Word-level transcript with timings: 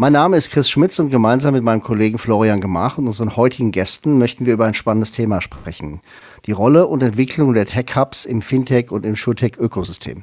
Mein 0.00 0.12
Name 0.12 0.36
ist 0.36 0.52
Chris 0.52 0.70
Schmitz 0.70 1.00
und 1.00 1.10
gemeinsam 1.10 1.54
mit 1.54 1.64
meinem 1.64 1.82
Kollegen 1.82 2.18
Florian 2.18 2.60
Gemach 2.60 2.98
und 2.98 3.08
unseren 3.08 3.34
heutigen 3.34 3.72
Gästen 3.72 4.16
möchten 4.16 4.46
wir 4.46 4.52
über 4.52 4.64
ein 4.64 4.74
spannendes 4.74 5.10
Thema 5.10 5.40
sprechen. 5.40 6.02
Die 6.46 6.52
Rolle 6.52 6.86
und 6.86 7.02
Entwicklung 7.02 7.52
der 7.52 7.66
Tech-Hubs 7.66 8.24
im 8.24 8.40
Fintech- 8.40 8.92
und 8.92 9.04
im 9.04 9.16
ShurTech-Ökosystem. 9.16 10.22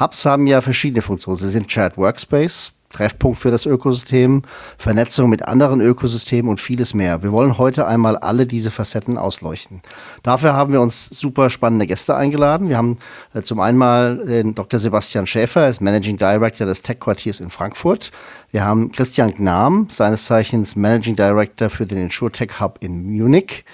Hubs 0.00 0.24
haben 0.24 0.46
ja 0.46 0.62
verschiedene 0.62 1.02
Funktionen. 1.02 1.36
Sie 1.36 1.50
sind 1.50 1.70
Shared 1.70 1.98
Workspace, 1.98 2.72
Treffpunkt 2.94 3.38
für 3.38 3.50
das 3.50 3.66
Ökosystem, 3.66 4.42
Vernetzung 4.78 5.28
mit 5.28 5.46
anderen 5.46 5.80
Ökosystemen 5.80 6.50
und 6.50 6.60
vieles 6.60 6.94
mehr. 6.94 7.22
Wir 7.22 7.32
wollen 7.32 7.58
heute 7.58 7.86
einmal 7.86 8.16
alle 8.16 8.46
diese 8.46 8.70
Facetten 8.70 9.18
ausleuchten. 9.18 9.82
Dafür 10.22 10.54
haben 10.54 10.72
wir 10.72 10.80
uns 10.80 11.06
super 11.06 11.50
spannende 11.50 11.86
Gäste 11.86 12.16
eingeladen. 12.16 12.68
Wir 12.68 12.78
haben 12.78 12.96
äh, 13.34 13.42
zum 13.42 13.60
einen 13.60 13.76
mal 13.76 14.18
den 14.18 14.54
Dr. 14.54 14.80
Sebastian 14.80 15.26
Schäfer, 15.26 15.62
er 15.62 15.68
ist 15.68 15.80
Managing 15.80 16.16
Director 16.16 16.66
des 16.66 16.82
Tech-Quartiers 16.82 17.40
in 17.40 17.50
Frankfurt. 17.50 18.10
Wir 18.50 18.64
haben 18.64 18.92
Christian 18.92 19.34
Gnam, 19.34 19.88
seines 19.90 20.24
Zeichens 20.24 20.76
Managing 20.76 21.16
Director 21.16 21.68
für 21.68 21.86
den 21.86 21.98
InsurTech 21.98 22.60
Hub 22.60 22.78
in 22.80 23.04
Munich. 23.04 23.64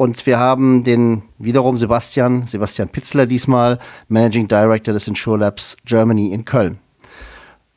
Und 0.00 0.24
wir 0.24 0.38
haben 0.38 0.82
den 0.82 1.24
wiederum 1.38 1.76
Sebastian, 1.76 2.46
Sebastian 2.46 2.88
Pitzler 2.88 3.26
diesmal, 3.26 3.78
Managing 4.08 4.48
Director 4.48 4.94
des 4.94 5.06
InsurLabs 5.06 5.76
Germany 5.84 6.32
in 6.32 6.44
Köln. 6.46 6.78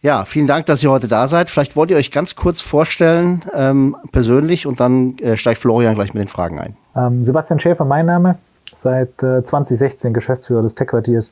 Ja, 0.03 0.25
vielen 0.25 0.47
Dank, 0.47 0.65
dass 0.65 0.83
ihr 0.83 0.91
heute 0.91 1.07
da 1.07 1.29
seid. 1.29 1.49
Vielleicht 1.49 1.77
wollt 1.77 1.89
ihr 1.89 1.95
euch 1.95 2.11
ganz 2.11 2.35
kurz 2.35 2.59
vorstellen, 2.59 3.41
ähm, 3.55 3.95
persönlich, 4.11 4.67
und 4.67 4.81
dann 4.81 5.17
äh, 5.19 5.37
steigt 5.37 5.61
Florian 5.61 5.95
gleich 5.95 6.13
mit 6.13 6.21
den 6.21 6.27
Fragen 6.27 6.59
ein. 6.59 6.75
Ähm, 6.93 7.23
Sebastian 7.23 7.61
Schäfer, 7.61 7.85
mein 7.85 8.05
Name, 8.05 8.37
seit 8.73 9.23
äh, 9.23 9.41
2016 9.41 10.13
Geschäftsführer 10.13 10.61
des 10.61 10.75
Tech-Quartiers. 10.75 11.31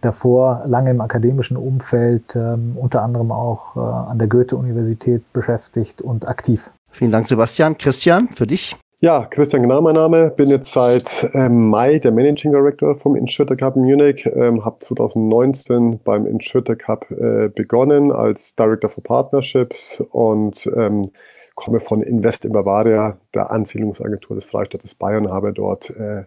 Davor 0.00 0.62
lange 0.64 0.92
im 0.92 1.02
akademischen 1.02 1.58
Umfeld, 1.58 2.34
ähm, 2.36 2.74
unter 2.76 3.02
anderem 3.02 3.32
auch 3.32 3.76
äh, 3.76 3.80
an 3.80 4.18
der 4.18 4.28
Goethe-Universität 4.28 5.30
beschäftigt 5.34 6.00
und 6.00 6.26
aktiv. 6.26 6.70
Vielen 6.90 7.10
Dank, 7.10 7.28
Sebastian. 7.28 7.76
Christian, 7.76 8.28
für 8.28 8.46
dich? 8.46 8.76
Ja, 9.00 9.26
Christian 9.26 9.62
Gnau, 9.62 9.82
mein 9.82 9.94
Name. 9.94 10.32
Bin 10.38 10.48
jetzt 10.48 10.72
seit 10.72 11.28
ähm, 11.34 11.68
Mai 11.68 11.98
der 11.98 12.12
Managing 12.12 12.50
Director 12.50 12.94
vom 12.94 13.14
InsurTech 13.14 13.60
Hub 13.60 13.76
in 13.76 13.82
Munich. 13.82 14.24
Ähm, 14.24 14.64
habe 14.64 14.78
2019 14.78 16.00
beim 16.02 16.26
InsurTech 16.26 16.88
Hub 16.88 17.04
äh, 17.10 17.48
begonnen 17.48 18.10
als 18.10 18.56
Director 18.56 18.88
for 18.88 19.04
Partnerships 19.04 20.02
und 20.12 20.66
ähm, 20.74 21.10
komme 21.54 21.80
von 21.80 22.00
Invest 22.00 22.46
in 22.46 22.52
Bavaria, 22.52 23.18
der 23.34 23.50
Ansiedlungsagentur 23.50 24.34
des 24.34 24.46
Freistaates 24.46 24.94
Bayern, 24.94 25.30
habe 25.30 25.52
dort 25.52 25.90
äh, 25.90 26.24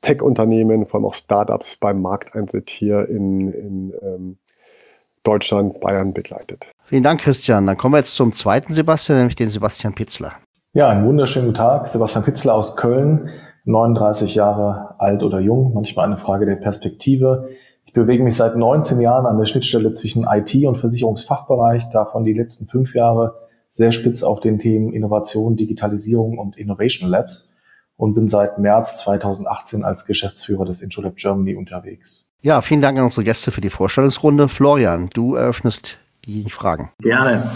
Tech-Unternehmen, 0.00 0.86
vor 0.86 1.00
allem 1.00 1.06
auch 1.06 1.14
Startups 1.14 1.76
beim 1.76 2.00
Markteintritt 2.00 2.70
hier 2.70 3.06
in, 3.10 3.52
in 3.52 3.94
ähm, 4.00 4.38
Deutschland, 5.22 5.80
Bayern 5.80 6.14
begleitet. 6.14 6.66
Vielen 6.86 7.02
Dank, 7.02 7.20
Christian. 7.20 7.66
Dann 7.66 7.76
kommen 7.76 7.92
wir 7.92 7.98
jetzt 7.98 8.14
zum 8.14 8.32
zweiten 8.32 8.72
Sebastian, 8.72 9.18
nämlich 9.18 9.36
den 9.36 9.50
Sebastian 9.50 9.94
Pitzler. 9.94 10.32
Ja, 10.76 10.90
einen 10.90 11.06
wunderschönen 11.06 11.46
guten 11.46 11.56
Tag. 11.56 11.88
Sebastian 11.88 12.22
Pitzler 12.22 12.52
aus 12.52 12.76
Köln, 12.76 13.30
39 13.64 14.34
Jahre 14.34 14.94
alt 15.00 15.22
oder 15.22 15.40
jung, 15.40 15.72
manchmal 15.72 16.04
eine 16.04 16.18
Frage 16.18 16.44
der 16.44 16.56
Perspektive. 16.56 17.48
Ich 17.86 17.94
bewege 17.94 18.22
mich 18.22 18.36
seit 18.36 18.56
19 18.56 19.00
Jahren 19.00 19.24
an 19.24 19.38
der 19.38 19.46
Schnittstelle 19.46 19.94
zwischen 19.94 20.26
IT 20.30 20.54
und 20.66 20.76
Versicherungsfachbereich, 20.76 21.88
davon 21.88 22.24
die 22.24 22.34
letzten 22.34 22.66
fünf 22.66 22.94
Jahre 22.94 23.36
sehr 23.70 23.90
spitz 23.90 24.22
auf 24.22 24.40
den 24.40 24.58
Themen 24.58 24.92
Innovation, 24.92 25.56
Digitalisierung 25.56 26.36
und 26.36 26.58
Innovation 26.58 27.08
Labs 27.08 27.56
und 27.96 28.12
bin 28.12 28.28
seit 28.28 28.58
März 28.58 28.98
2018 28.98 29.82
als 29.82 30.04
Geschäftsführer 30.04 30.66
des 30.66 30.82
InsurLab 30.82 31.16
Germany 31.16 31.54
unterwegs. 31.54 32.34
Ja, 32.42 32.60
vielen 32.60 32.82
Dank 32.82 32.98
an 32.98 33.04
unsere 33.04 33.24
Gäste 33.24 33.50
für 33.50 33.62
die 33.62 33.70
Vorstellungsrunde. 33.70 34.48
Florian, 34.48 35.08
du 35.14 35.36
eröffnest 35.36 35.96
die 36.26 36.50
Fragen. 36.50 36.90
Gerne. 37.00 37.50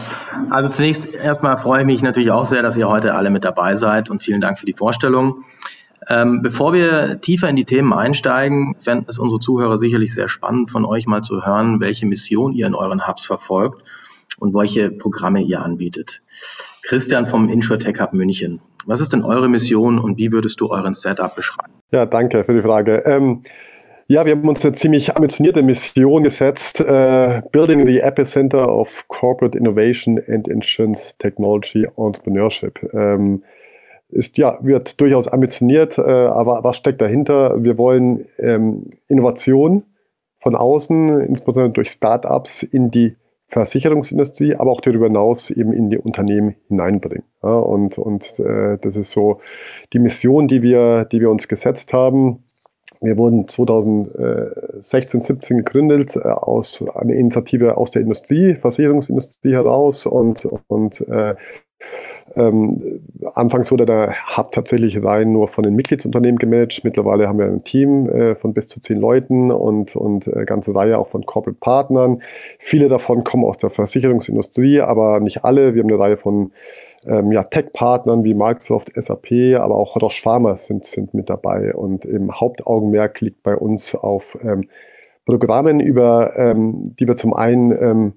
Also 0.51 0.69
zunächst 0.69 1.13
erstmal 1.15 1.59
freue 1.59 1.81
ich 1.81 1.87
mich 1.87 2.03
natürlich 2.03 2.31
auch 2.31 2.45
sehr, 2.45 2.63
dass 2.63 2.77
ihr 2.77 2.89
heute 2.89 3.15
alle 3.15 3.31
mit 3.31 3.45
dabei 3.45 3.75
seid 3.75 4.11
und 4.11 4.23
vielen 4.23 4.41
Dank 4.41 4.59
für 4.59 4.67
die 4.67 4.73
Vorstellung. 4.73 5.45
Ähm, 6.09 6.41
bevor 6.43 6.73
wir 6.73 7.21
tiefer 7.21 7.49
in 7.49 7.57
die 7.57 7.65
Themen 7.65 7.93
einsteigen, 7.93 8.77
fänden 8.79 9.07
es 9.09 9.19
unsere 9.19 9.41
Zuhörer 9.41 9.77
sicherlich 9.77 10.15
sehr 10.15 10.29
spannend, 10.29 10.71
von 10.71 10.85
euch 10.85 11.07
mal 11.07 11.23
zu 11.23 11.45
hören, 11.45 11.81
welche 11.81 12.07
Mission 12.07 12.53
ihr 12.53 12.67
in 12.67 12.75
euren 12.75 13.07
Hubs 13.07 13.27
verfolgt 13.27 13.83
und 14.39 14.55
welche 14.55 14.91
Programme 14.91 15.43
ihr 15.43 15.63
anbietet. 15.63 16.23
Christian 16.83 17.27
vom 17.27 17.49
InsurTech 17.49 18.01
Hub 18.01 18.13
München. 18.13 18.61
Was 18.87 19.01
ist 19.01 19.13
denn 19.13 19.25
eure 19.25 19.49
Mission 19.49 19.99
und 19.99 20.17
wie 20.17 20.33
würdest 20.33 20.61
du 20.61 20.71
euren 20.71 20.95
Setup 20.95 21.35
beschreiben? 21.37 21.73
Ja, 21.91 22.07
danke 22.07 22.45
für 22.45 22.55
die 22.55 22.63
Frage. 22.63 23.03
Ähm, 23.05 23.43
ja, 24.11 24.27
wir 24.27 24.33
haben 24.33 24.49
uns 24.49 24.65
eine 24.65 24.73
ziemlich 24.73 25.15
ambitionierte 25.15 25.63
Mission 25.63 26.25
gesetzt, 26.25 26.81
äh, 26.81 27.43
Building 27.53 27.87
the 27.87 28.01
Epicenter 28.01 28.69
of 28.69 29.05
Corporate 29.07 29.57
Innovation 29.57 30.21
and 30.27 30.49
Insurance 30.49 31.15
Technology 31.21 31.87
Entrepreneurship. 31.97 32.83
Ähm, 32.93 33.45
ist 34.09 34.37
ja, 34.37 34.59
wird 34.63 35.01
durchaus 35.01 35.29
ambitioniert, 35.29 35.97
äh, 35.97 36.03
aber 36.03 36.65
was 36.65 36.79
steckt 36.79 37.01
dahinter? 37.01 37.63
Wir 37.63 37.79
wollen 37.79 38.25
ähm, 38.39 38.91
Innovation 39.07 39.85
von 40.41 40.57
außen, 40.57 41.21
insbesondere 41.21 41.71
durch 41.71 41.91
Startups, 41.91 42.65
in 42.65 42.91
die 42.91 43.15
Versicherungsindustrie, 43.47 44.57
aber 44.57 44.73
auch 44.73 44.81
darüber 44.81 45.07
hinaus 45.07 45.51
eben 45.51 45.73
in 45.73 45.89
die 45.89 45.99
Unternehmen 45.99 46.57
hineinbringen. 46.67 47.27
Ja, 47.45 47.57
und 47.61 47.97
und 47.97 48.41
äh, 48.41 48.77
das 48.81 48.97
ist 48.97 49.13
so 49.13 49.41
die 49.93 50.01
Mission, 50.01 50.49
die 50.49 50.63
wir, 50.63 51.05
die 51.05 51.21
wir 51.21 51.31
uns 51.31 51.47
gesetzt 51.47 51.93
haben. 51.93 52.43
Wir 53.03 53.17
wurden 53.17 53.49
2016, 53.49 55.21
17 55.21 55.57
gegründet 55.59 56.17
äh, 56.17 56.29
aus 56.29 56.85
einer 56.95 57.15
Initiative 57.15 57.79
aus 57.79 57.91
der 57.91 58.03
Industrie, 58.03 58.55
Versicherungsindustrie 58.55 59.55
heraus 59.55 60.05
und, 60.05 60.47
und 60.69 61.01
äh, 61.09 61.35
ähm, 62.37 63.01
anfangs 63.35 63.71
wurde 63.71 63.87
der 63.87 64.15
Hub 64.37 64.53
tatsächlich 64.53 65.03
rein 65.03 65.33
nur 65.33 65.49
von 65.49 65.65
den 65.65 65.75
Mitgliedsunternehmen 65.75 66.39
gemanagt. 66.39 66.83
Mittlerweile 66.85 67.29
haben 67.29 67.39
wir 67.39 67.47
ein 67.47 67.65
Team 67.65 68.09
äh, 68.09 68.35
von 68.35 68.55
bis 68.55 68.69
zu 68.69 68.81
zehn 68.81 68.99
Leuten 68.99 69.51
und, 69.51 69.97
und 69.97 70.27
äh, 70.27 70.45
ganze 70.45 70.75
Reihe 70.75 70.99
auch 70.99 71.07
von 71.07 71.27
Corporate 71.27 71.59
Partnern. 71.61 72.23
Viele 72.59 72.89
davon 72.89 73.25
kommen 73.25 73.45
aus 73.45 73.59
der 73.59 73.71
Versicherungsindustrie, 73.71 74.81
aber 74.81 75.21
nicht 75.21 75.45
alle. 75.45 75.75
Wir 75.75 75.83
haben 75.83 75.91
eine 75.91 75.99
Reihe 75.99 76.17
von 76.17 76.53
ähm, 77.07 77.33
ja, 77.33 77.45
Tech-Partnern 77.45 78.25
wie 78.25 78.35
Microsoft, 78.35 78.93
SAP, 78.95 79.57
aber 79.59 79.77
auch 79.77 79.97
Roche 79.97 80.23
Pharma 80.23 80.57
sind, 80.59 80.85
sind 80.85 81.15
mit 81.15 81.31
dabei. 81.31 81.73
Und 81.75 82.05
im 82.05 82.39
Hauptaugenmerk 82.41 83.21
liegt 83.21 83.43
bei 83.43 83.57
uns 83.57 83.95
auf 83.95 84.39
ähm, 84.43 84.69
Programmen, 85.25 85.81
über 85.81 86.37
ähm, 86.37 86.95
die 86.99 87.07
wir 87.07 87.15
zum 87.15 87.35
einen 87.35 87.71
ähm, 87.73 88.13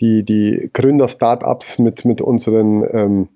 die, 0.00 0.24
die 0.24 0.70
Gründer-Startups 0.72 1.78
mit, 1.78 2.04
mit 2.04 2.20
unseren 2.20 2.84
ähm, 2.92 3.28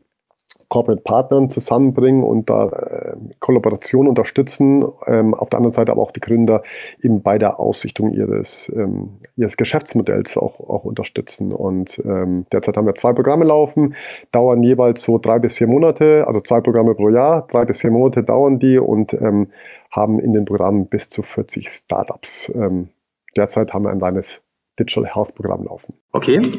Corporate 0.68 1.02
Partnern 1.02 1.48
zusammenbringen 1.48 2.24
und 2.24 2.50
da 2.50 2.68
äh, 2.68 3.16
Kollaboration 3.38 4.08
unterstützen. 4.08 4.84
Ähm, 5.06 5.34
auf 5.34 5.48
der 5.50 5.58
anderen 5.58 5.72
Seite 5.72 5.92
aber 5.92 6.02
auch 6.02 6.10
die 6.10 6.20
Gründer 6.20 6.62
eben 7.02 7.22
bei 7.22 7.38
der 7.38 7.60
Ausrichtung 7.60 8.12
ihres, 8.12 8.70
ähm, 8.74 9.18
ihres 9.36 9.56
Geschäftsmodells 9.56 10.36
auch, 10.36 10.60
auch 10.60 10.84
unterstützen. 10.84 11.52
Und 11.52 12.02
ähm, 12.04 12.46
derzeit 12.52 12.76
haben 12.76 12.86
wir 12.86 12.94
zwei 12.94 13.12
Programme 13.12 13.44
laufen, 13.44 13.94
dauern 14.32 14.62
jeweils 14.62 15.02
so 15.02 15.18
drei 15.18 15.38
bis 15.38 15.54
vier 15.54 15.68
Monate, 15.68 16.26
also 16.26 16.40
zwei 16.40 16.60
Programme 16.60 16.94
pro 16.94 17.10
Jahr, 17.10 17.46
drei 17.46 17.64
bis 17.64 17.78
vier 17.78 17.90
Monate 17.90 18.22
dauern 18.22 18.58
die 18.58 18.78
und 18.78 19.14
ähm, 19.14 19.48
haben 19.90 20.18
in 20.18 20.32
den 20.32 20.44
Programmen 20.44 20.86
bis 20.86 21.08
zu 21.08 21.22
40 21.22 21.68
Startups. 21.68 22.52
Ähm, 22.54 22.88
derzeit 23.36 23.72
haben 23.72 23.84
wir 23.84 23.90
ein 23.90 24.00
reines 24.00 24.42
Digital 24.78 25.06
Health 25.06 25.34
Programm 25.34 25.64
laufen. 25.64 25.94
Okay, 26.12 26.52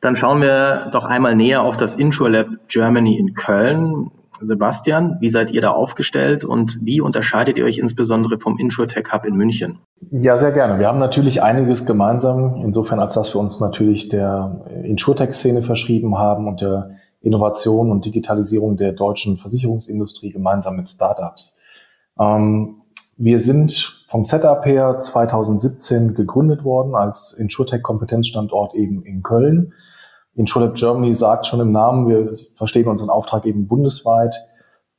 dann 0.00 0.16
schauen 0.16 0.40
wir 0.40 0.88
doch 0.92 1.04
einmal 1.04 1.36
näher 1.36 1.62
auf 1.62 1.76
das 1.76 1.94
InsurLab 1.94 2.48
Germany 2.68 3.18
in 3.18 3.34
Köln. 3.34 4.10
Sebastian, 4.40 5.18
wie 5.20 5.28
seid 5.28 5.52
ihr 5.52 5.60
da 5.60 5.70
aufgestellt 5.70 6.44
und 6.44 6.78
wie 6.82 7.00
unterscheidet 7.00 7.58
ihr 7.58 7.64
euch 7.64 7.78
insbesondere 7.78 8.40
vom 8.40 8.58
InsurTech 8.58 9.04
Hub 9.12 9.24
in 9.24 9.36
München? 9.36 9.78
Ja, 10.10 10.36
sehr 10.36 10.50
gerne. 10.50 10.80
Wir 10.80 10.88
haben 10.88 10.98
natürlich 10.98 11.42
einiges 11.42 11.86
gemeinsam, 11.86 12.60
insofern 12.62 12.98
als 12.98 13.14
dass 13.14 13.34
wir 13.34 13.40
uns 13.40 13.60
natürlich 13.60 14.08
der 14.08 14.64
InsurTech-Szene 14.84 15.62
verschrieben 15.62 16.18
haben 16.18 16.48
und 16.48 16.60
der 16.60 16.96
Innovation 17.20 17.92
und 17.92 18.04
Digitalisierung 18.04 18.76
der 18.76 18.92
deutschen 18.92 19.36
Versicherungsindustrie 19.36 20.32
gemeinsam 20.32 20.76
mit 20.76 20.88
Startups. 20.88 21.60
Ähm, 22.18 22.82
wir 23.16 23.38
sind 23.38 24.01
vom 24.12 24.24
Setup 24.24 24.66
her 24.66 24.98
2017 24.98 26.12
gegründet 26.12 26.64
worden 26.64 26.94
als 26.94 27.32
InsurTech-Kompetenzstandort 27.32 28.74
eben 28.74 29.02
in 29.06 29.22
Köln. 29.22 29.72
InsurLab 30.34 30.74
Germany 30.74 31.14
sagt 31.14 31.46
schon 31.46 31.60
im 31.60 31.72
Namen, 31.72 32.06
wir 32.06 32.30
verstehen 32.58 32.88
unseren 32.88 33.08
Auftrag 33.08 33.46
eben 33.46 33.66
bundesweit 33.68 34.36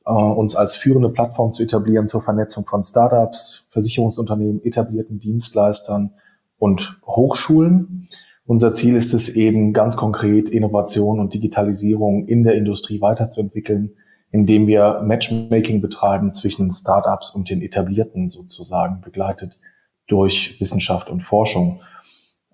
äh, 0.04 0.10
uns 0.10 0.56
als 0.56 0.74
führende 0.74 1.10
Plattform 1.10 1.52
zu 1.52 1.62
etablieren 1.62 2.08
zur 2.08 2.22
Vernetzung 2.22 2.66
von 2.66 2.82
Startups, 2.82 3.68
Versicherungsunternehmen, 3.70 4.64
etablierten 4.64 5.20
Dienstleistern 5.20 6.14
und 6.58 6.98
Hochschulen. 7.06 8.08
Unser 8.46 8.72
Ziel 8.72 8.96
ist 8.96 9.14
es 9.14 9.36
eben 9.36 9.72
ganz 9.72 9.96
konkret, 9.96 10.48
Innovation 10.48 11.20
und 11.20 11.34
Digitalisierung 11.34 12.26
in 12.26 12.42
der 12.42 12.56
Industrie 12.56 13.00
weiterzuentwickeln, 13.00 13.94
indem 14.34 14.66
wir 14.66 15.00
Matchmaking 15.06 15.80
betreiben 15.80 16.32
zwischen 16.32 16.72
Startups 16.72 17.30
und 17.30 17.48
den 17.50 17.62
etablierten 17.62 18.28
sozusagen, 18.28 19.00
begleitet 19.00 19.60
durch 20.08 20.56
Wissenschaft 20.58 21.08
und 21.08 21.20
Forschung. 21.20 21.82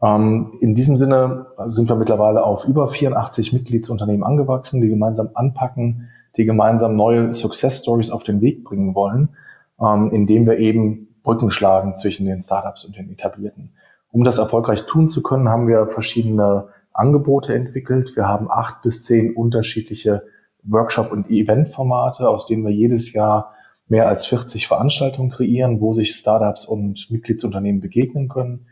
Ähm, 0.03 0.59
in 0.61 0.75
diesem 0.75 0.99
Sinne 0.99 1.47
sind 1.69 1.88
wir 1.88 1.97
mittlerweile 1.97 2.44
auf 2.44 2.67
über 2.67 2.91
84 2.91 3.55
Mitgliedsunternehmen 3.55 4.23
angewachsen, 4.23 4.82
die 4.82 4.91
gemeinsam 4.91 5.31
anpacken, 5.32 6.11
die 6.37 6.44
gemeinsam 6.44 6.97
neue 6.97 7.32
Success 7.32 7.81
Stories 7.81 8.11
auf 8.11 8.25
den 8.25 8.43
Weg 8.43 8.62
bringen 8.62 8.94
wollen, 8.94 9.31
ähm, 9.81 10.11
indem 10.12 10.44
wir 10.44 10.59
eben 10.59 11.09
Brücken 11.23 11.50
schlagen 11.50 11.97
zwischen 11.97 12.26
den 12.26 12.43
Startups 12.43 12.85
und 12.85 12.94
den 12.99 13.11
etablierten. 13.11 13.73
Um 14.12 14.23
das 14.23 14.37
erfolgreich 14.37 14.85
tun 14.85 15.09
zu 15.09 15.23
können, 15.23 15.49
haben 15.49 15.67
wir 15.67 15.87
verschiedene 15.87 16.67
Angebote 16.93 17.55
entwickelt. 17.55 18.17
Wir 18.17 18.29
haben 18.29 18.50
acht 18.50 18.83
bis 18.83 19.03
zehn 19.03 19.35
unterschiedliche 19.35 20.25
Workshop- 20.65 21.12
und 21.12 21.31
Eventformate, 21.31 22.29
aus 22.29 22.47
denen 22.47 22.65
wir 22.65 22.73
jedes 22.73 23.12
Jahr 23.12 23.55
mehr 23.89 24.09
als 24.09 24.27
40 24.27 24.67
Veranstaltungen 24.69 25.31
kreieren, 25.31 25.81
wo 25.81 25.93
sich 25.95 26.12
Startups 26.12 26.65
und 26.65 27.11
Mitgliedsunternehmen 27.11 27.81
begegnen 27.81 28.29
können. 28.29 28.67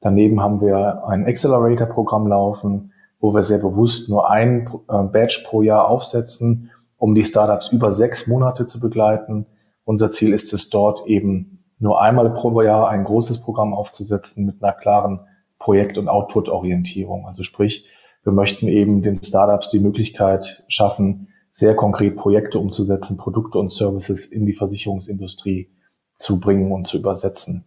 Daneben 0.00 0.42
haben 0.42 0.60
wir 0.60 1.06
ein 1.06 1.24
Accelerator-Programm 1.26 2.26
laufen, 2.26 2.92
wo 3.20 3.32
wir 3.32 3.42
sehr 3.42 3.58
bewusst 3.58 4.10
nur 4.10 4.30
ein 4.30 4.68
äh, 4.88 5.02
Badge 5.04 5.44
pro 5.46 5.62
Jahr 5.62 5.88
aufsetzen, 5.88 6.70
um 6.98 7.14
die 7.14 7.24
Startups 7.24 7.68
über 7.68 7.92
sechs 7.92 8.26
Monate 8.26 8.66
zu 8.66 8.80
begleiten. 8.80 9.46
Unser 9.84 10.10
Ziel 10.10 10.32
ist 10.32 10.52
es 10.52 10.70
dort 10.70 11.06
eben 11.06 11.64
nur 11.78 12.00
einmal 12.00 12.30
pro 12.34 12.60
Jahr 12.60 12.88
ein 12.88 13.04
großes 13.04 13.42
Programm 13.42 13.72
aufzusetzen 13.72 14.46
mit 14.46 14.62
einer 14.62 14.72
klaren 14.72 15.20
Projekt- 15.58 15.98
und 15.98 16.08
Output-Orientierung. 16.08 17.26
Also 17.26 17.42
sprich, 17.42 17.88
wir 18.24 18.32
möchten 18.32 18.68
eben 18.68 19.02
den 19.02 19.22
Startups 19.22 19.68
die 19.68 19.80
Möglichkeit 19.80 20.64
schaffen, 20.68 21.28
sehr 21.54 21.76
konkret 21.76 22.16
Projekte 22.16 22.58
umzusetzen, 22.58 23.16
Produkte 23.16 23.58
und 23.58 23.72
Services 23.72 24.26
in 24.26 24.44
die 24.44 24.54
Versicherungsindustrie 24.54 25.70
zu 26.16 26.40
bringen 26.40 26.72
und 26.72 26.88
zu 26.88 26.98
übersetzen. 26.98 27.64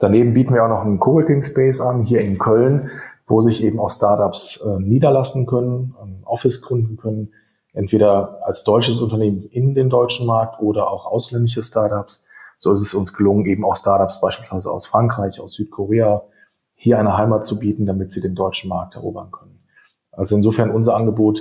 Daneben 0.00 0.34
bieten 0.34 0.54
wir 0.54 0.64
auch 0.64 0.68
noch 0.68 0.84
einen 0.84 0.98
Coworking 0.98 1.42
Space 1.42 1.80
an, 1.80 2.02
hier 2.02 2.20
in 2.20 2.38
Köln, 2.38 2.90
wo 3.28 3.40
sich 3.40 3.62
eben 3.62 3.78
auch 3.78 3.90
Startups 3.90 4.64
äh, 4.66 4.82
niederlassen 4.82 5.46
können, 5.46 5.94
ein 6.02 6.22
Office 6.24 6.62
gründen 6.62 6.96
können, 6.96 7.32
entweder 7.72 8.44
als 8.44 8.64
deutsches 8.64 9.00
Unternehmen 9.00 9.44
in 9.44 9.74
den 9.74 9.88
deutschen 9.88 10.26
Markt 10.26 10.60
oder 10.60 10.90
auch 10.90 11.06
ausländische 11.06 11.62
Startups. 11.62 12.26
So 12.56 12.72
ist 12.72 12.82
es 12.82 12.92
uns 12.92 13.12
gelungen, 13.12 13.46
eben 13.46 13.64
auch 13.64 13.76
Startups 13.76 14.20
beispielsweise 14.20 14.72
aus 14.72 14.86
Frankreich, 14.86 15.40
aus 15.40 15.54
Südkorea 15.54 16.22
hier 16.74 16.98
eine 16.98 17.16
Heimat 17.16 17.46
zu 17.46 17.60
bieten, 17.60 17.86
damit 17.86 18.10
sie 18.10 18.20
den 18.20 18.34
deutschen 18.34 18.68
Markt 18.68 18.96
erobern 18.96 19.30
können. 19.30 19.60
Also 20.10 20.34
insofern 20.34 20.70
unser 20.70 20.96
Angebot 20.96 21.40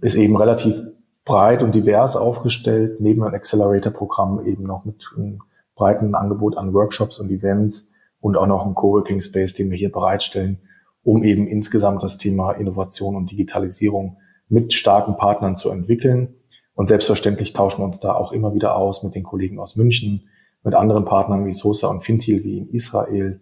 ist 0.00 0.16
eben 0.16 0.36
relativ 0.36 0.82
breit 1.28 1.62
und 1.62 1.74
divers 1.74 2.16
aufgestellt, 2.16 3.00
neben 3.00 3.22
einem 3.22 3.34
Accelerator-Programm 3.34 4.46
eben 4.46 4.64
noch 4.64 4.84
mit 4.86 5.06
einem 5.14 5.40
breiten 5.76 6.14
Angebot 6.14 6.56
an 6.56 6.72
Workshops 6.72 7.20
und 7.20 7.30
Events 7.30 7.92
und 8.18 8.36
auch 8.36 8.46
noch 8.46 8.64
einem 8.64 8.74
Coworking 8.74 9.20
Space, 9.20 9.52
den 9.52 9.70
wir 9.70 9.76
hier 9.76 9.92
bereitstellen, 9.92 10.58
um 11.04 11.22
eben 11.22 11.46
insgesamt 11.46 12.02
das 12.02 12.16
Thema 12.16 12.52
Innovation 12.52 13.14
und 13.14 13.30
Digitalisierung 13.30 14.16
mit 14.48 14.72
starken 14.72 15.16
Partnern 15.16 15.54
zu 15.54 15.70
entwickeln. 15.70 16.34
Und 16.74 16.88
selbstverständlich 16.88 17.52
tauschen 17.52 17.82
wir 17.82 17.84
uns 17.84 18.00
da 18.00 18.14
auch 18.14 18.32
immer 18.32 18.54
wieder 18.54 18.76
aus 18.76 19.02
mit 19.02 19.14
den 19.14 19.22
Kollegen 19.22 19.60
aus 19.60 19.76
München, 19.76 20.28
mit 20.64 20.74
anderen 20.74 21.04
Partnern 21.04 21.44
wie 21.44 21.52
Sosa 21.52 21.88
und 21.88 22.02
Fintil 22.02 22.42
wie 22.42 22.58
in 22.58 22.70
Israel, 22.70 23.40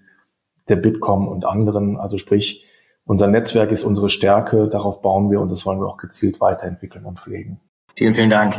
der 0.68 0.76
Bitkom 0.76 1.28
und 1.28 1.44
anderen. 1.44 1.96
Also 1.98 2.18
sprich, 2.18 2.66
unser 3.04 3.28
Netzwerk 3.28 3.70
ist 3.70 3.84
unsere 3.84 4.10
Stärke, 4.10 4.66
darauf 4.66 5.02
bauen 5.02 5.30
wir 5.30 5.40
und 5.40 5.50
das 5.52 5.64
wollen 5.64 5.78
wir 5.78 5.86
auch 5.86 5.98
gezielt 5.98 6.40
weiterentwickeln 6.40 7.04
und 7.04 7.20
pflegen. 7.20 7.60
Vielen, 7.98 8.12
vielen 8.12 8.28
Dank. 8.28 8.54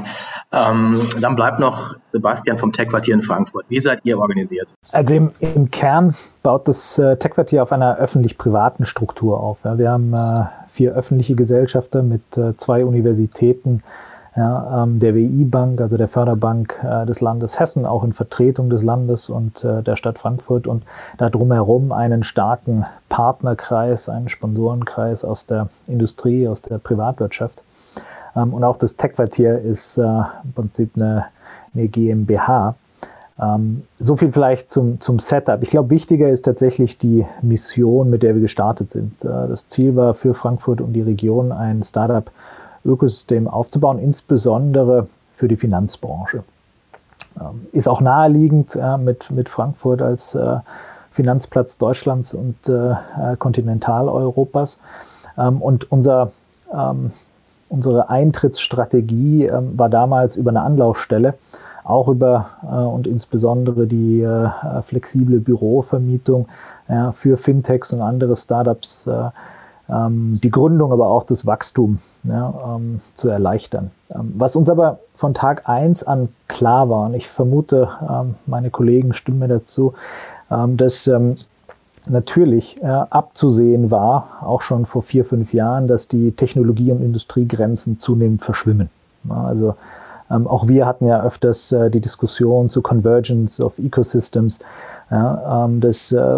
Ähm, 0.51 0.99
dann 1.21 1.35
bleibt 1.35 1.59
noch 1.59 1.95
Sebastian 2.07 2.57
vom 2.57 2.71
Tech-Quartier 2.71 3.13
in 3.13 3.21
Frankfurt. 3.21 3.65
Wie 3.69 3.79
seid 3.79 3.99
ihr 4.03 4.17
organisiert? 4.17 4.73
Also 4.91 5.13
im, 5.13 5.31
im 5.39 5.69
Kern 5.69 6.15
baut 6.41 6.67
das 6.67 6.97
äh, 6.97 7.17
Tech-Quartier 7.17 7.61
auf 7.61 7.71
einer 7.71 7.97
öffentlich-privaten 7.97 8.85
Struktur 8.85 9.39
auf. 9.39 9.63
Ja. 9.63 9.77
Wir 9.77 9.91
haben 9.91 10.11
äh, 10.15 10.45
vier 10.67 10.93
öffentliche 10.93 11.35
Gesellschafter 11.35 12.01
mit 12.01 12.35
äh, 12.35 12.55
zwei 12.55 12.83
Universitäten, 12.83 13.83
ja, 14.35 14.83
ähm, 14.83 14.99
der 14.99 15.13
WI-Bank, 15.13 15.81
also 15.81 15.97
der 15.97 16.07
Förderbank 16.07 16.79
äh, 16.83 17.05
des 17.05 17.21
Landes 17.21 17.59
Hessen, 17.59 17.85
auch 17.85 18.03
in 18.03 18.13
Vertretung 18.13 18.71
des 18.71 18.81
Landes 18.81 19.29
und 19.29 19.63
äh, 19.63 19.83
der 19.83 19.95
Stadt 19.97 20.17
Frankfurt 20.17 20.65
und 20.65 20.83
da 21.17 21.29
drumherum 21.29 21.91
einen 21.91 22.23
starken 22.23 22.85
Partnerkreis, 23.09 24.09
einen 24.09 24.29
Sponsorenkreis 24.29 25.23
aus 25.23 25.45
der 25.45 25.69
Industrie, 25.87 26.47
aus 26.47 26.63
der 26.63 26.79
Privatwirtschaft. 26.79 27.63
Ähm, 28.37 28.53
und 28.53 28.63
auch 28.63 28.77
das 28.77 28.95
Tech-Quartier 28.95 29.59
ist 29.59 29.97
äh, 29.97 30.03
im 30.03 30.53
Prinzip 30.53 30.91
eine, 30.95 31.25
eine 31.73 31.87
GmbH. 31.87 32.75
Ähm, 33.39 33.83
so 33.99 34.15
viel 34.15 34.31
vielleicht 34.31 34.69
zum, 34.69 34.99
zum 34.99 35.19
Setup. 35.19 35.61
Ich 35.61 35.69
glaube, 35.69 35.89
wichtiger 35.89 36.29
ist 36.29 36.43
tatsächlich 36.43 36.97
die 36.97 37.25
Mission, 37.41 38.09
mit 38.09 38.23
der 38.23 38.33
wir 38.35 38.41
gestartet 38.41 38.91
sind. 38.91 39.23
Äh, 39.23 39.27
das 39.27 39.67
Ziel 39.67 39.95
war 39.95 40.13
für 40.13 40.33
Frankfurt 40.33 40.81
und 40.81 40.93
die 40.93 41.01
Region 41.01 41.51
ein 41.51 41.83
Startup-Ökosystem 41.83 43.47
aufzubauen, 43.47 43.99
insbesondere 43.99 45.07
für 45.33 45.47
die 45.47 45.55
Finanzbranche. 45.55 46.43
Ähm, 47.39 47.67
ist 47.71 47.87
auch 47.87 48.01
naheliegend 48.01 48.75
äh, 48.75 48.97
mit, 48.97 49.29
mit 49.31 49.49
Frankfurt 49.49 50.01
als 50.01 50.33
äh, 50.33 50.57
Finanzplatz 51.11 51.77
Deutschlands 51.77 52.33
und 52.33 52.69
äh, 52.69 52.91
äh 52.91 53.37
Kontinentaleuropas. 53.37 54.79
Ähm, 55.37 55.61
und 55.61 55.91
unser 55.91 56.31
ähm, 56.73 57.11
Unsere 57.69 58.09
Eintrittsstrategie 58.09 59.45
ähm, 59.45 59.77
war 59.77 59.89
damals 59.89 60.35
über 60.35 60.51
eine 60.51 60.61
Anlaufstelle, 60.61 61.35
auch 61.83 62.07
über 62.07 62.47
äh, 62.63 62.75
und 62.75 63.07
insbesondere 63.07 63.87
die 63.87 64.21
äh, 64.21 64.49
flexible 64.83 65.39
Bürovermietung 65.39 66.47
ja, 66.89 67.11
für 67.11 67.37
Fintechs 67.37 67.93
und 67.93 68.01
andere 68.01 68.35
Startups, 68.35 69.07
äh, 69.07 69.29
ähm, 69.89 70.39
die 70.43 70.51
Gründung, 70.51 70.91
aber 70.91 71.07
auch 71.07 71.23
das 71.23 71.45
Wachstum 71.45 71.99
ja, 72.23 72.75
ähm, 72.75 73.01
zu 73.13 73.29
erleichtern. 73.29 73.91
Ähm, 74.13 74.33
was 74.37 74.55
uns 74.55 74.69
aber 74.69 74.99
von 75.15 75.33
Tag 75.33 75.67
eins 75.67 76.03
an 76.03 76.29
klar 76.47 76.89
war, 76.89 77.05
und 77.05 77.13
ich 77.13 77.27
vermute, 77.27 77.89
ähm, 78.01 78.35
meine 78.45 78.69
Kollegen 78.69 79.13
stimmen 79.13 79.39
mir 79.39 79.47
dazu, 79.47 79.93
ähm, 80.51 80.77
dass 80.77 81.09
natürlich 82.09 82.81
äh, 82.81 82.85
abzusehen 82.87 83.91
war, 83.91 84.39
auch 84.41 84.61
schon 84.61 84.85
vor 84.85 85.01
vier, 85.01 85.25
fünf 85.25 85.53
Jahren, 85.53 85.87
dass 85.87 86.07
die 86.07 86.31
Technologie- 86.31 86.91
und 86.91 87.01
Industriegrenzen 87.01 87.99
zunehmend 87.99 88.41
verschwimmen. 88.41 88.89
Also 89.29 89.75
ähm, 90.29 90.47
auch 90.47 90.67
wir 90.67 90.85
hatten 90.85 91.07
ja 91.07 91.23
öfters 91.23 91.71
äh, 91.71 91.89
die 91.89 92.01
Diskussion 92.01 92.69
zu 92.69 92.81
Convergence 92.81 93.61
of 93.61 93.79
Ecosystems, 93.79 94.59
ja, 95.09 95.65
ähm, 95.65 95.79
dass, 95.79 96.11
äh, 96.11 96.37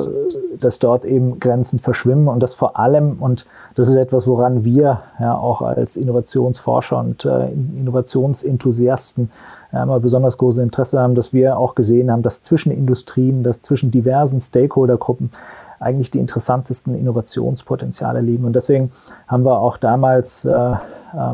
dass 0.60 0.78
dort 0.80 1.06
eben 1.06 1.40
Grenzen 1.40 1.80
verschwimmen 1.80 2.28
und 2.28 2.42
das 2.42 2.54
vor 2.54 2.78
allem, 2.78 3.18
und 3.20 3.46
das 3.76 3.88
ist 3.88 3.96
etwas, 3.96 4.28
woran 4.28 4.64
wir 4.64 5.02
ja 5.20 5.36
auch 5.36 5.62
als 5.62 5.98
Innovationsforscher 5.98 7.00
und 7.00 7.26
äh, 7.26 7.52
Innovationsenthusiasten 7.52 9.32
ja, 9.72 9.84
immer 9.84 10.00
besonders 10.00 10.38
großes 10.38 10.64
Interesse 10.64 11.00
haben, 11.00 11.16
dass 11.16 11.34
wir 11.34 11.58
auch 11.58 11.74
gesehen 11.74 12.12
haben, 12.12 12.22
dass 12.22 12.44
zwischen 12.44 12.72
Industrien, 12.72 13.44
dass 13.44 13.62
zwischen 13.62 13.90
diversen 13.90 14.40
Stakeholdergruppen 14.40 15.32
eigentlich 15.80 16.12
die 16.12 16.20
interessantesten 16.20 16.96
Innovationspotenziale 16.96 18.22
liegen. 18.22 18.46
Und 18.46 18.54
deswegen 18.54 18.92
haben 19.28 19.44
wir 19.44 19.60
auch 19.60 19.78
damals 19.78 20.46
äh, 20.46 20.54
äh, 20.54 20.78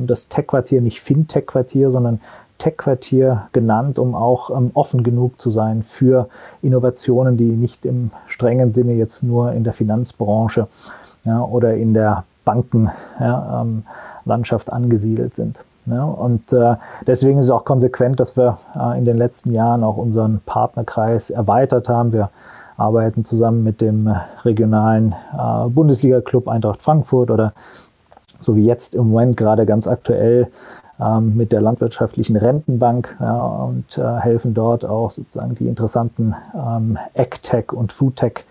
das 0.01 0.29
Tech-Quartier 0.29 0.81
nicht 0.81 1.01
Fintech-Quartier, 1.01 1.91
sondern 1.91 2.21
Tech-Quartier 2.57 3.47
genannt, 3.51 3.99
um 3.99 4.15
auch 4.15 4.49
ähm, 4.49 4.71
offen 4.73 5.03
genug 5.03 5.39
zu 5.41 5.49
sein 5.49 5.83
für 5.83 6.29
Innovationen, 6.61 7.37
die 7.37 7.43
nicht 7.43 7.85
im 7.85 8.11
strengen 8.27 8.71
Sinne 8.71 8.93
jetzt 8.93 9.23
nur 9.23 9.51
in 9.51 9.63
der 9.63 9.73
Finanzbranche 9.73 10.67
ja, 11.25 11.41
oder 11.41 11.75
in 11.75 11.93
der 11.93 12.23
Bankenlandschaft 12.45 13.17
ja, 13.19 14.73
ähm, 14.73 14.83
angesiedelt 14.83 15.35
sind. 15.35 15.63
Ja, 15.87 16.03
und 16.03 16.51
äh, 16.51 16.75
deswegen 17.05 17.39
ist 17.39 17.45
es 17.45 17.51
auch 17.51 17.65
konsequent, 17.65 18.19
dass 18.19 18.37
wir 18.37 18.57
äh, 18.75 18.97
in 18.97 19.05
den 19.05 19.17
letzten 19.17 19.53
Jahren 19.53 19.83
auch 19.83 19.97
unseren 19.97 20.41
Partnerkreis 20.45 21.29
erweitert 21.29 21.89
haben. 21.89 22.11
Wir 22.11 22.29
arbeiten 22.77 23.25
zusammen 23.25 23.63
mit 23.63 23.82
dem 23.82 24.13
regionalen 24.44 25.13
äh, 25.34 25.70
Bundesliga-Club 25.70 26.48
Eintracht 26.48 26.82
Frankfurt 26.82 27.32
oder 27.32 27.53
so 28.39 28.55
wie 28.55 28.65
jetzt 28.65 28.96
im 28.96 29.10
Moment 29.10 29.38
gerade 29.38 29.65
ganz 29.65 29.88
aktuell 29.88 30.48
ähm, 31.00 31.36
mit 31.36 31.51
der 31.51 31.62
landwirtschaftlichen 31.62 32.36
Rentenbank 32.36 33.15
ja, 33.20 33.38
und 33.38 33.98
äh, 33.98 34.20
helfen 34.20 34.53
dort 34.53 34.86
auch 34.86 35.12
sozusagen 35.12 35.55
die 35.55 35.67
interessanten 35.67 36.36
ähm, 36.53 36.98
AgTech 37.15 37.72
und 37.72 37.91
Foodtech 37.91 38.46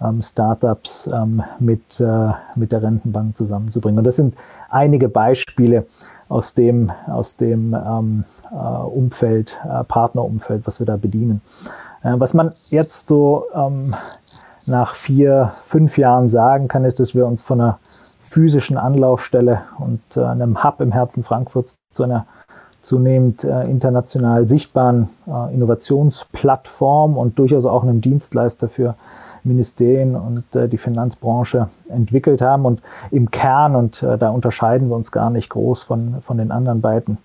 ähm, 0.00 0.22
Startups 0.22 1.08
ähm, 1.12 1.42
mit, 1.58 2.00
äh, 2.00 2.32
mit 2.54 2.72
der 2.72 2.82
Rentenbank 2.82 3.36
zusammenzubringen. 3.36 3.98
Und 3.98 4.04
das 4.04 4.16
sind 4.16 4.34
einige 4.70 5.08
Beispiele, 5.08 5.86
aus 6.30 6.54
dem, 6.54 6.92
aus 7.08 7.36
dem 7.36 7.74
ähm, 7.74 8.24
äh, 8.52 8.54
Umfeld, 8.54 9.58
äh, 9.64 9.84
Partnerumfeld, 9.84 10.66
was 10.66 10.78
wir 10.78 10.86
da 10.86 10.96
bedienen. 10.96 11.42
Äh, 12.02 12.14
was 12.18 12.34
man 12.34 12.52
jetzt 12.68 13.08
so 13.08 13.46
ähm, 13.54 13.94
nach 14.66 14.94
vier, 14.94 15.52
fünf 15.62 15.98
Jahren 15.98 16.28
sagen 16.28 16.68
kann, 16.68 16.84
ist, 16.84 17.00
dass 17.00 17.14
wir 17.14 17.26
uns 17.26 17.42
von 17.42 17.60
einer 17.60 17.78
physischen 18.20 18.76
Anlaufstelle 18.76 19.62
und 19.78 20.00
äh, 20.16 20.22
einem 20.22 20.62
Hub 20.62 20.80
im 20.80 20.92
Herzen 20.92 21.24
Frankfurts 21.24 21.76
zu 21.92 22.04
einer 22.04 22.26
zunehmend 22.82 23.44
äh, 23.44 23.64
international 23.64 24.48
sichtbaren 24.48 25.10
äh, 25.26 25.52
Innovationsplattform 25.54 27.16
und 27.16 27.38
durchaus 27.38 27.66
auch 27.66 27.82
einem 27.82 28.00
Dienstleister 28.00 28.68
für 28.68 28.94
Ministerien 29.44 30.16
und 30.16 30.54
äh, 30.54 30.68
die 30.68 30.78
Finanzbranche 30.78 31.68
entwickelt 31.88 32.40
haben. 32.42 32.64
Und 32.64 32.82
im 33.10 33.30
Kern, 33.30 33.76
und 33.76 34.02
äh, 34.02 34.18
da 34.18 34.30
unterscheiden 34.30 34.88
wir 34.88 34.96
uns 34.96 35.12
gar 35.12 35.30
nicht 35.30 35.50
groß 35.50 35.82
von, 35.82 36.20
von 36.20 36.38
den 36.38 36.50
anderen 36.50 36.80
beiden 36.80 37.18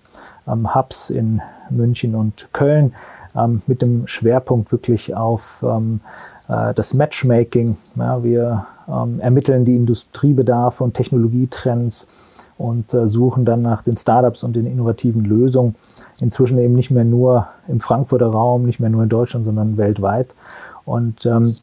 ähm, 0.46 0.74
Hubs 0.74 1.10
in 1.10 1.40
München 1.70 2.14
und 2.14 2.48
Köln, 2.52 2.94
ähm, 3.36 3.62
mit 3.66 3.82
dem 3.82 4.06
Schwerpunkt 4.06 4.72
wirklich 4.72 5.14
auf 5.14 5.64
ähm, 5.66 6.00
äh, 6.48 6.74
das 6.74 6.94
Matchmaking. 6.94 7.76
Ja, 7.96 8.22
wir 8.22 8.66
ähm, 8.88 9.20
ermitteln 9.20 9.64
die 9.64 9.76
Industriebedarfe 9.76 10.84
und 10.84 10.94
Technologietrends 10.94 12.08
und 12.58 12.94
äh, 12.94 13.06
suchen 13.06 13.44
dann 13.44 13.62
nach 13.62 13.82
den 13.82 13.96
Startups 13.96 14.42
und 14.42 14.56
den 14.56 14.66
innovativen 14.66 15.24
Lösungen. 15.24 15.74
Inzwischen 16.18 16.58
eben 16.58 16.74
nicht 16.74 16.90
mehr 16.90 17.04
nur 17.04 17.48
im 17.68 17.80
Frankfurter 17.80 18.28
Raum, 18.28 18.64
nicht 18.64 18.80
mehr 18.80 18.90
nur 18.90 19.02
in 19.02 19.08
Deutschland, 19.08 19.44
sondern 19.44 19.76
weltweit. 19.76 20.34
Und 20.84 21.26
ähm, 21.26 21.56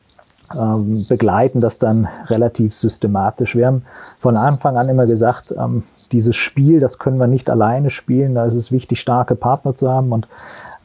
ähm, 0.55 1.05
begleiten 1.07 1.61
das 1.61 1.79
dann 1.79 2.07
relativ 2.27 2.73
systematisch. 2.73 3.55
Wir 3.55 3.67
haben 3.67 3.83
von 4.19 4.37
Anfang 4.37 4.77
an 4.77 4.89
immer 4.89 5.07
gesagt, 5.07 5.53
ähm, 5.57 5.83
dieses 6.11 6.35
Spiel, 6.35 6.79
das 6.79 6.99
können 6.99 7.17
wir 7.17 7.27
nicht 7.27 7.49
alleine 7.49 7.89
spielen. 7.89 8.35
Da 8.35 8.45
ist 8.45 8.53
es 8.53 8.71
wichtig, 8.71 8.99
starke 8.99 9.35
Partner 9.35 9.73
zu 9.73 9.89
haben. 9.89 10.11
Und 10.11 10.27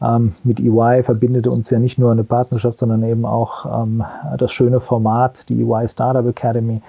ähm, 0.01 0.33
mit 0.43 0.59
EY 0.59 1.03
verbindet 1.03 1.47
uns 1.47 1.69
ja 1.69 1.79
nicht 1.79 1.97
nur 1.97 2.11
eine 2.11 2.23
Partnerschaft, 2.23 2.77
sondern 2.77 3.03
eben 3.03 3.25
auch 3.25 3.83
ähm, 3.83 4.03
das 4.37 4.51
schöne 4.51 4.79
Format, 4.79 5.49
die 5.49 5.61
EY 5.61 5.87
Startup 5.87 6.25
Academy. 6.25 6.81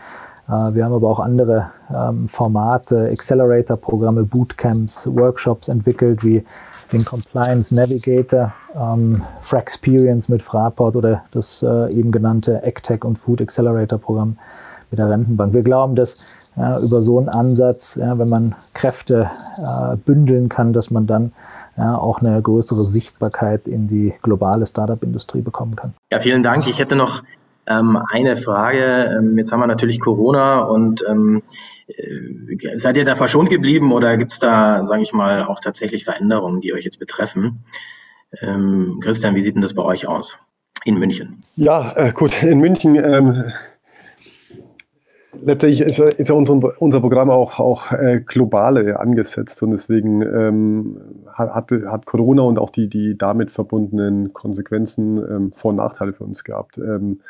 Äh, 0.49 0.75
wir 0.75 0.85
haben 0.85 0.93
aber 0.93 1.09
auch 1.09 1.21
andere 1.21 1.71
ähm, 1.93 2.29
Formate, 2.29 3.09
Accelerator-Programme, 3.11 4.25
Bootcamps, 4.25 5.09
Workshops 5.15 5.69
entwickelt, 5.69 6.25
wie 6.25 6.45
den 6.93 7.05
Compliance 7.05 7.75
Navigator, 7.75 8.53
ähm, 8.75 9.23
Frexperience 9.41 10.29
mit 10.29 10.43
Fraport 10.43 10.97
oder 10.97 11.23
das 11.31 11.63
äh, 11.63 11.93
eben 11.93 12.11
genannte 12.11 12.63
AgTech 12.65 13.05
und 13.05 13.19
Food 13.19 13.41
Accelerator 13.41 13.99
Programm 13.99 14.39
mit 14.91 14.99
der 14.99 15.09
Rentenbank. 15.09 15.53
Wir 15.53 15.63
glauben, 15.63 15.95
dass 15.95 16.17
ja, 16.57 16.81
über 16.81 17.01
so 17.01 17.19
einen 17.19 17.29
Ansatz, 17.29 17.95
ja, 17.95 18.19
wenn 18.19 18.29
man 18.29 18.55
Kräfte 18.75 19.31
äh, 19.57 19.97
bündeln 19.97 20.49
kann, 20.49 20.73
dass 20.73 20.91
man 20.91 21.07
dann 21.07 21.33
ja, 21.77 21.97
auch 21.97 22.21
eine 22.21 22.41
größere 22.41 22.85
Sichtbarkeit 22.85 23.69
in 23.69 23.89
die 23.89 24.15
globale 24.23 24.67
Startup-Industrie 24.67 25.41
bekommen 25.41 25.77
kann. 25.77 25.95
Ja, 26.13 26.19
vielen 26.19 26.43
Dank. 26.43 26.67
Ich 26.67 26.79
hätte 26.79 26.97
noch 26.97 27.23
ähm, 27.67 27.99
eine 28.11 28.37
Frage. 28.37 29.17
Ähm, 29.19 29.39
jetzt 29.39 29.53
haben 29.53 29.61
wir 29.61 29.67
natürlich 29.67 30.01
Corona 30.01 30.61
und 30.61 31.05
ähm, 31.09 31.43
äh, 31.87 32.77
seid 32.77 32.97
ihr 32.97 33.05
da 33.05 33.17
verschont 33.17 33.49
geblieben 33.49 33.93
oder 33.93 34.17
gibt 34.17 34.33
es 34.33 34.39
da, 34.39 34.85
sage 34.85 35.03
ich 35.03 35.13
mal, 35.13 35.45
auch 35.45 35.61
tatsächlich 35.61 36.05
Veränderungen, 36.05 36.61
die 36.61 36.75
euch 36.75 36.85
jetzt 36.85 36.99
betreffen? 36.99 37.65
Ähm, 38.41 38.99
Christian, 39.03 39.35
wie 39.35 39.43
sieht 39.43 39.55
denn 39.55 39.63
das 39.63 39.75
bei 39.75 39.83
euch 39.83 40.07
aus 40.07 40.39
in 40.85 40.99
München? 40.99 41.41
Ja, 41.57 41.93
äh, 41.97 42.13
gut, 42.13 42.43
in 42.43 42.59
München 42.59 42.97
ähm, 42.97 43.53
letztendlich 45.41 45.81
ist, 45.81 45.99
ist 45.99 46.29
ja 46.29 46.35
unser, 46.35 46.81
unser 46.81 47.01
Programm 47.01 47.31
auch, 47.31 47.59
auch 47.59 47.93
äh, 47.93 48.21
globale 48.21 48.99
angesetzt 48.99 49.63
und 49.63 49.71
deswegen 49.71 50.23
ähm, 50.23 51.25
hat, 51.33 51.71
hat 51.71 52.07
Corona 52.07 52.43
und 52.43 52.59
auch 52.59 52.71
die, 52.71 52.89
die 52.89 53.17
damit 53.17 53.51
verbundenen 53.51 54.33
Konsequenzen 54.33 55.19
ähm, 55.19 55.53
Vor- 55.53 55.71
und 55.71 55.77
Nachteile 55.77 56.13
für 56.13 56.25
uns 56.25 56.45
gehabt. 56.45 56.79
Ähm, 56.79 57.21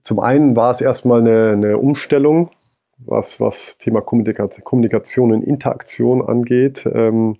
zum 0.00 0.20
einen 0.20 0.56
war 0.56 0.70
es 0.70 0.80
erstmal 0.80 1.20
eine, 1.20 1.52
eine 1.52 1.78
Umstellung, 1.78 2.50
was, 2.98 3.40
was 3.40 3.78
Thema 3.78 4.00
Kommunikation 4.00 5.32
und 5.32 5.42
Interaktion 5.42 6.22
angeht. 6.22 6.88
Ähm, 6.92 7.36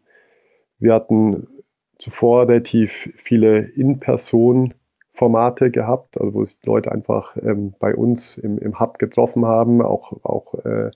wir 0.78 0.94
hatten 0.94 1.46
zuvor 1.98 2.48
relativ 2.48 3.10
viele 3.16 3.58
In-Person-Formate 5.12 5.70
gehabt, 5.70 6.20
also 6.20 6.34
wo 6.34 6.44
sich 6.44 6.58
Leute 6.64 6.90
einfach 6.92 7.36
ähm, 7.36 7.74
bei 7.78 7.94
uns 7.94 8.38
im, 8.38 8.58
im 8.58 8.80
Hub 8.80 8.98
getroffen 8.98 9.44
haben, 9.44 9.82
auch, 9.82 10.12
auch 10.24 10.54
äh, 10.64 10.90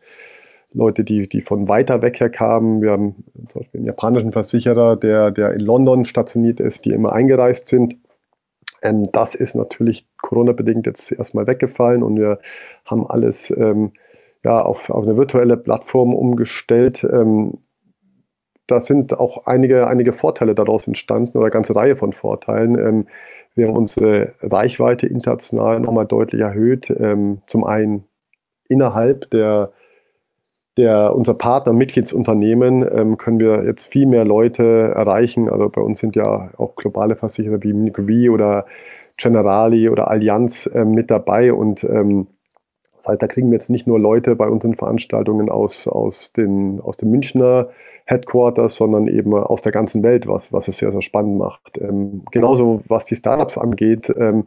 Leute, 0.73 1.05
die, 1.05 1.29
die 1.29 1.41
von 1.41 1.69
weiter 1.69 2.03
weg 2.03 2.21
her 2.21 2.31
kamen. 2.31 2.83
Wir 2.83 2.93
haben 2.93 3.25
zum 3.49 3.61
Beispiel 3.61 3.81
einen 3.81 3.87
japanischen 3.87 4.33
Versicherer, 4.33 4.97
der, 4.97 5.31
der 5.31 5.53
in 5.53 5.61
London 5.61 6.05
stationiert 6.05 6.61
ist, 6.61 6.85
die 6.85 6.91
immer 6.91 7.13
eingereist 7.13 7.67
sind. 7.67 7.97
Ähm, 8.83 9.11
das 9.13 9.35
ist 9.35 9.55
natürlich 9.55 10.07
Corona-bedingt 10.21 10.87
jetzt 10.87 11.13
erstmal 11.13 11.47
weggefallen 11.47 12.03
und 12.03 12.17
wir 12.17 12.39
haben 12.85 13.07
alles 13.07 13.51
ähm, 13.51 13.93
ja, 14.45 14.63
auf, 14.63 14.91
auf 14.91 15.05
eine 15.05 15.17
virtuelle 15.17 15.57
Plattform 15.57 16.15
umgestellt. 16.15 17.05
Ähm, 17.11 17.59
da 18.67 18.81
sind 18.81 19.19
auch 19.19 19.47
einige, 19.47 19.87
einige 19.87 20.13
Vorteile 20.13 20.55
daraus 20.55 20.89
entstanden 20.89 21.39
oder 21.39 21.47
eine 21.47 21.53
ganze 21.53 21.77
Reihe 21.77 21.97
von 21.97 22.13
Vorteilen. 22.13 22.77
Ähm, 22.77 23.07
wir 23.57 23.67
haben 23.67 23.77
unsere 23.77 24.35
Reichweite 24.41 25.07
international 25.07 25.81
nochmal 25.81 26.07
deutlich 26.07 26.41
erhöht. 26.41 26.91
Ähm, 26.91 27.43
zum 27.47 27.65
einen 27.65 28.05
innerhalb 28.69 29.31
der 29.31 29.73
der, 30.77 31.15
unser 31.15 31.35
Partner, 31.35 31.73
Mitgliedsunternehmen, 31.73 32.87
ähm, 32.93 33.17
können 33.17 33.41
wir 33.41 33.65
jetzt 33.65 33.87
viel 33.87 34.07
mehr 34.07 34.25
Leute 34.25 34.93
erreichen. 34.95 35.49
Also 35.49 35.69
bei 35.71 35.81
uns 35.81 35.99
sind 36.01 36.17
ja 36.17 36.51
auch 36.59 36.77
globale 36.77 37.17
Versicherer 37.17 37.63
wie 37.63 37.73
Munich 37.73 38.29
oder 38.31 38.67
Generali 39.17 39.89
oder 39.89 40.11
Allianz 40.11 40.71
ähm, 40.75 40.91
mit 40.91 41.11
dabei 41.11 41.53
und 41.55 41.83
ähm, 41.85 42.27
das 42.97 43.09
heißt, 43.09 43.23
da 43.23 43.27
kriegen 43.27 43.51
wir 43.51 43.55
jetzt 43.55 43.71
nicht 43.71 43.87
nur 43.87 43.99
Leute 43.99 44.37
bei 44.37 44.49
unseren 44.49 44.75
Veranstaltungen 44.75 45.51
aus, 45.51 45.87
aus, 45.87 46.33
den, 46.33 46.81
aus 46.81 46.97
dem 46.97 47.11
Münchner 47.11 47.69
Headquarters, 48.05 48.77
sondern 48.77 49.07
eben 49.07 49.35
aus 49.35 49.63
der 49.63 49.73
ganzen 49.73 50.03
Welt, 50.03 50.27
was, 50.27 50.53
was 50.53 50.69
es 50.69 50.79
sehr, 50.79 50.93
sehr 50.93 51.03
spannend 51.03 51.39
macht. 51.39 51.79
Ähm, 51.79 52.23
genauso 52.31 52.83
was 52.89 53.05
die 53.05 53.17
Startups 53.17 53.59
angeht, 53.59 54.13
ähm, 54.17 54.47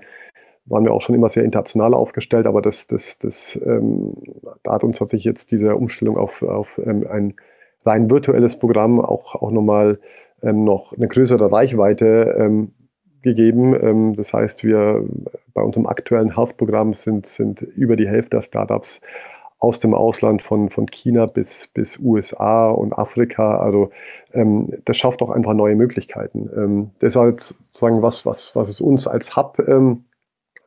waren 0.65 0.85
wir 0.85 0.93
auch 0.93 1.01
schon 1.01 1.15
immer 1.15 1.29
sehr 1.29 1.43
international 1.43 1.93
aufgestellt, 1.93 2.45
aber 2.45 2.61
das, 2.61 2.87
das, 2.87 3.17
das, 3.19 3.59
ähm, 3.65 4.13
da 4.63 4.73
hat 4.73 4.83
uns 4.83 4.99
tatsächlich 4.99 5.25
jetzt 5.25 5.51
diese 5.51 5.75
Umstellung 5.75 6.17
auf, 6.17 6.43
auf 6.43 6.79
ähm, 6.85 7.05
ein 7.09 7.33
rein 7.85 8.09
virtuelles 8.09 8.57
Programm 8.59 8.99
auch, 8.99 9.35
auch 9.35 9.51
nochmal 9.51 9.99
ähm, 10.43 10.63
noch 10.63 10.93
eine 10.93 11.07
größere 11.07 11.51
Reichweite 11.51 12.35
ähm, 12.37 12.71
gegeben. 13.21 13.75
Ähm, 13.81 14.15
das 14.15 14.33
heißt, 14.33 14.63
wir 14.63 15.05
bei 15.53 15.61
unserem 15.61 15.87
aktuellen 15.87 16.35
Health-Programm 16.35 16.93
sind, 16.93 17.25
sind 17.25 17.61
über 17.61 17.95
die 17.95 18.07
Hälfte 18.07 18.37
der 18.37 18.41
Startups 18.43 19.01
aus 19.59 19.79
dem 19.79 19.93
Ausland 19.93 20.41
von, 20.41 20.69
von 20.69 20.85
China 20.87 21.25
bis, 21.25 21.67
bis 21.67 21.99
USA 21.99 22.69
und 22.69 22.97
Afrika. 22.97 23.57
Also 23.57 23.91
ähm, 24.33 24.73
das 24.85 24.97
schafft 24.97 25.21
auch 25.21 25.31
einfach 25.31 25.53
neue 25.53 25.75
Möglichkeiten. 25.75 26.49
Ähm, 26.55 26.91
halt 27.01 27.41
sozusagen 27.41 28.01
was, 28.01 28.25
was, 28.25 28.55
was 28.55 28.69
es 28.69 28.79
uns 28.79 29.05
als 29.05 29.35
Hub 29.35 29.59
ähm, 29.67 30.05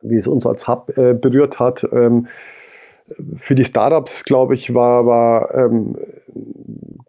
wie 0.03 0.17
es 0.17 0.27
uns 0.27 0.45
als 0.45 0.67
Hub 0.67 0.95
äh, 0.97 1.13
berührt 1.13 1.59
hat. 1.59 1.87
Ähm, 1.91 2.27
für 3.35 3.55
die 3.55 3.65
Startups, 3.65 4.23
glaube 4.23 4.55
ich, 4.55 4.73
war, 4.73 5.05
war 5.05 5.53
ähm, 5.55 5.97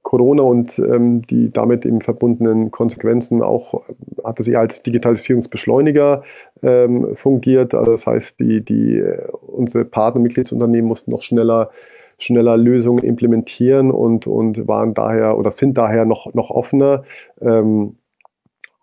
Corona 0.03 0.43
und 0.43 0.79
ähm, 0.79 1.23
die 1.23 1.51
damit 1.51 1.85
eben 1.85 2.01
verbundenen 2.01 2.71
Konsequenzen 2.71 3.43
auch, 3.43 3.83
hat 4.23 4.39
es 4.39 4.49
eher 4.49 4.61
als 4.61 4.83
Digitalisierungsbeschleuniger 4.83 6.23
ähm, 6.63 7.17
fungiert. 7.17 7.75
Also 7.75 7.91
das 7.91 8.07
heißt, 8.07 8.39
die, 8.39 8.65
die, 8.65 9.03
unsere 9.47 9.85
Partnermitgliedsunternehmen 9.85 10.87
mussten 10.87 11.11
noch 11.11 11.23
schneller, 11.23 11.71
schneller 12.19 12.57
Lösungen 12.57 13.03
implementieren 13.03 13.91
und, 13.91 14.27
und 14.27 14.69
waren 14.69 14.95
daher 14.95 15.37
oder 15.39 15.51
sind 15.51 15.77
daher 15.79 16.05
noch, 16.05 16.33
noch 16.35 16.51
offener. 16.51 17.03
Ähm, 17.41 17.97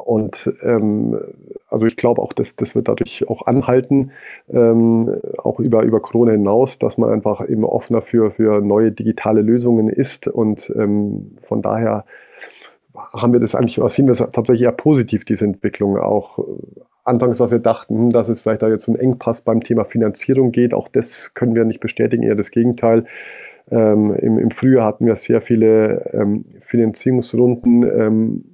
und 0.05 0.51
ähm, 0.63 1.17
also 1.69 1.85
ich 1.85 1.95
glaube 1.95 2.21
auch, 2.21 2.33
dass 2.33 2.55
das 2.55 2.75
wird 2.75 2.87
dadurch 2.87 3.27
auch 3.29 3.47
anhalten, 3.47 4.11
ähm, 4.49 5.21
auch 5.37 5.59
über, 5.59 5.83
über 5.83 6.01
Corona 6.01 6.33
hinaus, 6.33 6.79
dass 6.79 6.97
man 6.97 7.09
einfach 7.09 7.47
eben 7.47 7.63
offener 7.63 8.01
für, 8.01 8.31
für 8.31 8.61
neue 8.61 8.91
digitale 8.91 9.41
Lösungen 9.41 9.89
ist. 9.89 10.27
Und 10.27 10.71
ähm, 10.75 11.31
von 11.37 11.61
daher 11.61 12.05
haben 13.13 13.33
wir 13.33 13.39
das 13.39 13.55
eigentlich, 13.55 13.79
sehen 13.87 14.07
wir 14.07 14.15
tatsächlich 14.15 14.63
eher 14.63 14.73
positiv, 14.73 15.23
diese 15.23 15.45
Entwicklung. 15.45 15.97
Auch 15.97 16.39
äh, 16.39 16.43
anfangs, 17.05 17.39
was 17.39 17.51
wir 17.51 17.59
dachten, 17.59 17.97
hm, 17.97 18.09
dass 18.11 18.27
es 18.27 18.41
vielleicht 18.41 18.63
da 18.63 18.69
jetzt 18.69 18.87
um 18.87 18.97
Engpass 18.97 19.41
beim 19.41 19.61
Thema 19.61 19.85
Finanzierung 19.85 20.51
geht, 20.51 20.73
auch 20.73 20.89
das 20.89 21.33
können 21.33 21.55
wir 21.55 21.63
nicht 21.63 21.79
bestätigen, 21.79 22.23
eher 22.23 22.35
das 22.35 22.51
Gegenteil. 22.51 23.05
Ähm, 23.69 24.13
im, 24.15 24.37
Im 24.37 24.51
Frühjahr 24.51 24.85
hatten 24.85 25.05
wir 25.05 25.15
sehr 25.15 25.39
viele 25.39 26.11
ähm, 26.13 26.43
Finanzierungsrunden 26.59 27.83
ähm, 27.83 28.50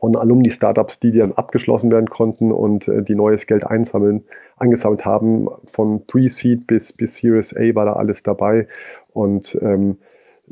von 0.00 0.16
Alumni-Startups, 0.16 0.98
die 0.98 1.12
dann 1.12 1.32
abgeschlossen 1.32 1.92
werden 1.92 2.08
konnten 2.08 2.52
und 2.52 2.88
äh, 2.88 3.02
die 3.02 3.14
neues 3.14 3.46
Geld 3.46 3.66
einsammeln, 3.66 4.24
eingesammelt 4.56 5.04
haben. 5.04 5.48
Von 5.72 6.06
Pre-Seed 6.06 6.66
bis, 6.66 6.92
bis 6.92 7.16
Series 7.16 7.54
A 7.56 7.74
war 7.74 7.84
da 7.84 7.92
alles 7.92 8.22
dabei. 8.22 8.66
Und 9.12 9.58
ähm, 9.60 9.98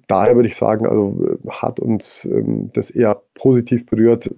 daher 0.07 0.37
würde 0.37 0.49
ich 0.49 0.57
sagen, 0.57 0.87
also 0.87 1.39
hat 1.49 1.81
uns 1.81 2.27
ähm, 2.27 2.71
das 2.75 2.91
eher 2.91 3.23
positiv 3.35 3.87
berührt. 3.87 4.31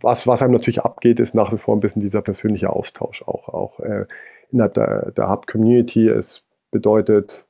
Was, 0.00 0.26
was 0.26 0.42
einem 0.42 0.52
natürlich 0.52 0.82
abgeht, 0.82 1.20
ist 1.20 1.34
nach 1.34 1.52
wie 1.52 1.58
vor 1.58 1.76
ein 1.76 1.80
bisschen 1.80 2.02
dieser 2.02 2.22
persönliche 2.22 2.70
Austausch 2.70 3.22
auch, 3.22 3.48
auch 3.48 3.80
äh, 3.80 4.06
innerhalb 4.50 4.74
der, 4.74 5.12
der 5.12 5.30
Hub-Community. 5.30 6.08
Es 6.08 6.44
bedeutet, 6.70 7.46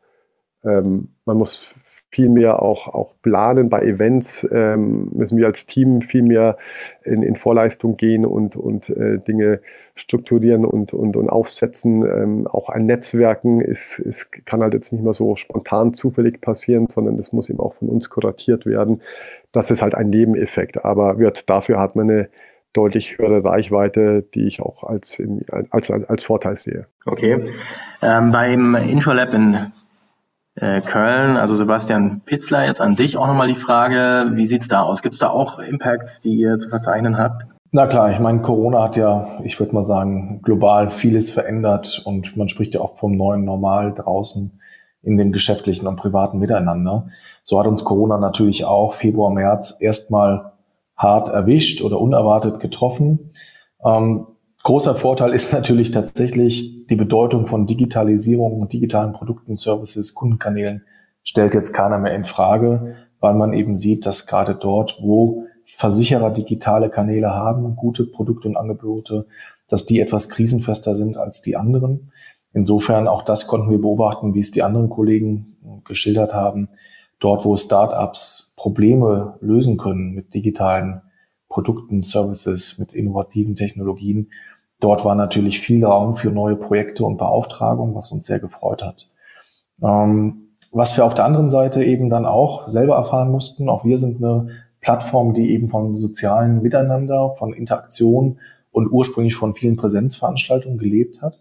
ähm, 0.64 1.14
man 1.24 1.38
muss 1.38 1.74
viel 2.10 2.28
mehr 2.28 2.62
auch, 2.62 2.88
auch 2.88 3.14
planen. 3.22 3.68
Bei 3.68 3.82
Events 3.82 4.48
ähm, 4.50 5.08
müssen 5.12 5.36
wir 5.36 5.46
als 5.46 5.66
Team 5.66 6.00
viel 6.00 6.22
mehr 6.22 6.56
in, 7.04 7.22
in 7.22 7.36
Vorleistung 7.36 7.96
gehen 7.96 8.24
und, 8.24 8.56
und 8.56 8.88
äh, 8.90 9.18
Dinge 9.18 9.60
strukturieren 9.94 10.64
und, 10.64 10.94
und, 10.94 11.16
und 11.16 11.28
aufsetzen. 11.28 12.02
Ähm, 12.02 12.46
auch 12.46 12.70
ein 12.70 12.82
Netzwerken 12.82 13.60
ist, 13.60 13.98
ist, 13.98 14.32
kann 14.46 14.62
halt 14.62 14.72
jetzt 14.72 14.92
nicht 14.92 15.04
mehr 15.04 15.12
so 15.12 15.36
spontan 15.36 15.92
zufällig 15.92 16.40
passieren, 16.40 16.88
sondern 16.88 17.18
das 17.18 17.32
muss 17.32 17.50
eben 17.50 17.60
auch 17.60 17.74
von 17.74 17.88
uns 17.88 18.08
kuratiert 18.08 18.64
werden. 18.64 19.02
Das 19.52 19.70
ist 19.70 19.82
halt 19.82 19.94
ein 19.94 20.08
Nebeneffekt, 20.08 20.84
aber 20.84 21.18
wird, 21.18 21.50
dafür 21.50 21.78
hat 21.78 21.94
man 21.94 22.10
eine 22.10 22.28
deutlich 22.72 23.18
höhere 23.18 23.44
Reichweite, 23.44 24.22
die 24.34 24.46
ich 24.46 24.60
auch 24.62 24.84
als, 24.84 25.22
als, 25.70 25.90
als 25.90 26.22
Vorteil 26.22 26.56
sehe. 26.56 26.86
Okay. 27.06 27.44
Ähm, 28.02 28.30
beim 28.30 28.74
InsurLab 28.74 29.34
in 29.34 29.72
äh, 30.60 30.80
Köln. 30.80 31.36
Also 31.36 31.54
Sebastian 31.56 32.22
Pitzler, 32.24 32.66
jetzt 32.66 32.80
an 32.80 32.96
dich 32.96 33.16
auch 33.16 33.26
nochmal 33.26 33.48
die 33.48 33.54
Frage, 33.54 34.32
wie 34.34 34.46
sieht's 34.46 34.68
da 34.68 34.82
aus? 34.82 35.02
Gibt 35.02 35.14
es 35.14 35.20
da 35.20 35.28
auch 35.28 35.58
Impacts, 35.58 36.20
die 36.20 36.34
ihr 36.34 36.58
zu 36.58 36.68
verzeichnen 36.68 37.18
habt? 37.18 37.46
Na 37.70 37.86
klar, 37.86 38.10
ich 38.10 38.18
meine, 38.18 38.40
Corona 38.40 38.84
hat 38.84 38.96
ja, 38.96 39.38
ich 39.44 39.60
würde 39.60 39.74
mal 39.74 39.84
sagen, 39.84 40.40
global 40.42 40.88
vieles 40.88 41.30
verändert 41.30 42.02
und 42.04 42.36
man 42.36 42.48
spricht 42.48 42.74
ja 42.74 42.80
auch 42.80 42.96
vom 42.96 43.16
neuen 43.16 43.44
Normal 43.44 43.92
draußen 43.92 44.58
in 45.02 45.16
dem 45.16 45.32
geschäftlichen 45.32 45.86
und 45.86 45.96
privaten 45.96 46.38
Miteinander. 46.38 47.08
So 47.42 47.58
hat 47.58 47.66
uns 47.66 47.84
Corona 47.84 48.18
natürlich 48.18 48.64
auch 48.64 48.94
Februar, 48.94 49.30
März 49.30 49.76
erstmal 49.80 50.52
hart 50.96 51.28
erwischt 51.28 51.82
oder 51.82 52.00
unerwartet 52.00 52.58
getroffen. 52.58 53.32
Ähm, 53.84 54.26
Großer 54.64 54.94
Vorteil 54.96 55.32
ist 55.34 55.52
natürlich 55.52 55.92
tatsächlich 55.92 56.86
die 56.86 56.96
Bedeutung 56.96 57.46
von 57.46 57.66
Digitalisierung 57.66 58.60
und 58.60 58.72
digitalen 58.72 59.12
Produkten, 59.12 59.54
Services, 59.54 60.14
Kundenkanälen 60.14 60.84
stellt 61.22 61.54
jetzt 61.54 61.72
keiner 61.72 61.98
mehr 61.98 62.14
in 62.14 62.24
Frage, 62.24 62.96
weil 63.20 63.34
man 63.34 63.52
eben 63.52 63.76
sieht, 63.76 64.06
dass 64.06 64.26
gerade 64.26 64.54
dort, 64.54 64.98
wo 65.00 65.44
Versicherer 65.66 66.30
digitale 66.30 66.88
Kanäle 66.88 67.30
haben, 67.30 67.76
gute 67.76 68.06
Produkte 68.06 68.48
und 68.48 68.56
Angebote, 68.56 69.26
dass 69.68 69.84
die 69.84 70.00
etwas 70.00 70.30
krisenfester 70.30 70.94
sind 70.94 71.18
als 71.18 71.42
die 71.42 71.56
anderen. 71.56 72.10
Insofern 72.54 73.06
auch 73.06 73.22
das 73.22 73.46
konnten 73.46 73.70
wir 73.70 73.80
beobachten, 73.80 74.34
wie 74.34 74.38
es 74.38 74.50
die 74.50 74.62
anderen 74.62 74.88
Kollegen 74.88 75.56
geschildert 75.84 76.32
haben. 76.32 76.70
Dort, 77.20 77.44
wo 77.44 77.56
Startups 77.56 78.54
Probleme 78.56 79.36
lösen 79.40 79.76
können 79.76 80.14
mit 80.14 80.32
digitalen 80.32 81.02
Produkten, 81.48 82.02
Services, 82.02 82.78
mit 82.78 82.92
innovativen 82.92 83.54
Technologien, 83.54 84.28
Dort 84.80 85.04
war 85.04 85.14
natürlich 85.14 85.60
viel 85.60 85.84
Raum 85.84 86.14
für 86.14 86.30
neue 86.30 86.56
Projekte 86.56 87.04
und 87.04 87.16
Beauftragungen, 87.16 87.94
was 87.94 88.12
uns 88.12 88.26
sehr 88.26 88.38
gefreut 88.38 88.82
hat. 88.82 89.10
Ähm, 89.82 90.52
was 90.72 90.96
wir 90.96 91.04
auf 91.04 91.14
der 91.14 91.24
anderen 91.24 91.48
Seite 91.48 91.82
eben 91.82 92.10
dann 92.10 92.26
auch 92.26 92.68
selber 92.68 92.96
erfahren 92.96 93.30
mussten, 93.30 93.68
auch 93.68 93.84
wir 93.84 93.98
sind 93.98 94.22
eine 94.22 94.50
Plattform, 94.80 95.32
die 95.32 95.50
eben 95.50 95.68
von 95.68 95.94
sozialen 95.94 96.62
Miteinander, 96.62 97.32
von 97.32 97.52
Interaktion 97.52 98.38
und 98.70 98.88
ursprünglich 98.88 99.34
von 99.34 99.54
vielen 99.54 99.76
Präsenzveranstaltungen 99.76 100.78
gelebt 100.78 101.22
hat. 101.22 101.40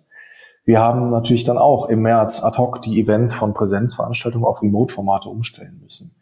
Wir 0.66 0.80
haben 0.80 1.12
natürlich 1.12 1.44
dann 1.44 1.58
auch 1.58 1.88
im 1.88 2.02
März 2.02 2.44
ad 2.44 2.58
hoc 2.58 2.82
die 2.82 3.00
Events 3.00 3.34
von 3.34 3.54
Präsenzveranstaltungen 3.54 4.48
auf 4.48 4.62
Remote-Formate 4.62 5.30
umstellen 5.30 5.80
müssen. 5.82 6.16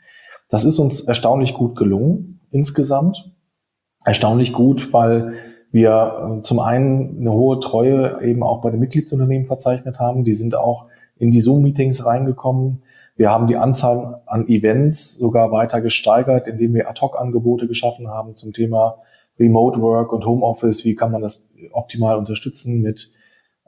Das 0.50 0.66
ist 0.66 0.78
uns 0.80 1.02
erstaunlich 1.02 1.54
gut 1.54 1.76
gelungen 1.78 2.42
insgesamt. 2.52 3.35
Erstaunlich 4.06 4.54
gut, 4.54 4.94
weil 4.94 5.34
wir 5.72 6.38
äh, 6.38 6.42
zum 6.42 6.60
einen 6.60 7.20
eine 7.20 7.34
hohe 7.34 7.60
Treue 7.60 8.22
eben 8.22 8.44
auch 8.44 8.62
bei 8.62 8.70
den 8.70 8.80
Mitgliedsunternehmen 8.80 9.46
verzeichnet 9.46 10.00
haben. 10.00 10.24
Die 10.24 10.34
sind 10.34 10.56
auch 10.56 10.86
in 11.18 11.32
die 11.32 11.42
Zoom-Meetings 11.42 12.06
reingekommen. 12.06 12.84
Wir 13.18 13.32
haben 13.32 13.48
die 13.48 13.58
Anzahl 13.58 14.22
an 14.26 14.48
Events 14.48 15.18
sogar 15.18 15.52
weiter 15.52 15.82
gesteigert, 15.82 16.48
indem 16.48 16.74
wir 16.74 16.90
Ad-Hoc-Angebote 16.90 17.68
geschaffen 17.68 18.08
haben 18.08 18.36
zum 18.36 18.54
Thema 18.54 19.00
Remote 19.40 19.82
Work 19.82 20.14
und 20.14 20.26
Homeoffice. 20.26 20.86
Wie 20.86 20.96
kann 20.96 21.12
man 21.12 21.22
das 21.22 21.50
optimal 21.72 22.18
unterstützen 22.18 22.82
mit 22.82 23.14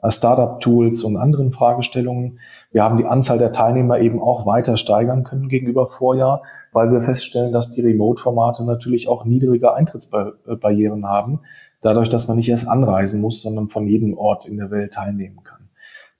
äh, 0.02 0.10
Startup-Tools 0.10 1.02
und 1.04 1.16
anderen 1.16 1.52
Fragestellungen. 1.52 2.38
Wir 2.70 2.84
haben 2.84 2.96
die 2.96 3.06
Anzahl 3.06 3.38
der 3.38 3.52
Teilnehmer 3.52 3.98
eben 3.98 4.20
auch 4.20 4.46
weiter 4.46 4.76
steigern 4.76 5.24
können 5.24 5.48
gegenüber 5.48 5.88
Vorjahr, 5.88 6.42
weil 6.72 6.90
wir 6.92 7.00
feststellen, 7.00 7.52
dass 7.52 7.70
die 7.70 7.80
Remote-Formate 7.80 8.64
natürlich 8.64 9.08
auch 9.08 9.24
niedrige 9.24 9.74
Eintrittsbarrieren 9.74 11.06
haben, 11.06 11.40
dadurch, 11.80 12.08
dass 12.08 12.28
man 12.28 12.36
nicht 12.36 12.48
erst 12.48 12.68
anreisen 12.68 13.20
muss, 13.20 13.42
sondern 13.42 13.68
von 13.68 13.86
jedem 13.86 14.16
Ort 14.16 14.46
in 14.48 14.56
der 14.56 14.70
Welt 14.70 14.92
teilnehmen 14.92 15.42
kann. 15.44 15.68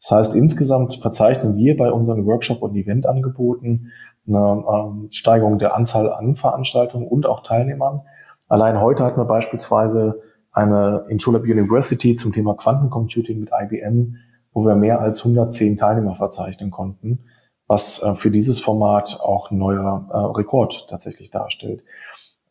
Das 0.01 0.13
heißt, 0.13 0.35
insgesamt 0.37 0.95
verzeichnen 0.95 1.57
wir 1.57 1.77
bei 1.77 1.91
unseren 1.91 2.25
Workshop- 2.25 2.63
und 2.63 2.77
Eventangeboten 2.77 3.91
eine 4.29 4.65
ähm, 4.71 5.09
Steigerung 5.11 5.59
der 5.59 5.75
Anzahl 5.75 6.13
an 6.13 6.37
Veranstaltungen 6.37 7.07
und 7.09 7.27
auch 7.27 7.41
Teilnehmern. 7.41 8.03
Allein 8.49 8.81
heute 8.81 9.05
hatten 9.05 9.19
wir 9.19 9.25
beispielsweise 9.25 10.21
eine 10.53 11.05
in 11.09 11.19
Schulab 11.19 11.43
University 11.43 12.17
zum 12.17 12.33
Thema 12.33 12.55
Quantencomputing 12.55 13.41
mit 13.41 13.51
IBM, 13.53 14.17
wo 14.53 14.65
wir 14.65 14.75
mehr 14.75 15.01
als 15.01 15.21
110 15.25 15.77
Teilnehmer 15.77 16.15
verzeichnen 16.15 16.71
konnten, 16.71 17.21
was 17.69 18.03
äh, 18.03 18.15
für 18.15 18.31
dieses 18.31 18.59
Format 18.59 19.21
auch 19.23 19.51
ein 19.51 19.59
neuer 19.59 20.09
äh, 20.11 20.17
Rekord 20.39 20.89
tatsächlich 20.89 21.31
darstellt. 21.31 21.85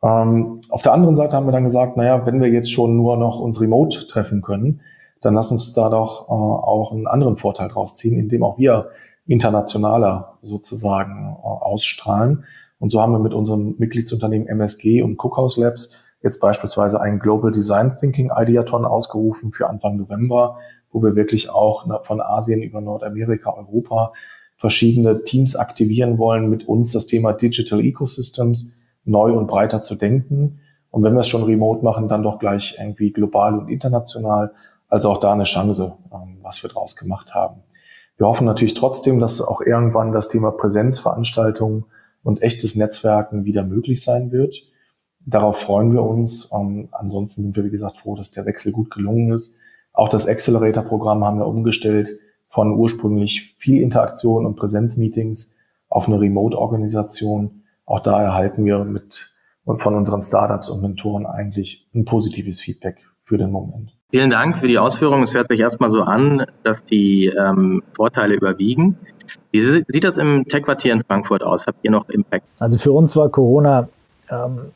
Ähm, 0.04 0.62
auf 0.70 0.84
der 0.84 0.94
anderen 0.94 1.16
Seite 1.16 1.36
haben 1.36 1.48
wir 1.48 1.52
dann 1.52 1.64
gesagt, 1.64 1.98
naja, 1.98 2.26
wenn 2.26 2.40
wir 2.40 2.50
jetzt 2.50 2.72
schon 2.72 2.96
nur 2.96 3.18
noch 3.18 3.40
uns 3.40 3.60
remote 3.60 4.08
treffen 4.08 4.42
können, 4.42 4.82
dann 5.22 5.34
lass 5.34 5.52
uns 5.52 5.74
da 5.74 5.90
doch 5.90 6.30
äh, 6.30 6.32
auch 6.32 6.94
einen 6.94 7.08
anderen 7.08 7.36
Vorteil 7.36 7.68
draus 7.68 7.96
ziehen, 7.96 8.18
indem 8.20 8.44
auch 8.44 8.60
wir 8.60 8.90
internationaler 9.26 10.38
sozusagen 10.42 11.36
äh, 11.36 11.46
ausstrahlen. 11.46 12.46
Und 12.80 12.92
so 12.92 13.02
haben 13.02 13.12
wir 13.12 13.20
mit 13.20 13.34
unserem 13.34 13.76
Mitgliedsunternehmen 13.80 14.48
MSG 14.48 15.02
und 15.02 15.18
Cookhouse 15.18 15.58
Labs 15.58 15.98
jetzt 16.22 16.40
beispielsweise 16.40 17.02
einen 17.02 17.18
Global 17.18 17.52
Design 17.52 17.98
Thinking 18.00 18.32
Ideaton 18.36 18.86
ausgerufen 18.86 19.52
für 19.52 19.68
Anfang 19.68 19.98
November, 19.98 20.58
wo 20.92 21.02
wir 21.02 21.16
wirklich 21.16 21.50
auch 21.50 21.86
von 22.06 22.22
Asien 22.22 22.62
über 22.62 22.82
Nordamerika, 22.82 23.52
Europa 23.52 24.14
verschiedene 24.58 25.24
Teams 25.24 25.56
aktivieren 25.56 26.18
wollen, 26.18 26.50
mit 26.50 26.68
uns 26.68 26.92
das 26.92 27.06
Thema 27.06 27.34
Digital 27.34 27.80
Ecosystems 27.80 28.74
neu 29.06 29.32
und 29.34 29.48
breiter 29.48 29.82
zu 29.82 29.96
denken. 29.96 30.60
Und 30.90 31.04
wenn 31.04 31.14
wir 31.14 31.20
es 31.20 31.28
schon 31.28 31.44
remote 31.44 31.84
machen, 31.84 32.08
dann 32.08 32.24
doch 32.24 32.40
gleich 32.40 32.76
irgendwie 32.80 33.12
global 33.12 33.58
und 33.58 33.70
international. 33.70 34.52
Also 34.90 35.12
auch 35.12 35.20
da 35.20 35.34
eine 35.34 35.44
Chance, 35.44 35.98
ähm, 36.12 36.38
was 36.42 36.64
wir 36.64 36.70
draus 36.70 36.96
gemacht 36.96 37.36
haben. 37.36 37.62
Wir 38.18 38.26
hoffen 38.26 38.46
natürlich 38.46 38.74
trotzdem, 38.74 39.20
dass 39.20 39.42
auch 39.42 39.62
irgendwann 39.62 40.12
das 40.12 40.30
Thema 40.30 40.52
Präsenzveranstaltungen 40.52 41.86
und 42.24 42.42
echtes 42.42 42.76
Netzwerken 42.76 43.46
wieder 43.46 43.64
möglich 43.64 44.02
sein 44.02 44.32
wird. 44.32 44.64
Darauf 45.26 45.60
freuen 45.60 45.94
wir 45.94 46.04
uns. 46.04 46.50
Ähm, 46.52 46.90
ansonsten 46.92 47.44
sind 47.44 47.56
wir, 47.56 47.64
wie 47.64 47.70
gesagt, 47.70 47.98
froh, 47.98 48.16
dass 48.16 48.32
der 48.32 48.46
Wechsel 48.46 48.72
gut 48.72 48.90
gelungen 48.90 49.32
ist. 49.32 49.60
Auch 49.94 50.10
das 50.10 50.28
Accelerator-Programm 50.28 51.24
haben 51.24 51.38
wir 51.38 51.48
umgestellt 51.48 52.10
von 52.50 52.74
ursprünglich 52.74 53.54
viel 53.58 53.82
Interaktion 53.82 54.46
und 54.46 54.56
Präsenzmeetings 54.56 55.58
auf 55.90 56.08
eine 56.08 56.20
Remote-Organisation 56.20 57.64
auch 57.88 58.02
da 58.02 58.22
erhalten 58.22 58.66
wir 58.66 58.80
mit 58.80 59.34
von 59.66 59.96
unseren 59.96 60.22
Startups 60.22 60.70
und 60.70 60.82
Mentoren 60.82 61.26
eigentlich 61.26 61.88
ein 61.96 62.06
positives 62.06 62.60
Feedback 62.60 62.98
für 63.24 63.38
den 63.38 63.52
Moment. 63.52 63.94
Vielen 64.12 64.30
Dank 64.30 64.58
für 64.58 64.68
die 64.68 64.78
Ausführungen. 64.78 65.24
Es 65.24 65.34
hört 65.34 65.48
sich 65.48 65.60
erstmal 65.60 65.90
so 65.90 66.04
an, 66.04 66.46
dass 66.64 66.84
die 66.84 67.28
ähm, 67.28 67.84
Vorteile 67.94 68.36
überwiegen. 68.36 68.98
Wie 69.52 69.62
sieht 69.62 70.04
das 70.04 70.18
im 70.18 70.46
Tech-Quartier 70.46 70.94
in 70.94 71.02
Frankfurt 71.02 71.44
aus? 71.44 71.68
Habt 71.68 71.80
ihr 71.84 71.92
noch 71.92 72.08
Impact? 72.10 72.46
Also 72.60 72.78
für 72.78 72.94
uns 72.94 73.16
war 73.16 73.30
Corona 73.30 73.90
ähm, 74.30 74.72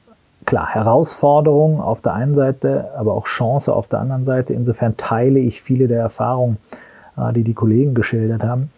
klar 0.45 0.67
Herausforderung 0.67 1.81
auf 1.81 2.01
der 2.01 2.13
einen 2.13 2.33
Seite, 2.33 2.91
aber 2.97 3.13
auch 3.13 3.27
Chance 3.27 3.73
auf 3.73 3.87
der 3.87 3.99
anderen 3.99 4.25
Seite. 4.25 4.53
Insofern 4.53 4.97
teile 4.97 5.39
ich 5.39 5.61
viele 5.61 5.87
der 5.87 5.99
Erfahrungen, 5.99 6.57
äh, 6.57 6.90
die 7.31 7.43
die 7.43 7.53
Kollegen 7.53 7.93
geschildert 7.93 8.43
haben. 8.43 8.71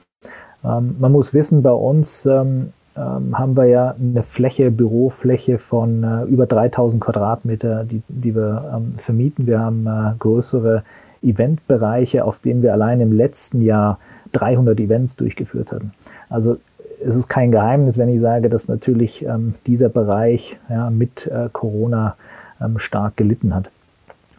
Ähm, 0.64 0.96
man 1.00 1.12
muss 1.12 1.34
wissen, 1.34 1.62
bei 1.62 1.72
uns 1.72 2.26
ähm, 2.26 2.74
ähm, 2.96 3.38
haben 3.38 3.56
wir 3.56 3.66
ja 3.66 3.96
eine 4.00 4.24
Fläche, 4.24 4.72
Bürofläche 4.72 5.58
von 5.58 6.04
äh, 6.04 6.24
über 6.26 6.46
3000 6.46 7.04
Quadratmeter, 7.04 7.84
die, 7.84 8.02
die 8.08 8.36
wir 8.36 8.82
vermieten. 8.98 9.48
Wir 9.48 9.60
haben 9.60 9.88
äh, 9.88 10.14
größere 10.20 10.84
Eventbereiche, 11.22 12.26
auf 12.26 12.40
denen 12.40 12.62
wir 12.62 12.74
allein 12.74 13.00
im 13.00 13.12
letzten 13.12 13.62
Jahr 13.62 14.00
300 14.34 14.80
Events 14.80 15.16
durchgeführt 15.16 15.72
hatten. 15.72 15.94
Also 16.30 16.58
es 17.04 17.16
ist 17.16 17.28
kein 17.28 17.52
Geheimnis, 17.52 17.98
wenn 17.98 18.10
ich 18.10 18.22
sage, 18.22 18.50
dass 18.50 18.68
natürlich 18.68 19.26
ähm, 19.26 19.56
dieser 19.66 19.90
Bereich 19.90 20.58
ja, 20.70 20.90
mit 20.90 21.28
äh, 21.28 21.50
Corona 21.52 22.16
ähm, 22.62 22.80
stark 22.80 23.18
gelitten 23.18 23.56
hat. 23.56 23.70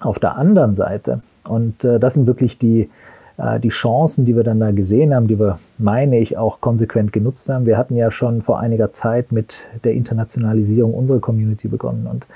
Auf 0.01 0.19
der 0.19 0.37
anderen 0.37 0.75
Seite, 0.75 1.21
und 1.49 1.85
äh, 1.85 1.99
das 1.99 2.15
sind 2.15 2.27
wirklich 2.27 2.59
die, 2.59 2.91
die 3.63 3.71
Chancen, 3.71 4.25
die 4.25 4.37
wir 4.37 4.45
dann 4.45 4.61
da 4.61 4.71
gesehen 4.71 5.13
haben, 5.13 5.27
die 5.27 5.41
wir, 5.41 5.59
meine 5.77 6.21
ich, 6.21 6.39
auch 6.39 6.61
konsequent 6.61 7.13
genutzt 7.13 7.49
haben. 7.49 7.67
Wir 7.67 7.77
hatten 7.77 7.97
ja 7.97 8.13
schon 8.13 8.43
vor 8.43 8.61
einiger 8.61 8.91
Zeit 8.91 9.33
mit 9.33 9.61
der 9.83 9.95
Internationalisierung 9.95 10.95
unserer 10.95 11.19
Community 11.19 11.67
begonnen 11.67 12.07
und 12.07 12.27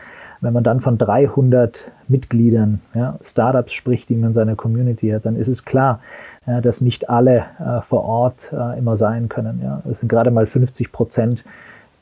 wenn 0.40 0.52
man 0.52 0.62
dann 0.62 0.80
von 0.80 0.98
300 0.98 1.90
Mitgliedern, 2.06 2.80
ja, 2.94 3.18
Startups 3.20 3.72
spricht, 3.72 4.08
die 4.08 4.14
man 4.14 4.28
in 4.28 4.34
seiner 4.34 4.56
Community 4.56 5.11
hat, 5.11 5.26
dann 5.26 5.37
ist 5.37 5.48
es 5.48 5.64
klar, 5.64 6.00
ja, 6.46 6.61
dass 6.61 6.80
nicht 6.80 7.11
alle 7.11 7.44
äh, 7.58 7.80
vor 7.80 8.04
Ort 8.04 8.52
äh, 8.52 8.78
immer 8.78 8.96
sein 8.96 9.28
können. 9.28 9.61
Ja. 9.62 9.82
Es 9.90 10.00
sind 10.00 10.08
gerade 10.08 10.30
mal 10.30 10.46
50 10.46 10.92
Prozent, 10.92 11.44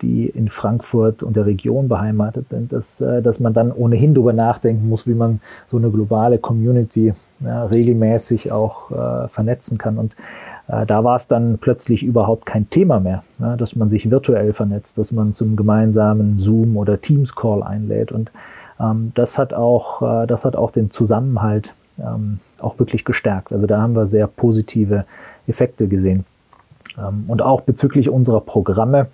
die 0.02 0.26
in 0.26 0.48
Frankfurt 0.48 1.22
und 1.22 1.36
der 1.36 1.46
Region 1.46 1.88
beheimatet 1.88 2.48
sind, 2.48 2.72
dass, 2.72 3.00
äh, 3.00 3.22
dass 3.22 3.40
man 3.40 3.54
dann 3.54 3.72
ohnehin 3.72 4.14
darüber 4.14 4.32
nachdenken 4.32 4.88
muss, 4.88 5.06
wie 5.06 5.14
man 5.14 5.40
so 5.66 5.76
eine 5.76 5.90
globale 5.90 6.38
Community 6.38 7.14
ja, 7.40 7.64
regelmäßig 7.64 8.52
auch 8.52 8.90
äh, 8.90 9.28
vernetzen 9.28 9.78
kann. 9.78 9.98
Und 9.98 10.16
äh, 10.68 10.86
da 10.86 11.04
war 11.04 11.16
es 11.16 11.26
dann 11.26 11.58
plötzlich 11.58 12.02
überhaupt 12.02 12.46
kein 12.46 12.68
Thema 12.70 13.00
mehr, 13.00 13.22
ja, 13.38 13.56
dass 13.56 13.76
man 13.76 13.88
sich 13.88 14.10
virtuell 14.10 14.52
vernetzt, 14.52 14.98
dass 14.98 15.12
man 15.12 15.32
zum 15.32 15.56
gemeinsamen 15.56 16.38
Zoom 16.38 16.76
oder 16.76 17.00
Teams 17.00 17.34
Call 17.34 17.62
einlädt. 17.62 18.12
Und 18.12 18.30
ähm, 18.80 19.12
das 19.14 19.38
hat 19.38 19.54
auch, 19.54 20.02
äh, 20.02 20.26
das 20.26 20.44
hat 20.44 20.56
auch 20.56 20.70
den 20.70 20.90
Zusammenhalt 20.90 21.74
ähm, 21.98 22.40
auch 22.60 22.78
wirklich 22.78 23.04
gestärkt. 23.04 23.52
Also 23.52 23.66
da 23.66 23.80
haben 23.80 23.96
wir 23.96 24.06
sehr 24.06 24.26
positive 24.26 25.04
Effekte 25.46 25.88
gesehen. 25.88 26.24
Ähm, 26.98 27.24
und 27.28 27.42
auch 27.42 27.62
bezüglich 27.62 28.10
unserer 28.10 28.40
Programme 28.40 29.08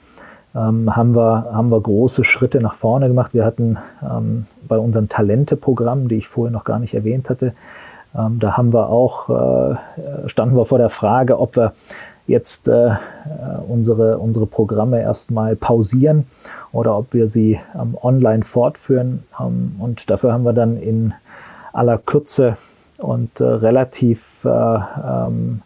ähm, 0.55 0.95
haben, 0.95 1.15
wir, 1.15 1.47
haben 1.53 1.71
wir 1.71 1.81
große 1.81 2.25
Schritte 2.25 2.61
nach 2.61 2.75
vorne 2.75 3.09
gemacht. 3.09 3.35
Wir 3.35 3.45
hatten 3.45 3.79
ähm, 4.03 4.47
bei 4.69 4.79
unseren 4.79 5.09
Talente-Programmen, 5.09 6.09
die 6.09 6.17
ich 6.17 6.29
vorher 6.29 6.53
noch 6.53 6.65
gar 6.65 6.79
nicht 6.79 6.95
erwähnt 6.95 7.31
hatte, 7.31 7.55
ähm, 8.15 8.39
da 8.39 8.57
haben 8.57 8.73
wir 8.73 8.89
auch, 8.89 9.29
äh, 9.31 10.29
standen 10.29 10.57
wir 10.57 10.67
vor 10.67 10.79
der 10.79 10.91
Frage, 10.91 11.39
ob 11.39 11.57
wir 11.57 11.73
jetzt 12.27 12.69
äh, 12.69 12.95
unsere, 13.67 14.19
unsere 14.19 14.47
Programme 14.47 15.01
erstmal 15.01 15.57
pausieren 15.57 16.27
oder 16.73 16.97
ob 16.97 17.15
wir 17.15 17.29
sie 17.29 17.59
ähm, 17.75 17.97
online 18.01 18.43
fortführen. 18.43 19.25
Ähm, 19.41 19.77
und 19.79 20.09
dafür 20.11 20.33
haben 20.33 20.45
wir 20.45 20.53
dann 20.53 20.77
in 20.77 21.15
aller 21.73 21.99
Kürze 21.99 22.57
und 22.99 23.41
äh, 23.41 23.45
relativ 23.45 24.45
äh, 24.45 24.49
ähm, 24.49 25.63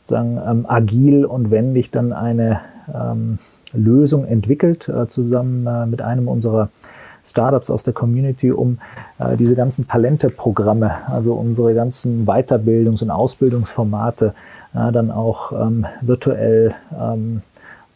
sozusagen 0.00 0.40
ähm, 0.46 0.66
agil 0.68 1.24
und 1.24 1.50
wendig 1.50 1.90
dann 1.90 2.12
eine 2.12 2.60
ähm, 2.92 3.38
Lösung 3.76 4.24
entwickelt, 4.24 4.88
äh, 4.88 5.06
zusammen 5.06 5.66
äh, 5.66 5.86
mit 5.86 6.02
einem 6.02 6.28
unserer 6.28 6.70
Startups 7.24 7.70
aus 7.70 7.82
der 7.82 7.92
Community, 7.92 8.52
um 8.52 8.78
äh, 9.18 9.36
diese 9.36 9.56
ganzen 9.56 9.88
Talente-Programme, 9.88 10.92
also 11.08 11.34
unsere 11.34 11.74
ganzen 11.74 12.26
Weiterbildungs- 12.26 13.02
und 13.02 13.10
Ausbildungsformate 13.10 14.34
dann 14.72 15.10
auch 15.10 15.52
ähm, 15.52 15.86
virtuell 16.02 16.74
ähm, 17.00 17.40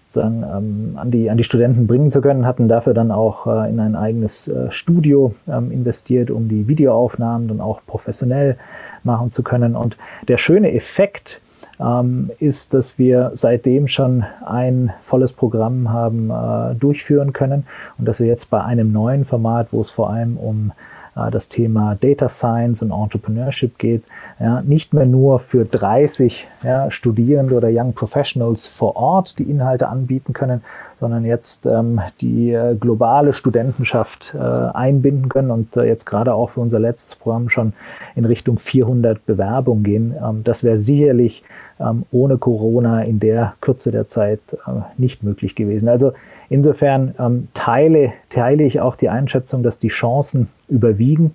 sozusagen, 0.09 0.43
ähm, 0.43 0.93
an, 0.97 1.11
die, 1.11 1.29
an 1.29 1.37
die 1.37 1.45
Studenten 1.45 1.87
bringen 1.87 2.11
zu 2.11 2.23
können, 2.23 2.47
hatten 2.47 2.69
dafür 2.69 2.95
dann 2.95 3.11
auch 3.11 3.47
in 3.47 3.79
ein 3.79 3.95
eigenes 3.95 4.51
Studio 4.71 5.35
investiert, 5.47 6.31
um 6.31 6.49
die 6.49 6.69
Videoaufnahmen 6.69 7.49
dann 7.49 7.61
auch 7.61 7.83
professionell 7.87 8.57
machen 9.05 9.29
zu 9.29 9.43
können. 9.43 9.77
Und 9.77 9.99
der 10.27 10.39
schöne 10.39 10.73
Effekt, 10.73 11.43
ähm, 11.81 12.31
ist, 12.39 12.75
dass 12.75 12.99
wir 12.99 13.33
seitdem 13.35 13.89
schon 13.89 14.25
ein 14.45 14.93
volles 15.01 15.33
Programm 15.33 15.91
haben 15.91 16.31
äh, 16.31 16.75
durchführen 16.75 17.33
können 17.33 17.67
und 17.99 18.07
dass 18.07 18.21
wir 18.21 18.27
jetzt 18.27 18.51
bei 18.51 18.63
einem 18.63 18.93
neuen 18.93 19.25
Format, 19.25 19.69
wo 19.73 19.81
es 19.81 19.91
vor 19.91 20.11
allem 20.11 20.37
um 20.37 20.73
äh, 21.17 21.31
das 21.31 21.49
Thema 21.49 21.97
Data 21.99 22.29
Science 22.29 22.83
und 22.83 22.91
Entrepreneurship 22.93 23.79
geht, 23.79 24.05
ja, 24.39 24.63
nicht 24.63 24.95
mehr 24.95 25.07
nur 25.07 25.39
für 25.39 25.65
30 25.65 26.49
ja, 26.63 26.91
Studierende 26.91 27.57
oder 27.57 27.69
Young 27.71 27.95
Professionals 27.95 28.67
vor 28.67 28.97
Ort 28.97 29.39
die 29.39 29.51
Inhalte 29.51 29.89
anbieten 29.89 30.33
können, 30.33 30.63
sondern 30.97 31.25
jetzt 31.25 31.67
ähm, 31.67 32.01
die 32.21 32.53
äh, 32.53 32.75
globale 32.75 33.33
Studentenschaft 33.33 34.35
äh, 34.35 34.39
einbinden 34.39 35.29
können 35.29 35.51
und 35.51 35.77
äh, 35.77 35.85
jetzt 35.85 36.05
gerade 36.05 36.35
auch 36.35 36.51
für 36.51 36.61
unser 36.61 36.79
letztes 36.79 37.17
Programm 37.17 37.49
schon 37.49 37.73
in 38.15 38.25
Richtung 38.25 38.59
400 38.59 39.25
Bewerbungen 39.25 39.83
gehen. 39.83 40.15
Ähm, 40.23 40.45
das 40.45 40.63
wäre 40.63 40.77
sicherlich 40.77 41.43
ähm, 41.81 42.05
ohne 42.13 42.39
Corona 42.39 43.03
in 43.03 43.21
der 43.21 43.55
Kürze 43.61 43.91
der 43.91 44.07
Zeit 44.07 44.41
äh, 44.53 44.83
nicht 44.97 45.23
möglich 45.23 45.55
gewesen. 45.55 45.89
Also 45.89 46.13
insofern 46.49 47.15
ähm, 47.19 47.49
teile, 47.55 48.13
teile 48.29 48.65
ich 48.65 48.81
auch 48.81 48.97
die 48.97 49.09
Einschätzung, 49.09 49.63
dass 49.63 49.79
die 49.79 49.89
Chancen 49.89 50.49
überwiegen. 50.69 51.35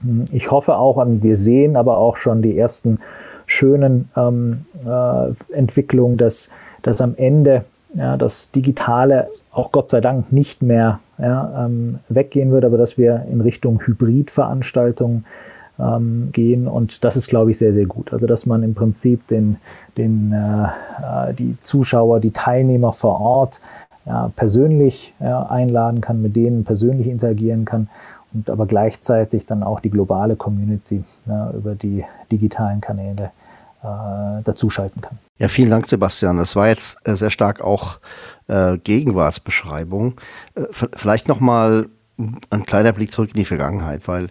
Hm, 0.00 0.24
ich 0.32 0.50
hoffe 0.50 0.76
auch, 0.76 1.04
wir 1.06 1.36
sehen 1.36 1.76
aber 1.76 1.98
auch 1.98 2.16
schon 2.16 2.42
die 2.42 2.58
ersten 2.58 2.98
schönen 3.46 4.08
ähm, 4.16 4.66
äh, 4.84 5.54
Entwicklungen, 5.54 6.16
dass, 6.16 6.50
dass 6.82 7.00
am 7.00 7.14
Ende 7.16 7.64
ja, 7.94 8.16
das 8.16 8.50
Digitale 8.50 9.28
auch 9.52 9.72
Gott 9.72 9.88
sei 9.88 10.00
Dank 10.00 10.32
nicht 10.32 10.62
mehr 10.62 11.00
ja, 11.18 11.66
ähm, 11.66 12.00
weggehen 12.08 12.50
wird, 12.50 12.64
aber 12.64 12.76
dass 12.76 12.98
wir 12.98 13.26
in 13.30 13.40
Richtung 13.40 13.80
Hybridveranstaltungen 13.80 15.24
ähm, 15.78 16.30
gehen. 16.32 16.68
Und 16.68 17.04
das 17.04 17.16
ist, 17.16 17.28
glaube 17.28 17.50
ich, 17.50 17.58
sehr, 17.58 17.72
sehr 17.72 17.86
gut. 17.86 18.12
Also, 18.12 18.26
dass 18.26 18.46
man 18.46 18.62
im 18.62 18.74
Prinzip 18.74 19.26
den, 19.28 19.56
den, 19.96 20.32
äh, 20.32 21.34
die 21.34 21.56
Zuschauer, 21.62 22.20
die 22.20 22.32
Teilnehmer 22.32 22.92
vor 22.92 23.20
Ort 23.20 23.60
ja, 24.06 24.30
persönlich 24.36 25.14
ja, 25.20 25.42
einladen 25.44 26.00
kann, 26.00 26.22
mit 26.22 26.36
denen 26.36 26.64
persönlich 26.64 27.08
interagieren 27.08 27.64
kann 27.64 27.88
und 28.32 28.50
aber 28.50 28.66
gleichzeitig 28.66 29.46
dann 29.46 29.62
auch 29.62 29.80
die 29.80 29.90
globale 29.90 30.36
Community 30.36 31.02
ja, 31.26 31.50
über 31.50 31.74
die 31.74 32.04
digitalen 32.30 32.80
Kanäle 32.80 33.30
äh, 33.82 34.42
dazuschalten 34.44 35.02
kann. 35.02 35.18
Ja, 35.38 35.48
vielen 35.48 35.70
Dank, 35.70 35.86
Sebastian. 35.86 36.38
Das 36.38 36.56
war 36.56 36.68
jetzt 36.68 36.98
äh, 37.04 37.14
sehr 37.14 37.30
stark 37.30 37.60
auch 37.60 37.98
äh, 38.48 38.78
Gegenwartsbeschreibung. 38.78 40.14
Äh, 40.54 40.62
vielleicht 40.70 41.28
nochmal 41.28 41.86
ein 42.18 42.64
kleiner 42.64 42.92
Blick 42.92 43.12
zurück 43.12 43.30
in 43.34 43.40
die 43.40 43.44
Vergangenheit, 43.44 44.08
weil 44.08 44.28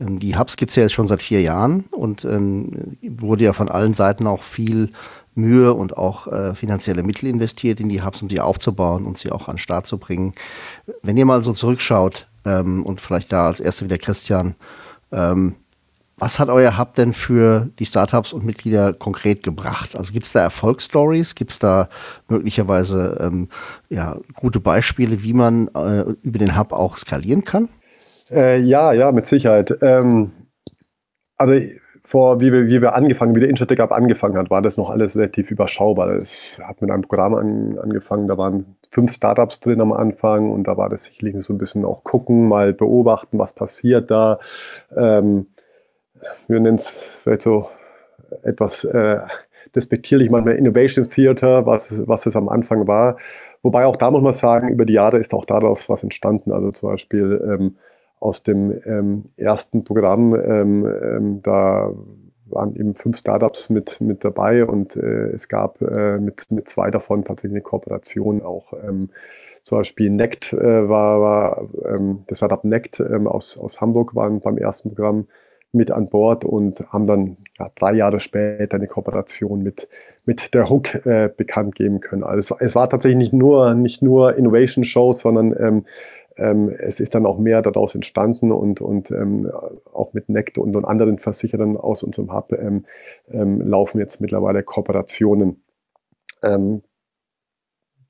ähm, 0.00 0.18
die 0.18 0.38
Hubs 0.38 0.56
gibt 0.56 0.70
es 0.70 0.76
ja 0.76 0.82
jetzt 0.82 0.92
schon 0.92 1.06
seit 1.06 1.22
vier 1.22 1.42
Jahren 1.42 1.84
und 1.90 2.24
ähm, 2.24 2.96
wurde 3.02 3.44
ja 3.44 3.52
von 3.52 3.68
allen 3.68 3.94
Seiten 3.94 4.26
auch 4.26 4.42
viel 4.42 4.90
Mühe 5.34 5.74
und 5.74 5.96
auch 5.96 6.28
äh, 6.28 6.54
finanzielle 6.54 7.02
Mittel 7.02 7.28
investiert 7.28 7.78
in 7.78 7.90
die 7.90 8.02
Hubs, 8.02 8.22
um 8.22 8.30
sie 8.30 8.40
aufzubauen 8.40 9.04
und 9.04 9.18
sie 9.18 9.30
auch 9.30 9.48
an 9.48 9.56
den 9.56 9.60
Start 9.60 9.86
zu 9.86 9.98
bringen. 9.98 10.34
Wenn 11.02 11.18
ihr 11.18 11.26
mal 11.26 11.42
so 11.42 11.52
zurückschaut 11.52 12.26
ähm, 12.46 12.84
und 12.84 13.00
vielleicht 13.00 13.32
da 13.32 13.46
als 13.46 13.60
erster 13.60 13.84
wieder 13.84 13.98
Christian, 13.98 14.54
ähm, 15.12 15.56
was 16.18 16.38
hat 16.38 16.48
euer 16.48 16.78
Hub 16.78 16.94
denn 16.94 17.12
für 17.12 17.68
die 17.78 17.84
Startups 17.84 18.32
und 18.32 18.44
Mitglieder 18.44 18.94
konkret 18.94 19.42
gebracht? 19.42 19.96
Also 19.96 20.12
gibt 20.12 20.26
es 20.26 20.32
da 20.32 20.40
Erfolgsstories? 20.40 21.34
Gibt 21.34 21.52
es 21.52 21.58
da 21.58 21.88
möglicherweise 22.28 23.18
ähm, 23.20 23.48
ja, 23.90 24.16
gute 24.34 24.60
Beispiele, 24.60 25.22
wie 25.22 25.34
man 25.34 25.68
äh, 25.68 26.04
über 26.22 26.38
den 26.38 26.58
Hub 26.58 26.72
auch 26.72 26.96
skalieren 26.96 27.44
kann? 27.44 27.68
Äh, 28.30 28.60
ja, 28.60 28.92
ja, 28.92 29.12
mit 29.12 29.26
Sicherheit. 29.26 29.76
Ähm, 29.82 30.32
also 31.36 31.54
vor, 32.02 32.40
wie 32.40 32.52
wir, 32.52 32.66
wie 32.66 32.80
wir 32.80 32.94
angefangen, 32.94 33.34
wie 33.34 33.40
der 33.40 33.50
Intertech 33.50 33.80
Up 33.80 33.92
angefangen 33.92 34.38
hat, 34.38 34.48
war 34.48 34.62
das 34.62 34.76
noch 34.76 34.90
alles 34.90 35.16
relativ 35.16 35.50
überschaubar. 35.50 36.08
Es 36.10 36.56
hat 36.62 36.80
mit 36.80 36.90
einem 36.90 37.02
Programm 37.02 37.34
an, 37.34 37.78
angefangen, 37.78 38.28
da 38.28 38.38
waren 38.38 38.76
fünf 38.90 39.12
Startups 39.12 39.60
drin 39.60 39.80
am 39.80 39.92
Anfang 39.92 40.50
und 40.50 40.68
da 40.68 40.76
war 40.76 40.88
das 40.88 41.04
sicherlich 41.04 41.34
so 41.44 41.52
ein 41.52 41.58
bisschen 41.58 41.84
auch 41.84 42.04
gucken, 42.04 42.48
mal 42.48 42.72
beobachten, 42.72 43.38
was 43.38 43.52
passiert 43.52 44.10
da. 44.10 44.38
Ähm, 44.96 45.48
wir 46.48 46.60
nennen 46.60 46.76
es 46.76 46.88
vielleicht 46.88 47.42
so 47.42 47.68
etwas 48.42 48.84
äh, 48.84 49.20
despektierlich 49.74 50.30
manchmal 50.30 50.56
Innovation 50.56 51.08
Theater, 51.08 51.66
was, 51.66 52.06
was 52.06 52.26
es 52.26 52.36
am 52.36 52.48
Anfang 52.48 52.86
war. 52.86 53.16
Wobei 53.62 53.84
auch 53.84 53.96
da 53.96 54.10
muss 54.10 54.22
man 54.22 54.32
sagen, 54.32 54.68
über 54.68 54.84
die 54.84 54.94
Jahre 54.94 55.18
ist 55.18 55.34
auch 55.34 55.44
daraus 55.44 55.88
was 55.88 56.02
entstanden. 56.02 56.52
Also 56.52 56.70
zum 56.70 56.90
Beispiel 56.90 57.42
ähm, 57.44 57.76
aus 58.20 58.42
dem 58.42 58.72
ähm, 58.86 59.24
ersten 59.36 59.84
Programm, 59.84 60.34
ähm, 60.34 60.86
ähm, 60.86 61.42
da 61.42 61.92
waren 62.46 62.76
eben 62.76 62.94
fünf 62.94 63.18
Startups 63.18 63.70
mit, 63.70 64.00
mit 64.00 64.24
dabei 64.24 64.64
und 64.64 64.96
äh, 64.96 65.30
es 65.30 65.48
gab 65.48 65.82
äh, 65.82 66.18
mit, 66.18 66.50
mit 66.52 66.68
zwei 66.68 66.90
davon 66.90 67.24
tatsächlich 67.24 67.56
eine 67.56 67.62
Kooperation 67.62 68.42
auch. 68.42 68.72
Ähm, 68.72 69.10
zum 69.62 69.78
Beispiel 69.78 70.10
Nect 70.10 70.52
äh, 70.52 70.88
war, 70.88 71.20
war 71.20 71.68
ähm, 71.84 72.22
das 72.28 72.38
Startup 72.38 72.62
Nect 72.62 73.00
aus, 73.00 73.58
aus 73.58 73.80
Hamburg 73.80 74.14
waren 74.14 74.38
beim 74.40 74.58
ersten 74.58 74.90
Programm 74.90 75.26
mit 75.76 75.90
an 75.90 76.08
Bord 76.08 76.44
und 76.44 76.80
haben 76.92 77.06
dann 77.06 77.36
ja, 77.58 77.68
drei 77.74 77.94
Jahre 77.94 78.20
später 78.20 78.76
eine 78.76 78.88
Kooperation 78.88 79.62
mit, 79.62 79.88
mit 80.24 80.54
der 80.54 80.68
Hook 80.68 81.06
äh, 81.06 81.30
bekannt 81.34 81.74
geben 81.74 82.00
können. 82.00 82.24
Also 82.24 82.54
es, 82.54 82.60
es, 82.60 82.74
war 82.74 82.88
tatsächlich 82.88 83.18
nicht 83.18 83.32
nur, 83.32 83.74
nicht 83.74 84.02
nur 84.02 84.36
Innovation 84.36 84.84
Shows, 84.84 85.20
sondern 85.20 85.54
ähm, 85.58 85.84
ähm, 86.36 86.68
es 86.68 87.00
ist 87.00 87.14
dann 87.14 87.26
auch 87.26 87.38
mehr 87.38 87.62
daraus 87.62 87.94
entstanden 87.94 88.52
und, 88.52 88.80
und 88.80 89.10
ähm, 89.10 89.50
auch 89.92 90.12
mit 90.12 90.28
Nect 90.28 90.58
und, 90.58 90.76
und 90.76 90.84
anderen 90.84 91.18
Versicherern 91.18 91.76
aus 91.76 92.02
unserem 92.02 92.32
Hub 92.32 92.52
ähm, 92.52 92.84
ähm 93.30 93.60
laufen 93.60 93.98
jetzt 93.98 94.20
mittlerweile 94.20 94.62
Kooperationen. 94.62 95.62
Ähm, 96.42 96.82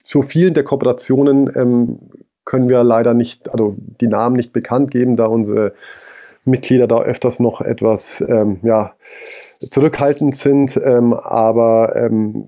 zu 0.03 0.23
vielen 0.23 0.55
der 0.55 0.63
Kooperationen 0.63 1.51
können 2.47 2.69
wir 2.71 2.83
leider 2.85 3.13
nicht, 3.13 3.51
also 3.51 3.75
die 3.77 4.07
Namen 4.07 4.37
nicht 4.37 4.53
bekannt 4.53 4.91
geben, 4.91 5.17
da 5.17 5.27
unsere 5.27 5.75
Mitglieder 6.47 6.87
da 6.87 7.03
öfters 7.03 7.41
noch 7.41 7.61
etwas 7.61 8.21
ähm, 8.29 8.59
ja, 8.63 8.95
zurückhaltend 9.71 10.35
sind, 10.37 10.81
ähm, 10.83 11.13
aber 11.15 11.95
ähm, 11.97 12.45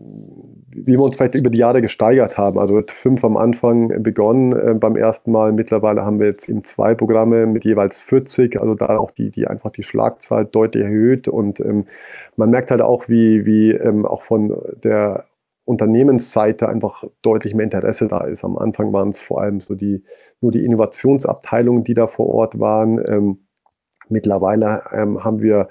wie 0.71 0.93
wir 0.93 1.01
uns 1.01 1.17
vielleicht 1.17 1.35
über 1.35 1.51
die 1.51 1.59
Jahre 1.59 1.83
gesteigert 1.83 2.39
haben. 2.39 2.59
Also 2.59 2.81
fünf 2.89 3.25
am 3.25 3.37
Anfang 3.37 4.03
begonnen 4.03 4.53
äh, 4.53 4.75
beim 4.75 4.97
ersten 4.97 5.33
Mal. 5.33 5.53
Mittlerweile 5.53 6.05
haben 6.05 6.21
wir 6.21 6.27
jetzt 6.27 6.49
eben 6.49 6.65
zwei 6.65 6.95
Programme 6.95 7.47
mit 7.47 7.65
jeweils 7.65 7.99
40, 7.99 8.61
also 8.61 8.75
da 8.75 8.99
auch 8.99 9.11
die, 9.11 9.31
die 9.31 9.47
einfach 9.47 9.71
die 9.73 9.83
Schlagzahl 9.83 10.45
deutlich 10.45 10.85
erhöht. 10.85 11.29
Und 11.29 11.61
ähm, 11.61 11.87
man 12.37 12.51
merkt 12.51 12.71
halt 12.71 12.83
auch, 12.83 13.09
wie, 13.09 13.45
wie 13.47 13.73
ähm, 13.73 14.07
auch 14.07 14.23
von 14.23 14.57
der 14.83 15.25
Unternehmensseite 15.65 16.69
einfach 16.69 17.05
deutlich 17.23 17.55
mehr 17.55 17.65
Interesse 17.65 18.09
da 18.09 18.21
ist. 18.21 18.45
Am 18.45 18.57
Anfang 18.57 18.93
waren 18.93 19.11
es 19.11 19.21
vor 19.21 19.41
allem 19.41 19.61
so 19.61 19.75
die, 19.75 20.03
nur 20.41 20.53
die 20.53 20.63
Innovationsabteilungen, 20.63 21.85
die 21.85 21.95
da 21.95 22.07
vor 22.07 22.27
Ort 22.27 22.59
waren. 22.59 22.99
Ähm, 23.07 23.39
mittlerweile 24.11 24.83
ähm, 24.93 25.25
haben 25.25 25.41
wir 25.41 25.69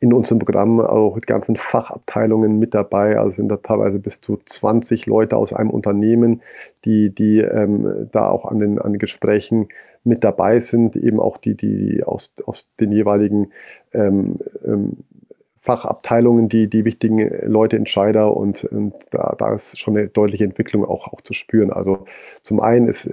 in 0.00 0.12
unserem 0.12 0.38
Programm 0.38 0.80
auch 0.80 1.18
die 1.18 1.26
ganzen 1.26 1.56
Fachabteilungen 1.56 2.58
mit 2.58 2.72
dabei. 2.72 3.18
Also 3.18 3.30
sind 3.30 3.48
da 3.48 3.56
teilweise 3.56 3.98
bis 3.98 4.20
zu 4.20 4.38
20 4.44 5.06
Leute 5.06 5.36
aus 5.36 5.52
einem 5.52 5.70
Unternehmen, 5.70 6.40
die, 6.84 7.10
die 7.10 7.40
ähm, 7.40 8.08
da 8.12 8.28
auch 8.28 8.44
an 8.44 8.60
den, 8.60 8.78
an 8.78 8.92
den 8.92 8.98
Gesprächen 8.98 9.68
mit 10.04 10.22
dabei 10.22 10.60
sind, 10.60 10.94
eben 10.94 11.18
auch 11.18 11.36
die, 11.36 11.56
die 11.56 12.04
aus, 12.04 12.34
aus 12.46 12.68
den 12.78 12.92
jeweiligen 12.92 13.50
ähm, 13.92 14.36
ähm, 14.64 14.98
Fachabteilungen, 15.60 16.48
die, 16.48 16.70
die 16.70 16.84
wichtigen 16.84 17.28
Leute, 17.44 17.76
Entscheider 17.76 18.36
und, 18.36 18.64
und 18.64 18.94
da, 19.10 19.34
da 19.36 19.52
ist 19.52 19.78
schon 19.78 19.96
eine 19.96 20.08
deutliche 20.08 20.44
Entwicklung 20.44 20.84
auch, 20.84 21.12
auch 21.12 21.20
zu 21.20 21.32
spüren. 21.32 21.72
Also 21.72 22.06
zum 22.42 22.60
einen 22.60 22.88
ist 22.88 23.10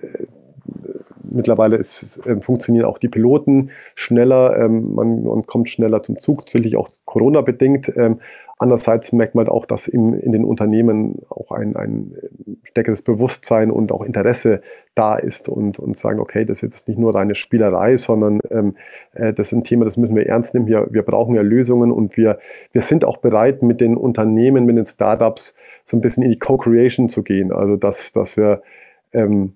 mittlerweile 1.31 1.77
ist, 1.77 2.25
äh, 2.25 2.41
funktionieren 2.41 2.85
auch 2.85 2.97
die 2.97 3.09
Piloten 3.09 3.71
schneller, 3.95 4.57
ähm, 4.57 4.93
man, 4.93 5.23
man, 5.23 5.45
kommt 5.45 5.69
schneller 5.69 6.03
zum 6.03 6.17
Zug, 6.17 6.47
sicherlich 6.47 6.77
auch 6.77 6.89
Corona-bedingt. 7.05 7.91
Ähm, 7.95 8.19
andererseits 8.57 9.11
merkt 9.11 9.35
man 9.35 9.47
auch, 9.49 9.65
dass 9.65 9.87
im, 9.87 10.13
in 10.13 10.31
den 10.31 10.45
Unternehmen 10.45 11.19
auch 11.29 11.51
ein, 11.51 11.75
ein 11.75 12.15
stärkeres 12.63 13.01
Bewusstsein 13.01 13.69
und 13.71 13.91
auch 13.91 14.01
Interesse 14.01 14.61
da 14.95 15.15
ist 15.15 15.49
und, 15.49 15.77
und 15.79 15.97
sagen, 15.97 16.19
okay, 16.19 16.45
das 16.45 16.57
ist 16.57 16.73
jetzt 16.73 16.87
nicht 16.87 16.97
nur 16.97 17.13
reine 17.13 17.35
Spielerei, 17.35 17.97
sondern 17.97 18.39
ähm, 18.49 18.75
äh, 19.13 19.33
das 19.33 19.51
ist 19.51 19.57
ein 19.57 19.63
Thema, 19.63 19.85
das 19.85 19.97
müssen 19.97 20.15
wir 20.15 20.27
ernst 20.27 20.53
nehmen. 20.53 20.67
Wir, 20.67 20.87
wir 20.89 21.03
brauchen 21.03 21.35
ja 21.35 21.41
Lösungen 21.41 21.91
und 21.91 22.17
wir, 22.17 22.39
wir 22.71 22.81
sind 22.81 23.03
auch 23.03 23.17
bereit, 23.17 23.61
mit 23.61 23.81
den 23.81 23.97
Unternehmen, 23.97 24.65
mit 24.65 24.77
den 24.77 24.85
Startups 24.85 25.55
so 25.83 25.97
ein 25.97 26.01
bisschen 26.01 26.23
in 26.23 26.31
die 26.31 26.39
Co-Creation 26.39 27.09
zu 27.09 27.23
gehen. 27.23 27.51
Also 27.51 27.75
dass, 27.75 28.11
dass 28.13 28.37
wir 28.37 28.61
ähm, 29.11 29.53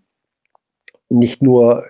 nicht 1.10 1.41
nur 1.41 1.84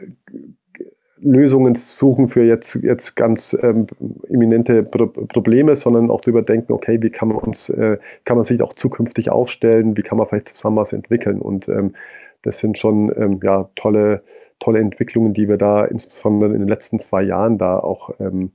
Lösungen 1.22 1.76
suchen 1.76 2.28
für 2.28 2.44
jetzt, 2.44 2.76
jetzt 2.76 3.16
ganz 3.16 3.58
ähm, 3.62 3.88
imminente 4.28 4.84
Pro 4.84 5.08
Probleme, 5.08 5.76
sondern 5.76 6.10
auch 6.10 6.22
darüber 6.22 6.42
denken, 6.42 6.72
okay, 6.72 7.02
wie 7.02 7.10
kann 7.10 7.30
man 7.30 7.38
uns, 7.38 7.70
äh, 7.70 7.98
kann 8.26 8.38
man 8.38 8.44
sich 8.44 8.62
auch 8.62 8.74
zukünftig 8.74 9.30
aufstellen, 9.30 9.98
wie 9.98 10.02
kann 10.02 10.18
man 10.18 10.28
vielleicht 10.28 10.50
zusammen 10.50 10.78
was 10.78 10.94
entwickeln. 10.94 11.42
Und 11.42 11.68
ähm, 11.68 11.94
das 12.42 12.60
sind 12.60 12.78
schon 12.78 13.12
ähm, 13.18 13.40
ja, 13.44 13.70
tolle, 13.76 14.24
tolle 14.60 14.80
Entwicklungen, 14.80 15.34
die 15.34 15.50
wir 15.50 15.58
da 15.58 15.86
insbesondere 15.86 16.54
in 16.54 16.60
den 16.60 16.70
letzten 16.70 17.00
zwei 17.00 17.24
Jahren 17.24 17.58
da 17.58 17.80
auch 17.80 18.12
ähm, 18.20 18.52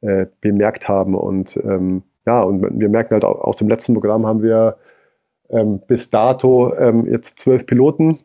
äh, 0.00 0.26
bemerkt 0.40 0.88
haben. 0.88 1.14
Und 1.14 1.58
ähm, 1.64 2.02
ja, 2.26 2.42
und 2.42 2.80
wir 2.80 2.88
merken 2.88 3.12
halt 3.12 3.24
aus 3.24 3.58
dem 3.58 3.68
letzten 3.68 3.94
Programm 3.94 4.26
haben 4.26 4.42
wir 4.42 4.78
ähm, 5.48 5.80
bis 5.86 6.10
dato 6.10 6.74
jetzt 7.04 7.38
zwölf 7.38 7.66
Piloten 7.66 8.16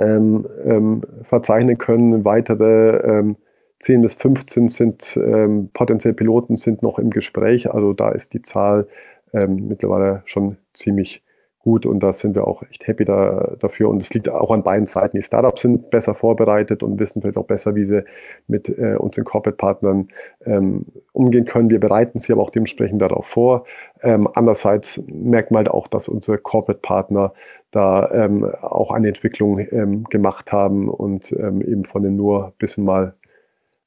ähm, 0.00 0.46
ähm, 0.64 1.02
verzeichnen 1.22 1.78
können. 1.78 2.24
Weitere 2.24 2.96
ähm, 2.98 3.36
10 3.80 4.02
bis 4.02 4.14
15 4.14 4.68
sind 4.68 5.16
ähm, 5.16 5.70
potenziell 5.72 6.14
Piloten 6.14 6.56
sind 6.56 6.82
noch 6.82 6.98
im 6.98 7.10
Gespräch. 7.10 7.72
Also 7.72 7.92
da 7.92 8.10
ist 8.10 8.32
die 8.32 8.42
Zahl 8.42 8.88
ähm, 9.32 9.68
mittlerweile 9.68 10.22
schon 10.24 10.56
ziemlich 10.72 11.22
gut 11.66 11.84
und 11.84 11.98
da 11.98 12.12
sind 12.12 12.36
wir 12.36 12.46
auch 12.46 12.62
echt 12.70 12.86
happy 12.86 13.04
da, 13.04 13.56
dafür. 13.58 13.88
Und 13.88 14.00
es 14.00 14.14
liegt 14.14 14.28
auch 14.28 14.52
an 14.52 14.62
beiden 14.62 14.86
Seiten. 14.86 15.16
Die 15.16 15.22
Startups 15.22 15.62
sind 15.62 15.90
besser 15.90 16.14
vorbereitet 16.14 16.84
und 16.84 17.00
wissen 17.00 17.20
vielleicht 17.20 17.36
auch 17.36 17.46
besser, 17.46 17.74
wie 17.74 17.84
sie 17.84 18.04
mit 18.46 18.68
äh, 18.68 18.94
unseren 18.94 19.24
Corporate-Partnern 19.24 20.06
ähm, 20.44 20.86
umgehen 21.12 21.44
können. 21.44 21.68
Wir 21.68 21.80
bereiten 21.80 22.18
sie 22.18 22.32
aber 22.32 22.42
auch 22.42 22.50
dementsprechend 22.50 23.02
darauf 23.02 23.26
vor. 23.26 23.64
Ähm, 24.00 24.28
andererseits 24.32 25.02
merkt 25.08 25.50
man 25.50 25.58
halt 25.64 25.70
auch, 25.70 25.88
dass 25.88 26.06
unsere 26.06 26.38
Corporate-Partner 26.38 27.32
da 27.72 28.10
ähm, 28.12 28.44
auch 28.44 28.92
eine 28.92 29.08
Entwicklung 29.08 29.58
ähm, 29.58 30.04
gemacht 30.04 30.52
haben 30.52 30.88
und 30.88 31.32
ähm, 31.32 31.62
eben 31.62 31.84
von 31.84 32.04
den 32.04 32.14
nur 32.14 32.46
ein 32.46 32.52
bisschen 32.58 32.84
mal 32.84 33.14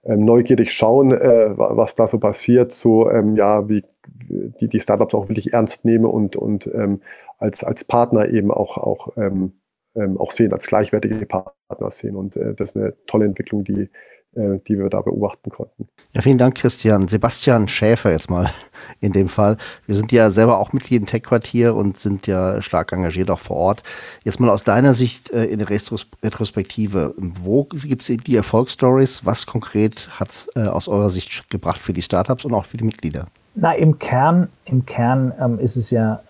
ähm, 0.03 0.25
neugierig 0.25 0.73
schauen, 0.73 1.13
äh, 1.13 1.57
was 1.57 1.95
da 1.95 2.07
so 2.07 2.19
passiert, 2.19 2.73
so 2.73 3.09
ja, 3.09 3.69
wie 3.69 3.85
die, 4.29 4.67
die 4.67 4.79
Startups 4.79 5.13
auch 5.13 5.29
wirklich 5.29 5.53
ernst 5.53 5.85
nehme 5.85 6.07
und, 6.07 6.35
und 6.35 6.69
ähm, 6.73 7.01
als, 7.37 7.63
als 7.63 7.83
Partner 7.83 8.29
eben 8.29 8.51
auch, 8.51 8.77
auch, 8.77 9.17
ähm, 9.17 9.53
ähm, 9.95 10.17
auch 10.17 10.31
sehen, 10.31 10.53
als 10.53 10.67
gleichwertige 10.67 11.25
Partner 11.25 11.91
sehen. 11.91 12.15
Und 12.15 12.35
äh, 12.35 12.53
das 12.53 12.71
ist 12.71 12.77
eine 12.77 12.93
tolle 13.07 13.25
Entwicklung, 13.25 13.63
die, 13.63 13.89
äh, 14.35 14.59
die 14.67 14.77
wir 14.77 14.89
da 14.89 15.01
beobachten 15.01 15.49
konnten. 15.49 15.87
Ja, 16.13 16.21
vielen 16.21 16.37
Dank, 16.37 16.55
Christian. 16.55 17.07
Sebastian 17.07 17.67
Schäfer 17.67 18.11
jetzt 18.11 18.29
mal 18.29 18.51
in 18.99 19.11
dem 19.11 19.27
Fall. 19.27 19.57
Wir 19.87 19.95
sind 19.95 20.11
ja 20.11 20.29
selber 20.29 20.59
auch 20.59 20.73
Mitglied 20.73 21.01
im 21.01 21.07
Tech-Quartier 21.07 21.75
und 21.75 21.97
sind 21.97 22.27
ja 22.27 22.61
stark 22.61 22.91
engagiert 22.91 23.31
auch 23.31 23.39
vor 23.39 23.57
Ort. 23.57 23.83
Jetzt 24.23 24.39
mal 24.39 24.49
aus 24.49 24.63
deiner 24.63 24.93
Sicht 24.93 25.31
äh, 25.31 25.45
in 25.45 25.59
der 25.59 25.69
Retrospektive. 25.69 27.15
Wo 27.17 27.63
gibt 27.63 28.07
es 28.07 28.17
die 28.17 28.35
Erfolgsstories? 28.35 29.25
Was 29.25 29.45
konkret 29.45 30.09
hat 30.19 30.47
äh, 30.55 30.61
aus 30.61 30.87
eurer 30.87 31.09
Sicht 31.09 31.49
gebracht 31.49 31.79
für 31.81 31.93
die 31.93 32.01
Startups 32.01 32.45
und 32.45 32.53
auch 32.53 32.65
für 32.65 32.77
die 32.77 32.85
Mitglieder? 32.85 33.27
Na, 33.55 33.73
im 33.73 33.99
Kern, 33.99 34.49
im 34.65 34.85
Kern 34.85 35.33
ähm, 35.39 35.59
ist 35.59 35.75
es 35.75 35.89
ja 35.91 36.21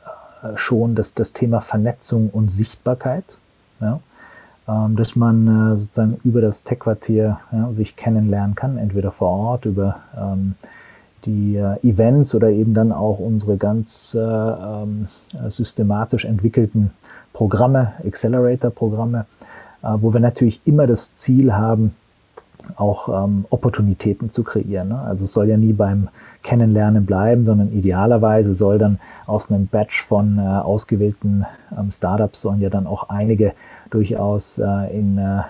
äh, 0.43 0.55
schon 0.55 0.95
das, 0.95 1.13
das 1.13 1.33
Thema 1.33 1.61
Vernetzung 1.61 2.29
und 2.29 2.51
Sichtbarkeit. 2.51 3.37
Ja? 3.81 3.99
Ähm, 4.67 4.95
dass 4.95 5.15
man 5.15 5.47
äh, 5.73 5.77
sozusagen 5.77 6.19
über 6.23 6.41
das 6.41 6.63
Tech-Quartier 6.63 7.39
ja, 7.51 7.73
sich 7.73 7.95
kennenlernen 7.95 8.55
kann, 8.55 8.77
entweder 8.77 9.11
vor 9.11 9.29
Ort 9.29 9.65
über 9.65 9.97
ähm, 10.15 10.55
die 11.25 11.55
äh, 11.55 11.75
Events 11.81 12.35
oder 12.35 12.49
eben 12.49 12.73
dann 12.73 12.91
auch 12.91 13.19
unsere 13.19 13.57
ganz 13.57 14.15
äh, 14.15 14.21
ähm, 14.21 15.07
systematisch 15.47 16.25
entwickelten 16.25 16.91
Programme, 17.33 17.93
Accelerator-Programme, 18.05 19.25
äh, 19.81 19.87
wo 19.97 20.13
wir 20.13 20.19
natürlich 20.19 20.61
immer 20.65 20.87
das 20.87 21.15
Ziel 21.15 21.53
haben, 21.53 21.95
auch 22.75 23.25
ähm, 23.25 23.45
Opportunitäten 23.49 24.31
zu 24.31 24.43
kreieren. 24.43 24.89
Ne? 24.89 24.99
Also 25.01 25.25
es 25.25 25.33
soll 25.33 25.47
ja 25.47 25.57
nie 25.57 25.73
beim 25.73 26.09
Kennenlernen 26.43 27.05
bleiben, 27.05 27.45
sondern 27.45 27.71
idealerweise 27.71 28.53
soll 28.53 28.77
dann 28.77 28.99
aus 29.25 29.51
einem 29.51 29.67
Batch 29.67 30.03
von 30.03 30.37
äh, 30.37 30.41
ausgewählten 30.41 31.45
ähm, 31.77 31.91
Startups 31.91 32.41
sollen 32.41 32.61
ja 32.61 32.69
dann 32.69 32.87
auch 32.87 33.09
einige 33.09 33.53
durchaus 33.89 34.59
äh, 34.59 34.97
in 34.97 35.17
äh, 35.17 35.41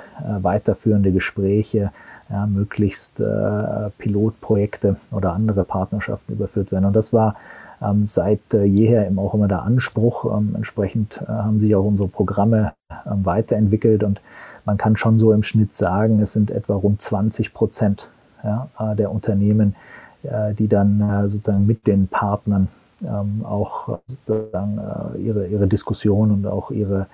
weiterführende 0.41 1.11
Gespräche, 1.11 1.91
ja, 2.29 2.45
möglichst 2.45 3.19
äh, 3.19 3.89
Pilotprojekte 3.97 4.97
oder 5.11 5.33
andere 5.33 5.63
Partnerschaften 5.63 6.33
überführt 6.33 6.71
werden. 6.71 6.85
Und 6.85 6.95
das 6.95 7.11
war 7.11 7.35
ähm, 7.81 8.05
seit 8.05 8.53
äh, 8.53 8.63
jeher 8.63 9.05
eben 9.07 9.19
auch 9.19 9.33
immer 9.33 9.47
der 9.47 9.63
Anspruch. 9.63 10.25
Ähm, 10.37 10.53
entsprechend 10.55 11.19
äh, 11.21 11.25
haben 11.27 11.59
sich 11.59 11.75
auch 11.75 11.85
unsere 11.85 12.07
Programme 12.07 12.73
ähm, 13.05 13.25
weiterentwickelt 13.25 14.03
und 14.03 14.21
man 14.69 14.77
kann 14.77 14.95
schon 14.95 15.17
so 15.17 15.34
im 15.34 15.41
Schnitt 15.41 15.73
sagen, 15.73 16.21
es 16.21 16.34
sind 16.34 16.51
etwa 16.51 16.75
rund 16.75 17.01
20 17.01 17.55
Prozent 17.55 18.12
ja, 18.43 18.69
äh, 18.77 18.95
der 18.95 19.12
Unternehmen, 19.12 19.73
äh, 20.21 20.53
die 20.53 20.67
dann 20.67 21.01
äh, 21.01 21.27
sozusagen 21.27 21.65
mit 21.65 21.88
den 21.88 22.08
Partnern 22.08 22.67
ähm, 23.01 23.43
auch 23.43 23.97
sozusagen 24.05 24.79
ihre, 25.17 25.47
ihre 25.47 25.67
Diskussion 25.67 26.29
und 26.32 26.45
auch 26.45 26.69
ihre 26.69 27.08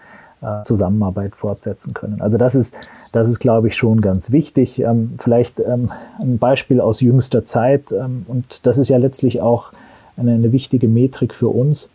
Zusammenarbeit 0.65 1.35
fortsetzen 1.35 1.95
können. 1.95 2.21
Also 2.21 2.37
das 2.37 2.53
ist, 2.53 2.75
das 3.13 3.29
ist, 3.29 3.39
glaube 3.39 3.69
ich, 3.69 3.75
schon 3.75 4.01
ganz 4.01 4.31
wichtig. 4.31 4.79
Ähm, 4.79 5.15
vielleicht 5.17 5.59
ähm, 5.59 5.91
ein 6.19 6.37
Beispiel 6.37 6.81
aus 6.81 7.01
jüngster 7.01 7.45
Zeit 7.45 7.91
und 7.91 8.59
das 8.67 8.77
ist 8.77 8.89
ja 8.89 8.97
letztlich 8.97 9.41
auch 9.41 9.71
eine, 10.17 10.33
eine 10.33 10.51
wichtige 10.51 10.87
Metrik 10.87 11.33
für 11.33 11.47
uns. 11.47 11.89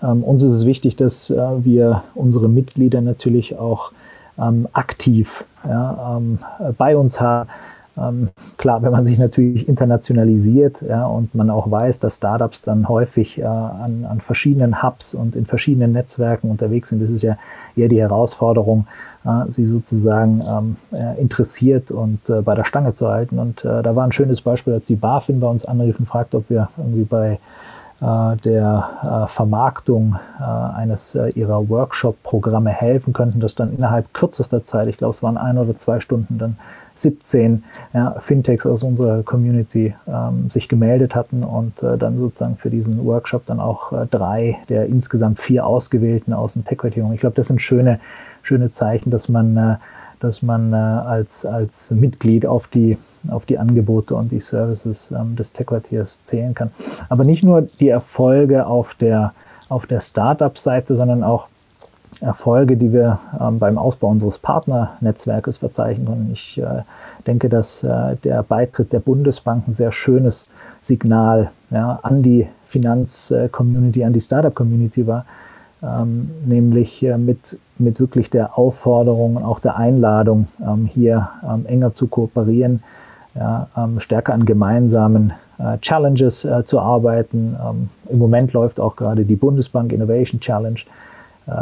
uns 0.00 0.42
ist 0.42 0.54
es 0.54 0.66
wichtig, 0.66 0.96
dass 0.96 1.30
wir 1.30 2.02
unsere 2.14 2.48
Mitglieder 2.48 3.00
natürlich 3.00 3.58
auch 3.58 3.92
ähm, 4.40 4.68
aktiv 4.72 5.44
ja, 5.66 6.16
ähm, 6.16 6.38
bei 6.76 6.96
uns 6.96 7.20
haben. 7.20 7.48
Ähm, 7.98 8.28
klar, 8.56 8.82
wenn 8.82 8.92
man 8.92 9.04
sich 9.04 9.18
natürlich 9.18 9.68
internationalisiert 9.68 10.82
ja, 10.82 11.06
und 11.06 11.34
man 11.34 11.50
auch 11.50 11.70
weiß, 11.70 12.00
dass 12.00 12.18
Startups 12.18 12.62
dann 12.62 12.88
häufig 12.88 13.40
äh, 13.40 13.44
an, 13.44 14.06
an 14.08 14.20
verschiedenen 14.20 14.82
Hubs 14.82 15.14
und 15.14 15.34
in 15.34 15.46
verschiedenen 15.46 15.92
Netzwerken 15.92 16.50
unterwegs 16.50 16.90
sind, 16.90 17.02
das 17.02 17.10
ist 17.10 17.22
ja 17.22 17.36
eher 17.76 17.88
die 17.88 18.00
Herausforderung, 18.00 18.86
äh, 19.24 19.50
sie 19.50 19.64
sozusagen 19.64 20.42
ähm, 20.46 20.76
äh, 20.92 21.20
interessiert 21.20 21.90
und 21.90 22.30
äh, 22.30 22.40
bei 22.42 22.54
der 22.54 22.64
Stange 22.64 22.94
zu 22.94 23.08
halten. 23.08 23.38
Und 23.38 23.64
äh, 23.64 23.82
da 23.82 23.96
war 23.96 24.04
ein 24.04 24.12
schönes 24.12 24.42
Beispiel, 24.42 24.74
als 24.74 24.86
die 24.86 24.96
BaFin 24.96 25.40
bei 25.40 25.48
uns 25.48 25.64
anrief 25.64 25.98
und 25.98 26.06
fragte, 26.06 26.36
ob 26.36 26.50
wir 26.50 26.68
irgendwie 26.76 27.04
bei 27.04 27.40
der 28.00 29.24
äh, 29.24 29.26
Vermarktung 29.26 30.18
äh, 30.38 30.42
eines 30.42 31.18
ihrer 31.34 31.68
Workshop-Programme 31.68 32.70
helfen 32.70 33.12
könnten, 33.12 33.40
dass 33.40 33.54
dann 33.54 33.72
innerhalb 33.72 34.14
kürzester 34.14 34.62
Zeit, 34.62 34.88
ich 34.88 34.98
glaube 34.98 35.14
es 35.14 35.22
waren 35.22 35.36
ein 35.36 35.58
oder 35.58 35.76
zwei 35.76 35.98
Stunden, 35.98 36.38
dann 36.38 36.56
17 36.98 37.64
ja, 37.94 38.16
Fintechs 38.18 38.66
aus 38.66 38.82
unserer 38.82 39.22
Community 39.22 39.94
ähm, 40.06 40.50
sich 40.50 40.68
gemeldet 40.68 41.14
hatten 41.14 41.44
und 41.44 41.82
äh, 41.82 41.96
dann 41.96 42.18
sozusagen 42.18 42.56
für 42.56 42.70
diesen 42.70 43.04
Workshop 43.04 43.46
dann 43.46 43.60
auch 43.60 43.92
äh, 43.92 44.06
drei 44.10 44.58
der 44.68 44.86
insgesamt 44.86 45.38
vier 45.38 45.66
Ausgewählten 45.66 46.32
aus 46.32 46.54
dem 46.54 46.64
Tech-Quartier. 46.64 47.08
Ich 47.14 47.20
glaube, 47.20 47.36
das 47.36 47.48
sind 47.48 47.62
schöne, 47.62 48.00
schöne 48.42 48.70
Zeichen, 48.70 49.10
dass 49.10 49.28
man, 49.28 49.56
äh, 49.56 49.76
dass 50.20 50.42
man 50.42 50.72
äh, 50.72 50.76
als, 50.76 51.46
als 51.46 51.90
Mitglied 51.90 52.46
auf 52.46 52.68
die 52.68 52.98
auf 53.28 53.46
die 53.46 53.58
Angebote 53.58 54.14
und 54.14 54.30
die 54.30 54.40
Services 54.40 55.10
ähm, 55.10 55.36
des 55.36 55.52
Tech-Quartiers 55.52 56.22
zählen 56.24 56.54
kann. 56.54 56.70
Aber 57.08 57.24
nicht 57.24 57.42
nur 57.42 57.62
die 57.62 57.88
Erfolge 57.88 58.66
auf 58.66 58.94
der, 58.94 59.32
auf 59.68 59.86
der 59.86 60.00
Startup-Seite, 60.00 60.96
sondern 60.96 61.24
auch 61.24 61.48
Erfolge, 62.20 62.76
die 62.76 62.92
wir 62.92 63.20
ähm, 63.38 63.58
beim 63.58 63.78
Ausbau 63.78 64.08
unseres 64.08 64.38
Partnernetzwerkes 64.38 65.58
verzeichnen 65.58 66.06
konnten. 66.06 66.32
Ich 66.32 66.58
äh, 66.58 66.82
denke, 67.26 67.48
dass 67.48 67.84
äh, 67.84 68.16
der 68.24 68.42
Beitritt 68.42 68.92
der 68.92 69.00
Bundesbank 69.00 69.68
ein 69.68 69.74
sehr 69.74 69.92
schönes 69.92 70.50
Signal 70.80 71.50
ja, 71.70 71.98
an 72.02 72.22
die 72.22 72.48
Finanz-Community, 72.66 74.04
an 74.04 74.12
die 74.12 74.20
Startup-Community 74.20 75.06
war, 75.06 75.26
ähm, 75.82 76.30
nämlich 76.44 77.02
äh, 77.04 77.18
mit, 77.18 77.58
mit 77.78 78.00
wirklich 78.00 78.30
der 78.30 78.58
Aufforderung 78.58 79.36
und 79.36 79.44
auch 79.44 79.60
der 79.60 79.76
Einladung, 79.76 80.48
ähm, 80.60 80.86
hier 80.86 81.28
ähm, 81.48 81.66
enger 81.66 81.94
zu 81.94 82.08
kooperieren, 82.08 82.82
ja, 83.34 83.68
ähm, 83.76 84.00
stärker 84.00 84.34
an 84.34 84.44
gemeinsamen 84.44 85.32
äh, 85.58 85.78
Challenges 85.78 86.44
äh, 86.44 86.64
zu 86.64 86.80
arbeiten. 86.80 87.56
Ähm, 87.60 87.88
Im 88.08 88.18
Moment 88.18 88.52
läuft 88.52 88.80
auch 88.80 88.96
gerade 88.96 89.24
die 89.24 89.36
Bundesbank 89.36 89.92
Innovation 89.92 90.40
Challenge, 90.40 90.80
äh, 91.46 91.52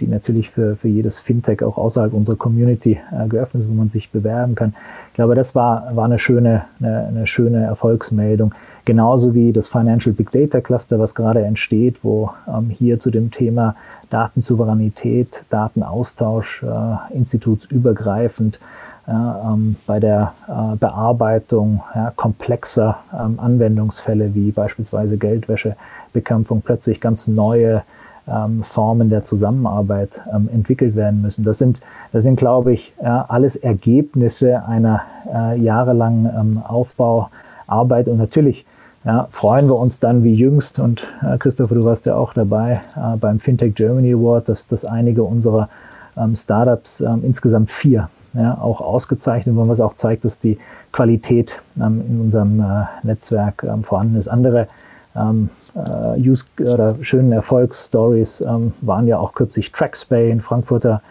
die 0.00 0.06
natürlich 0.06 0.50
für, 0.50 0.76
für 0.76 0.88
jedes 0.88 1.18
Fintech 1.18 1.62
auch 1.62 1.76
außerhalb 1.76 2.12
unserer 2.12 2.36
Community 2.36 3.00
äh, 3.12 3.28
geöffnet 3.28 3.64
ist, 3.64 3.70
wo 3.70 3.74
man 3.74 3.88
sich 3.88 4.10
bewerben 4.10 4.54
kann. 4.54 4.74
Ich 5.08 5.14
glaube, 5.14 5.34
das 5.34 5.54
war, 5.54 5.94
war 5.94 6.04
eine, 6.04 6.18
schöne, 6.18 6.64
eine, 6.80 7.06
eine 7.08 7.26
schöne 7.26 7.64
Erfolgsmeldung. 7.64 8.54
Genauso 8.88 9.34
wie 9.34 9.52
das 9.52 9.68
Financial 9.68 10.14
Big 10.14 10.32
Data 10.32 10.62
Cluster, 10.62 10.98
was 10.98 11.14
gerade 11.14 11.44
entsteht, 11.44 12.02
wo 12.02 12.30
ähm, 12.48 12.70
hier 12.70 12.98
zu 12.98 13.10
dem 13.10 13.30
Thema 13.30 13.76
Datensouveränität, 14.08 15.44
Datenaustausch, 15.50 16.62
äh, 16.62 17.14
institutsübergreifend 17.14 18.58
ja, 19.06 19.52
ähm, 19.52 19.76
bei 19.86 20.00
der 20.00 20.32
äh, 20.48 20.76
Bearbeitung 20.76 21.82
ja, 21.94 22.14
komplexer 22.16 23.00
ähm, 23.12 23.38
Anwendungsfälle 23.38 24.34
wie 24.34 24.52
beispielsweise 24.52 25.18
Geldwäschebekämpfung 25.18 26.62
plötzlich 26.62 26.98
ganz 26.98 27.28
neue 27.28 27.82
ähm, 28.26 28.62
Formen 28.62 29.10
der 29.10 29.22
Zusammenarbeit 29.22 30.22
ähm, 30.34 30.48
entwickelt 30.50 30.96
werden 30.96 31.20
müssen. 31.20 31.44
Das 31.44 31.58
sind, 31.58 31.82
das 32.10 32.24
sind, 32.24 32.36
glaube 32.36 32.72
ich, 32.72 32.94
ja, 33.02 33.26
alles 33.28 33.54
Ergebnisse 33.54 34.64
einer 34.64 35.02
äh, 35.30 35.60
jahrelangen 35.60 36.24
ähm, 36.34 36.62
Aufbauarbeit 36.66 38.08
und 38.08 38.16
natürlich 38.16 38.64
ja, 39.04 39.28
freuen 39.30 39.68
wir 39.68 39.76
uns 39.76 40.00
dann 40.00 40.24
wie 40.24 40.34
jüngst, 40.34 40.78
und 40.78 41.06
äh, 41.22 41.38
Christopher, 41.38 41.74
du 41.74 41.84
warst 41.84 42.06
ja 42.06 42.16
auch 42.16 42.34
dabei 42.34 42.82
äh, 42.96 43.16
beim 43.16 43.38
Fintech 43.38 43.74
Germany 43.74 44.12
Award, 44.12 44.48
dass, 44.48 44.66
dass 44.66 44.84
einige 44.84 45.22
unserer 45.22 45.68
ähm, 46.16 46.34
Startups, 46.34 47.00
ähm, 47.00 47.22
insgesamt 47.24 47.70
vier, 47.70 48.10
ja, 48.34 48.58
auch 48.60 48.80
ausgezeichnet 48.80 49.54
wurden, 49.54 49.68
was 49.68 49.80
auch 49.80 49.94
zeigt, 49.94 50.24
dass 50.24 50.38
die 50.38 50.58
Qualität 50.92 51.60
ähm, 51.80 52.02
in 52.06 52.20
unserem 52.20 52.60
äh, 52.60 52.84
Netzwerk 53.02 53.62
ähm, 53.62 53.84
vorhanden 53.84 54.16
ist. 54.16 54.28
Andere 54.28 54.68
ähm, 55.16 55.48
äh, 55.74 56.18
Use 56.20 56.46
oder 56.60 56.96
schönen 57.00 57.32
Erfolgsstories 57.32 58.40
ähm, 58.42 58.72
waren 58.80 59.06
ja 59.06 59.18
auch 59.18 59.32
kürzlich 59.32 59.72
Traxpay 59.72 60.30
in 60.30 60.40
Frankfurter 60.40 61.02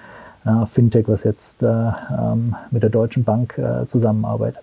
äh, 0.45 0.65
Fintech, 0.65 1.07
was 1.07 1.23
jetzt 1.23 1.63
äh, 1.63 1.91
mit 2.69 2.83
der 2.83 2.89
Deutschen 2.89 3.23
Bank 3.23 3.59
zusammenarbeitet, 3.87 4.61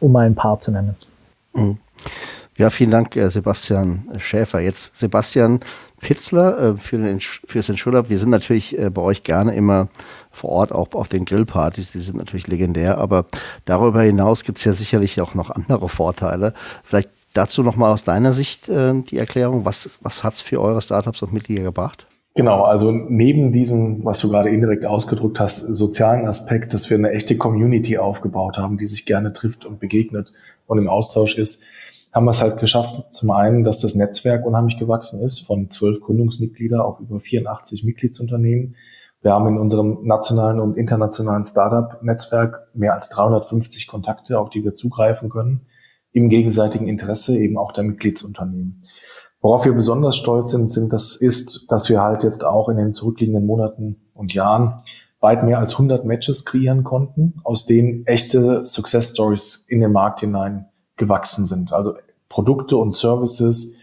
um 0.00 0.12
mal 0.12 0.26
ein 0.26 0.34
paar 0.34 0.60
zu 0.60 0.70
nennen. 0.70 0.94
Mhm. 1.54 1.78
Ja, 2.58 2.70
vielen 2.70 2.90
Dank, 2.90 3.16
äh, 3.16 3.30
Sebastian 3.30 4.08
Schäfer. 4.18 4.60
Jetzt 4.60 4.96
Sebastian 4.96 5.60
Pitzler 6.00 6.76
für, 6.76 6.98
den, 6.98 7.20
für 7.20 7.58
das 7.58 7.68
Entschulab. 7.68 8.10
Wir 8.10 8.18
sind 8.18 8.30
natürlich 8.30 8.76
bei 8.92 9.02
euch 9.02 9.22
gerne 9.22 9.54
immer 9.54 9.88
vor 10.30 10.50
Ort 10.50 10.72
auch 10.72 10.92
auf 10.92 11.08
den 11.08 11.24
Grillpartys, 11.24 11.92
die 11.92 11.98
sind 11.98 12.16
natürlich 12.16 12.46
legendär, 12.46 12.98
aber 12.98 13.26
darüber 13.64 14.02
hinaus 14.02 14.44
gibt 14.44 14.58
es 14.58 14.64
ja 14.64 14.72
sicherlich 14.72 15.20
auch 15.20 15.34
noch 15.34 15.50
andere 15.50 15.88
Vorteile. 15.88 16.52
Vielleicht 16.84 17.10
dazu 17.34 17.62
nochmal 17.62 17.92
aus 17.92 18.04
deiner 18.04 18.32
Sicht 18.32 18.68
äh, 18.68 18.94
die 19.02 19.18
Erklärung, 19.18 19.64
was, 19.64 19.98
was 20.02 20.24
hat 20.24 20.34
es 20.34 20.40
für 20.40 20.60
eure 20.60 20.82
Startups 20.82 21.22
und 21.22 21.32
Mitglieder 21.32 21.62
gebracht? 21.62 22.06
Genau, 22.34 22.62
also 22.62 22.92
neben 22.92 23.50
diesem, 23.50 24.04
was 24.04 24.20
du 24.20 24.28
gerade 24.28 24.50
indirekt 24.50 24.86
ausgedrückt 24.86 25.40
hast, 25.40 25.60
sozialen 25.60 26.26
Aspekt, 26.26 26.72
dass 26.72 26.88
wir 26.88 26.96
eine 26.96 27.10
echte 27.10 27.36
Community 27.36 27.98
aufgebaut 27.98 28.58
haben, 28.58 28.76
die 28.76 28.86
sich 28.86 29.06
gerne 29.06 29.32
trifft 29.32 29.64
und 29.64 29.80
begegnet 29.80 30.32
und 30.66 30.78
im 30.78 30.88
Austausch 30.88 31.36
ist, 31.36 31.64
haben 32.12 32.24
wir 32.24 32.30
es 32.30 32.40
halt 32.40 32.58
geschafft, 32.58 33.12
zum 33.12 33.30
einen, 33.30 33.64
dass 33.64 33.80
das 33.80 33.94
Netzwerk 33.94 34.46
unheimlich 34.46 34.78
gewachsen 34.78 35.22
ist, 35.22 35.40
von 35.40 35.70
zwölf 35.70 36.00
Gründungsmitglieder 36.00 36.84
auf 36.84 37.00
über 37.00 37.20
84 37.20 37.84
Mitgliedsunternehmen. 37.84 38.76
Wir 39.20 39.32
haben 39.32 39.48
in 39.48 39.58
unserem 39.58 39.98
nationalen 40.04 40.60
und 40.60 40.76
internationalen 40.76 41.42
Startup-Netzwerk 41.42 42.68
mehr 42.74 42.94
als 42.94 43.08
350 43.10 43.86
Kontakte, 43.86 44.38
auf 44.38 44.48
die 44.48 44.64
wir 44.64 44.74
zugreifen 44.74 45.28
können, 45.28 45.66
im 46.12 46.28
gegenseitigen 46.28 46.88
Interesse 46.88 47.36
eben 47.36 47.58
auch 47.58 47.72
der 47.72 47.84
Mitgliedsunternehmen. 47.84 48.84
Worauf 49.40 49.64
wir 49.64 49.72
besonders 49.72 50.16
stolz 50.16 50.50
sind, 50.50 50.72
sind 50.72 50.92
das 50.92 51.14
ist, 51.16 51.70
dass 51.70 51.88
wir 51.88 52.00
halt 52.00 52.24
jetzt 52.24 52.44
auch 52.44 52.68
in 52.68 52.76
den 52.76 52.92
zurückliegenden 52.92 53.46
Monaten 53.46 53.96
und 54.14 54.34
Jahren 54.34 54.82
weit 55.20 55.44
mehr 55.44 55.58
als 55.58 55.72
100 55.72 56.04
Matches 56.04 56.44
kreieren 56.44 56.84
konnten, 56.84 57.34
aus 57.44 57.66
denen 57.66 58.06
echte 58.06 58.64
Success 58.64 59.10
Stories 59.10 59.66
in 59.68 59.80
den 59.80 59.92
Markt 59.92 60.20
hinein 60.20 60.67
gewachsen 60.98 61.46
sind. 61.46 61.72
Also 61.72 61.94
Produkte 62.28 62.76
und 62.76 62.92
Services, 62.92 63.76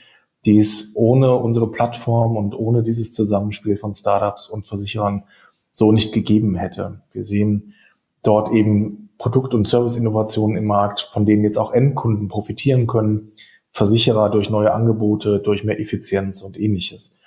die 0.45 0.59
es 0.59 0.91
ohne 0.95 1.35
unsere 1.35 1.71
Plattform 1.71 2.37
und 2.37 2.53
ohne 2.53 2.83
dieses 2.83 3.11
Zusammenspiel 3.11 3.77
von 3.77 3.93
Startups 3.93 4.47
und 4.47 4.65
Versicherern 4.65 5.23
so 5.71 5.91
nicht 5.91 6.13
gegeben 6.13 6.55
hätte. 6.55 7.01
Wir 7.11 7.23
sehen 7.23 7.73
dort 8.21 8.51
eben 8.51 9.09
Produkt- 9.17 9.53
und 9.53 9.67
Serviceinnovationen 9.67 10.57
im 10.57 10.65
Markt, 10.65 11.09
von 11.11 11.25
denen 11.25 11.43
jetzt 11.43 11.57
auch 11.57 11.73
Endkunden 11.73 12.27
profitieren 12.27 12.85
können, 12.85 13.31
Versicherer 13.71 14.29
durch 14.29 14.49
neue 14.49 14.73
Angebote, 14.73 15.39
durch 15.39 15.63
mehr 15.63 15.79
Effizienz 15.79 16.41
und 16.41 16.59
ähnliches. 16.59 17.19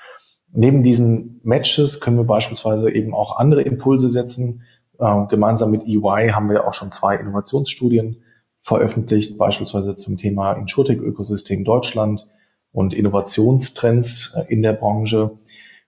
Neben 0.52 0.82
diesen 0.82 1.40
Matches 1.42 2.00
können 2.00 2.16
wir 2.16 2.24
beispielsweise 2.24 2.90
eben 2.90 3.14
auch 3.14 3.36
andere 3.36 3.62
Impulse 3.62 4.08
setzen. 4.08 4.62
Äh, 4.98 5.26
gemeinsam 5.28 5.70
mit 5.70 5.82
EY 5.86 6.30
haben 6.32 6.48
wir 6.48 6.66
auch 6.66 6.72
schon 6.72 6.90
zwei 6.90 7.16
Innovationsstudien 7.16 8.22
veröffentlicht, 8.68 9.38
beispielsweise 9.38 9.96
zum 9.96 10.16
Thema 10.16 10.52
Insurtech-Ökosystem 10.52 11.64
Deutschland, 11.64 12.26
und 12.72 12.94
Innovationstrends 12.94 14.34
äh, 14.36 14.52
in 14.52 14.62
der 14.62 14.72
Branche. 14.72 15.32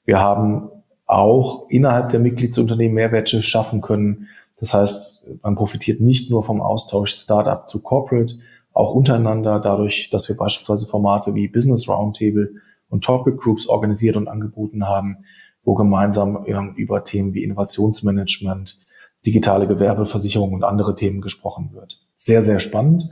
Wir 0.05 0.19
haben 0.19 0.71
auch 1.07 1.69
innerhalb 1.69 2.09
der 2.11 2.21
Mitgliedsunternehmen 2.21 2.95
Mehrwerte 2.95 3.43
schaffen 3.43 3.81
können. 3.81 4.29
Das 4.59 4.75
heißt, 4.75 5.29
man 5.43 5.55
profitiert 5.55 6.01
nicht 6.01 6.31
nur 6.31 6.43
vom 6.43 6.61
Austausch 6.61 7.13
Startup 7.13 7.69
zu 7.69 7.81
Corporate, 7.81 8.37
auch 8.73 8.95
untereinander 8.95 9.59
dadurch, 9.59 10.11
dass 10.11 10.29
wir 10.29 10.37
beispielsweise 10.37 10.87
Formate 10.87 11.35
wie 11.35 11.49
Business 11.49 11.89
Roundtable 11.89 12.55
und 12.89 13.05
Topic 13.05 13.37
Groups 13.37 13.67
organisiert 13.67 14.17
und 14.17 14.29
angeboten 14.29 14.87
haben, 14.87 15.19
wo 15.65 15.75
gemeinsam 15.75 16.45
über 16.77 17.03
Themen 17.05 17.35
wie 17.35 17.43
Innovationsmanagement, 17.43 18.79
digitale 19.27 19.67
Gewerbeversicherung 19.67 20.55
und 20.55 20.65
andere 20.65 20.95
Themen 20.95 21.21
gesprochen 21.21 21.71
wird. 21.73 22.01
Sehr, 22.23 22.43
sehr 22.43 22.61
spannend. 22.61 23.09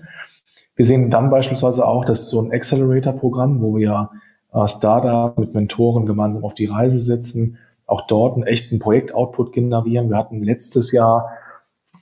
Wir 0.76 0.84
sehen 0.84 1.08
dann 1.08 1.30
beispielsweise 1.30 1.88
auch, 1.88 2.04
dass 2.04 2.28
so 2.28 2.42
ein 2.42 2.52
Accelerator-Programm, 2.52 3.62
wo 3.62 3.74
wir 3.74 4.10
äh, 4.52 4.68
Startup 4.68 5.38
mit 5.38 5.54
Mentoren 5.54 6.04
gemeinsam 6.04 6.44
auf 6.44 6.52
die 6.52 6.66
Reise 6.66 7.00
setzen, 7.00 7.56
auch 7.86 8.02
dort 8.06 8.34
einen 8.34 8.46
echten 8.46 8.78
Projektoutput 8.78 9.54
generieren. 9.54 10.10
Wir 10.10 10.18
hatten 10.18 10.42
letztes 10.42 10.92
Jahr 10.92 11.30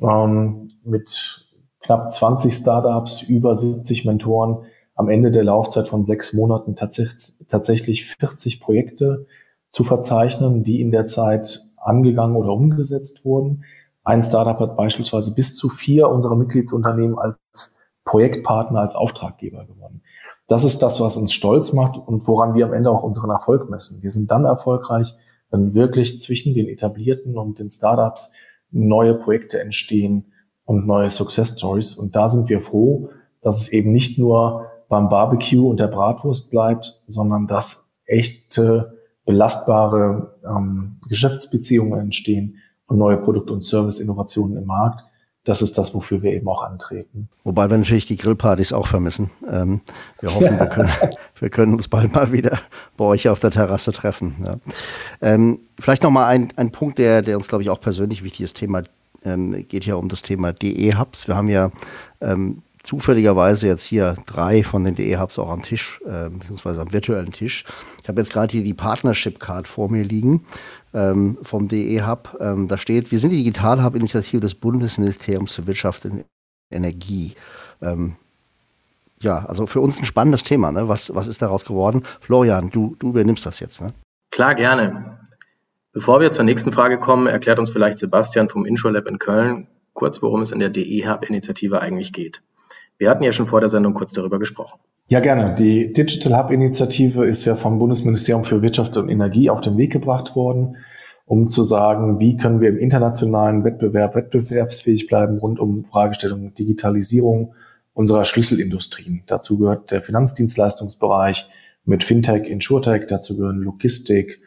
ähm, 0.03 0.73
mit 0.83 1.49
knapp 1.79 2.11
20 2.11 2.53
Startups, 2.53 3.23
über 3.23 3.55
70 3.55 4.05
Mentoren 4.05 4.65
am 4.97 5.09
Ende 5.09 5.31
der 5.31 5.45
Laufzeit 5.45 5.87
von 5.87 6.03
sechs 6.03 6.33
Monaten 6.33 6.75
tatsächlich, 6.75 7.47
tatsächlich 7.49 8.17
40 8.17 8.59
Projekte 8.61 9.27
zu 9.71 9.85
verzeichnen, 9.85 10.65
die 10.65 10.81
in 10.81 10.91
der 10.91 11.07
Zeit 11.07 11.61
angegangen 11.77 12.35
oder 12.35 12.51
umgesetzt 12.51 13.25
wurden. 13.25 13.63
Ein 14.07 14.23
Startup 14.23 14.61
hat 14.61 14.77
beispielsweise 14.77 15.35
bis 15.35 15.57
zu 15.57 15.69
vier 15.69 16.09
unserer 16.09 16.37
Mitgliedsunternehmen 16.37 17.19
als 17.19 17.81
Projektpartner, 18.05 18.79
als 18.79 18.95
Auftraggeber 18.95 19.65
gewonnen. 19.67 20.01
Das 20.47 20.63
ist 20.63 20.81
das, 20.81 21.01
was 21.01 21.17
uns 21.17 21.33
stolz 21.33 21.73
macht 21.73 21.99
und 21.99 22.25
woran 22.29 22.55
wir 22.55 22.67
am 22.67 22.73
Ende 22.73 22.89
auch 22.89 23.03
unseren 23.03 23.31
Erfolg 23.31 23.69
messen. 23.69 24.05
Wir 24.05 24.13
sind 24.13 24.31
dann 24.31 24.45
erfolgreich, 24.45 25.17
wenn 25.51 25.75
wirklich 25.75 26.21
zwischen 26.21 26.55
den 26.55 26.69
etablierten 26.69 27.37
und 27.37 27.59
den 27.59 27.69
Startups 27.69 28.33
neue 28.71 29.15
Projekte 29.15 29.61
entstehen 29.61 30.27
und 30.65 30.87
neue 30.87 31.11
Success 31.11 31.59
Stories. 31.59 31.97
Und 31.97 32.15
da 32.15 32.29
sind 32.29 32.49
wir 32.49 32.61
froh, 32.61 33.11
dass 33.41 33.61
es 33.61 33.71
eben 33.71 33.91
nicht 33.91 34.21
nur 34.21 34.67
beim 34.89 35.09
Barbecue 35.09 35.69
und 35.69 35.81
der 35.81 35.89
Bratwurst 35.89 36.53
bleibt, 36.53 37.03
sondern 37.09 37.49
dass 37.49 37.99
echte, 38.05 39.01
belastbare 39.25 40.37
ähm, 40.45 41.01
Geschäftsbeziehungen 41.09 41.99
entstehen 41.99 42.59
und 42.87 42.99
neue 42.99 43.17
Produkt- 43.17 43.51
und 43.51 43.65
Service-Innovationen 43.65 44.57
im 44.57 44.67
Markt 44.67 45.05
das 45.47 45.63
ist 45.63 45.79
das, 45.79 45.95
wofür 45.95 46.23
wir 46.23 46.33
eben 46.33 46.49
auch 46.49 46.63
antreten. 46.63 47.29
Wobei 47.45 47.71
wir 47.71 47.79
natürlich 47.79 48.07
die 48.07 48.17
Grillpartys 48.17 48.73
auch 48.73 48.89
vermissen. 48.89 49.31
Ähm, 49.49 49.81
wir 50.19 50.35
hoffen, 50.35 50.59
wir, 50.59 50.67
können, 50.67 50.91
wir 51.41 51.51
können 51.51 51.75
uns 51.75 51.87
bald 51.87 52.13
mal 52.13 52.33
wieder 52.33 52.59
bei 52.97 53.05
euch 53.05 53.29
auf 53.29 53.39
der 53.39 53.53
Terrasse 53.53 53.93
treffen. 53.93 54.35
Ja. 54.45 54.57
Ähm, 55.21 55.61
vielleicht 55.79 56.03
nochmal 56.03 56.25
ein, 56.35 56.53
ein 56.57 56.73
Punkt, 56.73 56.99
der, 56.99 57.23
der 57.23 57.37
uns, 57.37 57.47
glaube 57.47 57.63
ich, 57.63 57.71
auch 57.71 57.81
persönlich 57.81 58.25
wichtig 58.25 58.41
ist. 58.41 58.57
Thema 58.57 58.83
ähm, 59.25 59.67
geht 59.69 59.87
ja 59.87 59.95
um 59.95 60.09
das 60.09 60.23
Thema 60.23 60.53
DE-Hubs. 60.53 61.29
Wir 61.29 61.37
haben 61.37 61.49
ja 61.49 61.71
ähm, 62.21 62.63
zufälligerweise 62.83 63.69
jetzt 63.69 63.85
hier 63.85 64.17
drei 64.27 64.65
von 64.65 64.83
den 64.83 64.97
DE-Hubs 64.97 65.39
auch 65.39 65.51
am 65.51 65.63
Tisch, 65.63 66.01
äh, 66.07 66.29
beziehungsweise 66.29 66.81
am 66.81 66.93
virtuellen 66.93 67.31
Tisch. 67.31 67.65
Ich 68.03 68.09
habe 68.09 68.21
jetzt 68.21 68.33
gerade 68.33 68.51
hier 68.51 68.65
die 68.65 68.75
Partnership-Card 68.75 69.69
vor 69.69 69.91
mir 69.93 70.03
liegen 70.03 70.45
ähm, 70.95 71.39
vom 71.43 71.69
DE-Hub. 71.69 72.37
Ähm, 72.41 72.69
da 72.69 72.79
steht, 72.79 73.13
wir 73.13 73.19
sind 73.19 73.31
die 73.31 73.39
Digital-Hub-Initiative 73.39 74.41
des 74.41 74.55
Bundesministeriums 74.55 75.55
für 75.55 75.67
Wirtschaft 75.67 76.05
und 76.05 76.25
Energie. 76.71 77.35
Ähm, 77.83 78.17
ja, 79.21 79.45
also 79.47 79.67
für 79.67 79.81
uns 79.81 79.99
ein 79.99 80.05
spannendes 80.05 80.43
Thema. 80.43 80.73
Ne? 80.73 80.89
Was, 80.89 81.15
was 81.15 81.27
ist 81.27 81.43
daraus 81.43 81.65
geworden? 81.65 82.03
Florian, 82.21 82.71
du, 82.71 82.97
du 82.99 83.11
übernimmst 83.11 83.47
das 83.47 83.61
jetzt. 83.61 83.81
Ne? 83.81 83.93
Klar, 84.31 84.55
gerne. 84.55 85.19
Bevor 85.93 86.21
wir 86.21 86.31
zur 86.31 86.45
nächsten 86.45 86.73
Frage 86.73 86.99
kommen, 86.99 87.27
erklärt 87.27 87.59
uns 87.59 87.71
vielleicht 87.71 87.99
Sebastian 87.99 88.49
vom 88.49 88.67
InsurLab 88.67 89.07
in 89.09 89.19
Köln 89.19 89.67
kurz, 89.95 90.21
worum 90.21 90.43
es 90.43 90.53
in 90.53 90.59
der 90.59 90.69
DE-Hub-Initiative 90.69 91.81
eigentlich 91.81 92.13
geht. 92.13 92.43
Wir 92.99 93.11
hatten 93.11 93.23
ja 93.23 93.33
schon 93.33 93.47
vor 93.47 93.61
der 93.61 93.71
Sendung 93.71 93.95
kurz 93.95 94.13
darüber 94.13 94.39
gesprochen. 94.39 94.79
Ja, 95.09 95.21
gerne. 95.21 95.55
Die 95.55 95.93
Digital 95.93 96.37
Hub 96.37 96.51
Initiative 96.51 97.25
ist 97.27 97.45
ja 97.45 97.55
vom 97.55 97.79
Bundesministerium 97.79 98.45
für 98.45 98.61
Wirtschaft 98.61 98.97
und 98.97 99.09
Energie 99.09 99.49
auf 99.51 99.61
den 99.61 99.77
Weg 99.77 99.93
gebracht 99.93 100.35
worden, 100.35 100.79
um 101.27 101.49
zu 101.49 101.63
sagen, 101.63 102.19
wie 102.19 102.37
können 102.37 102.61
wir 102.61 102.71
im 102.71 102.79
internationalen 102.79 103.63
Wettbewerb 103.63 104.17
wettbewerbsfähig 104.17 105.07
bleiben 105.07 105.39
rund 105.39 105.61
um 105.61 105.85
Fragestellungen 105.85 106.55
Digitalisierung 106.55 107.55
unserer 107.93 108.25
Schlüsselindustrien. 108.25 109.23
Dazu 109.29 109.59
gehört 109.59 109.93
der 109.93 110.03
Finanzdienstleistungsbereich 110.03 111.49
mit 111.85 112.03
Fintech, 112.03 112.51
Insurtech, 112.51 113.07
dazu 113.07 113.37
gehören 113.37 113.63
Logistik, 113.63 114.41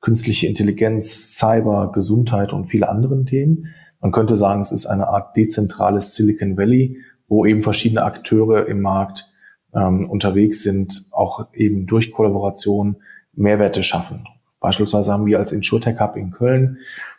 künstliche 0.00 0.46
Intelligenz, 0.46 1.36
Cyber, 1.36 1.92
Gesundheit 1.92 2.54
und 2.54 2.64
viele 2.64 2.88
andere 2.88 3.24
Themen. 3.26 3.66
Man 4.00 4.12
könnte 4.12 4.36
sagen, 4.36 4.60
es 4.62 4.72
ist 4.72 4.86
eine 4.86 5.08
Art 5.08 5.36
dezentrales 5.36 6.14
Silicon 6.14 6.56
Valley, 6.56 6.96
wo 7.28 7.44
eben 7.44 7.60
verschiedene 7.60 8.04
Akteure 8.04 8.66
im 8.68 8.80
Markt 8.80 9.34
ähm, 9.74 10.08
unterwegs 10.08 10.62
sind, 10.62 11.08
auch 11.12 11.52
eben 11.52 11.86
durch 11.86 12.12
Kollaboration 12.12 12.96
Mehrwerte 13.32 13.82
schaffen. 13.82 14.24
Beispielsweise 14.60 15.12
haben 15.12 15.26
wir 15.26 15.38
als 15.38 15.52
InsurTech 15.52 16.00
Hub 16.00 16.16
in 16.16 16.30
Köln 16.30 16.78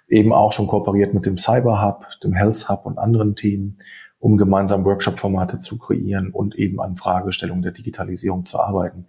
eben 0.10 0.34
auch 0.34 0.52
schon 0.52 0.68
kooperiert 0.68 1.14
mit 1.14 1.26
dem 1.26 1.38
Cyber 1.38 1.82
Hub, 1.82 2.08
dem 2.24 2.34
Health 2.34 2.68
Hub 2.70 2.86
und 2.86 2.98
anderen 2.98 3.36
Themen, 3.36 3.78
um 4.20 4.36
gemeinsam 4.36 4.84
Workshop-Formate 4.84 5.60
zu 5.60 5.78
kreieren 5.78 6.32
und 6.32 6.56
eben 6.56 6.82
an 6.82 6.96
Fragestellungen 6.96 7.62
der 7.62 7.72
Digitalisierung 7.72 8.46
zu 8.46 8.60
arbeiten. 8.60 9.06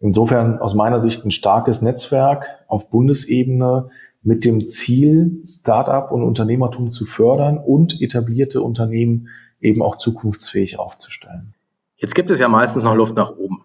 Insofern 0.00 0.58
aus 0.60 0.74
meiner 0.74 1.00
Sicht 1.00 1.24
ein 1.24 1.30
starkes 1.30 1.82
Netzwerk 1.82 2.46
auf 2.68 2.88
Bundesebene 2.88 3.90
mit 4.22 4.44
dem 4.44 4.66
Ziel, 4.68 5.42
Start-up 5.44 6.12
und 6.12 6.22
Unternehmertum 6.22 6.90
zu 6.90 7.04
fördern 7.04 7.58
und 7.58 8.00
etablierte 8.00 8.62
Unternehmen 8.62 9.28
eben 9.60 9.82
auch 9.82 9.96
zukunftsfähig 9.96 10.78
aufzustellen. 10.78 11.54
Jetzt 11.98 12.14
gibt 12.14 12.30
es 12.30 12.38
ja 12.38 12.48
meistens 12.48 12.84
noch 12.84 12.94
Luft 12.94 13.16
nach 13.16 13.30
oben. 13.30 13.64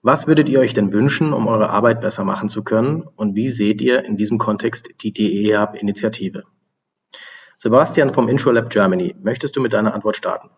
Was 0.00 0.28
würdet 0.28 0.48
ihr 0.48 0.60
euch 0.60 0.72
denn 0.72 0.92
wünschen, 0.92 1.32
um 1.32 1.48
eure 1.48 1.70
Arbeit 1.70 2.00
besser 2.00 2.22
machen 2.22 2.48
zu 2.48 2.62
können? 2.62 3.02
Und 3.16 3.34
wie 3.34 3.48
seht 3.48 3.82
ihr 3.82 4.04
in 4.04 4.16
diesem 4.16 4.38
Kontext 4.38 4.88
die 5.02 5.12
DE-Hub-Initiative? 5.12 6.44
Sebastian 7.58 8.14
vom 8.14 8.28
InsurLab 8.28 8.70
Germany, 8.70 9.16
möchtest 9.20 9.56
du 9.56 9.60
mit 9.60 9.72
deiner 9.72 9.94
Antwort 9.94 10.14
starten? 10.16 10.50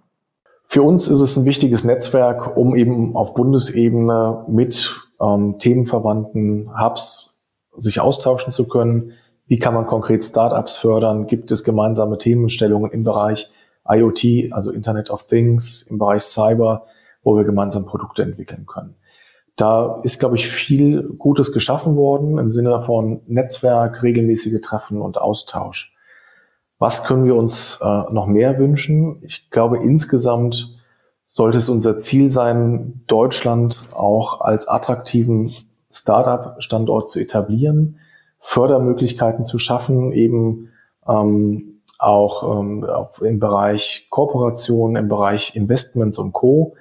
Für 0.67 0.83
uns 0.83 1.09
ist 1.09 1.23
es 1.23 1.35
ein 1.39 1.47
wichtiges 1.47 1.85
Netzwerk, 1.85 2.59
um 2.59 2.77
eben 2.77 3.17
auf 3.17 3.33
Bundesebene 3.33 4.45
mit 4.49 4.95
ähm, 5.19 5.59
themenverwandten 5.59 6.71
Hubs 6.79 7.51
sich 7.75 8.01
austauschen 8.01 8.53
zu 8.53 8.69
können. 8.69 9.13
Wie 9.47 9.59
kann 9.59 9.73
man 9.73 9.87
konkret 9.87 10.23
Startups 10.23 10.77
fördern? 10.77 11.27
Gibt 11.27 11.51
es 11.53 11.65
gemeinsame 11.65 12.19
Themenstellungen 12.19 12.91
im 12.91 13.03
Bereich 13.03 13.51
IoT, 13.89 14.53
also 14.53 14.71
Internet 14.71 15.09
of 15.09 15.27
Things, 15.27 15.87
im 15.91 15.99
Bereich 15.99 16.23
Cyber, 16.23 16.85
wo 17.23 17.37
wir 17.37 17.45
gemeinsam 17.45 17.87
Produkte 17.87 18.23
entwickeln 18.23 18.67
können. 18.67 18.97
Da 19.57 20.01
ist, 20.05 20.21
glaube 20.21 20.37
ich, 20.37 20.49
viel 20.49 21.03
Gutes 21.19 21.53
geschaffen 21.53 21.97
worden 21.97 22.39
im 22.39 22.53
Sinne 22.53 22.81
von 22.83 23.23
Netzwerk, 23.27 24.03
regelmäßige 24.03 24.61
Treffen 24.61 25.03
und 25.03 25.19
Austausch. 25.19 25.97
Was 26.79 27.05
können 27.05 27.25
wir 27.25 27.35
uns 27.35 27.81
äh, 27.83 28.13
noch 28.13 28.27
mehr 28.27 28.57
wünschen? 28.59 29.21
Ich 29.23 29.51
glaube, 29.51 29.79
insgesamt 29.79 30.79
sollte 31.27 31.59
es 31.59 31.69
unser 31.69 31.99
Ziel 31.99 32.31
sein, 32.31 33.03
Deutschland 33.09 33.77
auch 33.95 34.41
als 34.41 34.69
attraktiven 34.69 35.51
Startup-Standort 35.91 37.11
zu 37.11 37.19
etablieren, 37.19 37.99
Fördermöglichkeiten 38.39 39.45
zu 39.45 39.59
schaffen, 39.59 40.13
eben 40.13 40.71
ähm, 41.09 41.81
auch 41.99 42.61
ähm, 42.61 42.87
im 43.23 43.41
Bereich 43.41 44.07
Kooperation, 44.11 44.95
im 44.95 45.09
Bereich 45.09 45.57
Investments 45.57 46.17
und 46.17 46.33
Co., 46.33 46.77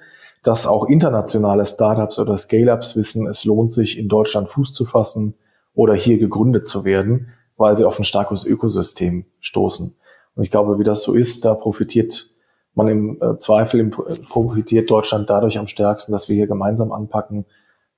dass 0.48 0.66
auch 0.66 0.86
internationale 0.86 1.66
Startups 1.66 2.18
oder 2.18 2.38
Scale-ups 2.38 2.96
wissen, 2.96 3.26
es 3.26 3.44
lohnt 3.44 3.70
sich 3.70 3.98
in 3.98 4.08
Deutschland 4.08 4.48
Fuß 4.48 4.72
zu 4.72 4.86
fassen 4.86 5.34
oder 5.74 5.92
hier 5.92 6.16
gegründet 6.16 6.66
zu 6.66 6.86
werden, 6.86 7.28
weil 7.58 7.76
sie 7.76 7.84
auf 7.84 7.98
ein 7.98 8.04
starkes 8.04 8.46
Ökosystem 8.46 9.26
stoßen. 9.40 9.94
Und 10.34 10.42
ich 10.42 10.50
glaube, 10.50 10.78
wie 10.78 10.84
das 10.84 11.02
so 11.02 11.12
ist, 11.12 11.44
da 11.44 11.52
profitiert 11.52 12.30
man 12.72 12.88
im 12.88 13.20
äh, 13.20 13.36
Zweifel 13.36 13.78
im, 13.78 13.90
profitiert 13.90 14.90
Deutschland 14.90 15.28
dadurch 15.28 15.58
am 15.58 15.66
stärksten, 15.66 16.12
dass 16.12 16.30
wir 16.30 16.36
hier 16.36 16.46
gemeinsam 16.46 16.92
anpacken, 16.92 17.44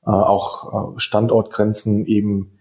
äh, 0.05 0.11
auch 0.11 0.97
äh, 0.97 0.99
Standortgrenzen 0.99 2.05
eben 2.07 2.59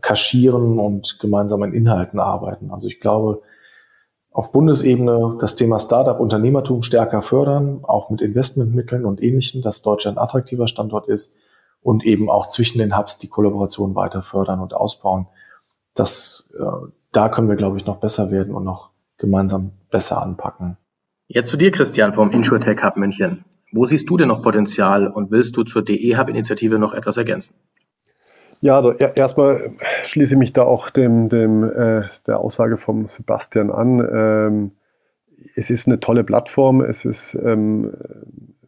kaschieren 0.00 0.78
und 0.78 1.18
gemeinsam 1.18 1.60
an 1.64 1.72
Inhalten 1.72 2.20
arbeiten. 2.20 2.70
Also 2.70 2.86
ich 2.86 3.00
glaube, 3.00 3.42
auf 4.34 4.50
Bundesebene 4.50 5.36
das 5.40 5.54
Thema 5.54 5.78
Startup, 5.78 6.18
Unternehmertum 6.18 6.82
stärker 6.82 7.22
fördern, 7.22 7.84
auch 7.84 8.10
mit 8.10 8.20
Investmentmitteln 8.20 9.06
und 9.06 9.22
Ähnlichem, 9.22 9.62
dass 9.62 9.80
Deutschland 9.80 10.18
ein 10.18 10.22
attraktiver 10.24 10.66
Standort 10.66 11.06
ist 11.06 11.38
und 11.82 12.04
eben 12.04 12.28
auch 12.28 12.48
zwischen 12.48 12.78
den 12.78 12.98
Hubs 12.98 13.18
die 13.18 13.28
Kollaboration 13.28 13.94
weiter 13.94 14.22
fördern 14.22 14.58
und 14.58 14.74
ausbauen. 14.74 15.28
Das, 15.94 16.52
äh, 16.58 16.64
da 17.12 17.28
können 17.28 17.48
wir, 17.48 17.54
glaube 17.54 17.76
ich, 17.76 17.86
noch 17.86 17.98
besser 17.98 18.32
werden 18.32 18.56
und 18.56 18.64
noch 18.64 18.90
gemeinsam 19.18 19.70
besser 19.92 20.20
anpacken. 20.20 20.78
Jetzt 21.28 21.48
zu 21.48 21.56
dir, 21.56 21.70
Christian, 21.70 22.12
vom 22.12 22.32
InsurTech 22.32 22.82
Hub 22.82 22.96
München. 22.96 23.44
Wo 23.70 23.86
siehst 23.86 24.10
du 24.10 24.16
denn 24.16 24.28
noch 24.28 24.42
Potenzial 24.42 25.06
und 25.06 25.30
willst 25.30 25.56
du 25.56 25.62
zur 25.62 25.82
DE-Hub-Initiative 25.82 26.80
noch 26.80 26.92
etwas 26.92 27.16
ergänzen? 27.16 27.54
Ja, 28.64 28.80
erstmal 29.14 29.60
schließe 30.04 30.32
ich 30.32 30.38
mich 30.38 30.54
da 30.54 30.62
auch 30.62 30.88
dem, 30.88 31.28
dem, 31.28 31.64
äh, 31.64 32.04
der 32.26 32.40
Aussage 32.40 32.78
vom 32.78 33.06
Sebastian 33.06 33.70
an. 33.70 34.00
Ähm, 34.10 34.70
es 35.54 35.68
ist 35.68 35.86
eine 35.86 36.00
tolle 36.00 36.24
Plattform. 36.24 36.80
Es 36.80 37.04
ist 37.04 37.34
ähm, 37.34 37.92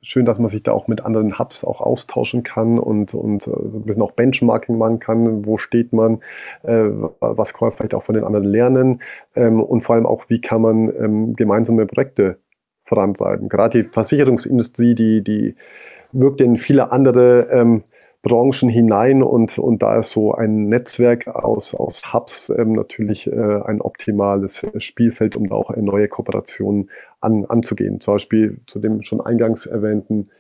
schön, 0.03 0.27
dass 0.27 0.39
man 0.39 0.51
sich 0.51 0.63
da 0.63 0.73
auch 0.73 0.87
mit 0.87 1.03
anderen 1.03 1.39
Hubs 1.39 1.65
auch 1.65 1.81
austauschen 1.81 2.43
kann 2.43 2.79
und, 2.79 3.15
und 3.15 3.47
ein 3.47 3.85
bisschen 3.85 4.03
auch 4.03 4.13
Benchmarking 4.13 4.77
machen 4.77 4.99
kann. 4.99 5.47
Wo 5.47 5.57
steht 5.57 5.95
man? 5.95 6.21
Äh, 6.63 6.91
was 7.21 7.55
kann 7.55 7.69
man 7.69 7.77
vielleicht 7.79 7.95
auch 7.95 8.03
von 8.03 8.17
den 8.17 8.25
anderen 8.25 8.45
lernen? 8.45 9.01
Ähm, 9.35 9.63
und 9.63 9.81
vor 9.81 9.95
allem 9.95 10.05
auch, 10.05 10.29
wie 10.29 10.43
kann 10.43 10.61
man 10.61 10.95
ähm, 10.95 11.33
gemeinsame 11.33 11.87
Projekte 11.87 12.37
vorantreiben? 12.85 13.49
Gerade 13.49 13.83
die 13.83 13.89
Versicherungsindustrie, 13.89 14.95
die, 14.95 15.25
die 15.25 15.55
wirkt 16.13 16.43
in 16.43 16.59
viele 16.59 16.93
andere 16.93 17.49
ähm, 17.51 17.83
Branchen 18.27 18.69
hinein 18.69 19.23
und, 19.23 19.57
und 19.57 19.83
da 19.83 20.01
ist 20.01 20.11
so 20.11 20.35
ein 20.35 20.69
Netzwerk 20.69 21.29
aus, 21.29 21.77
aus 21.77 22.13
Hubs 22.13 22.51
ähm, 22.51 22.73
natürlich 22.73 23.29
äh, 23.29 23.61
ein 23.65 23.81
optimales 23.81 24.67
Spielfeld, 24.79 25.37
um 25.37 25.49
da 25.49 25.55
auch 25.55 25.77
neue 25.77 26.09
Kooperationen 26.09 26.91
an, 27.21 27.45
anzugehen. 27.45 28.01
Zum 28.01 28.15
Beispiel 28.15 28.59
zu 28.67 28.81
dem 28.81 29.03
schon 29.03 29.21
eingangs 29.21 29.67
erwähnten 29.67 30.31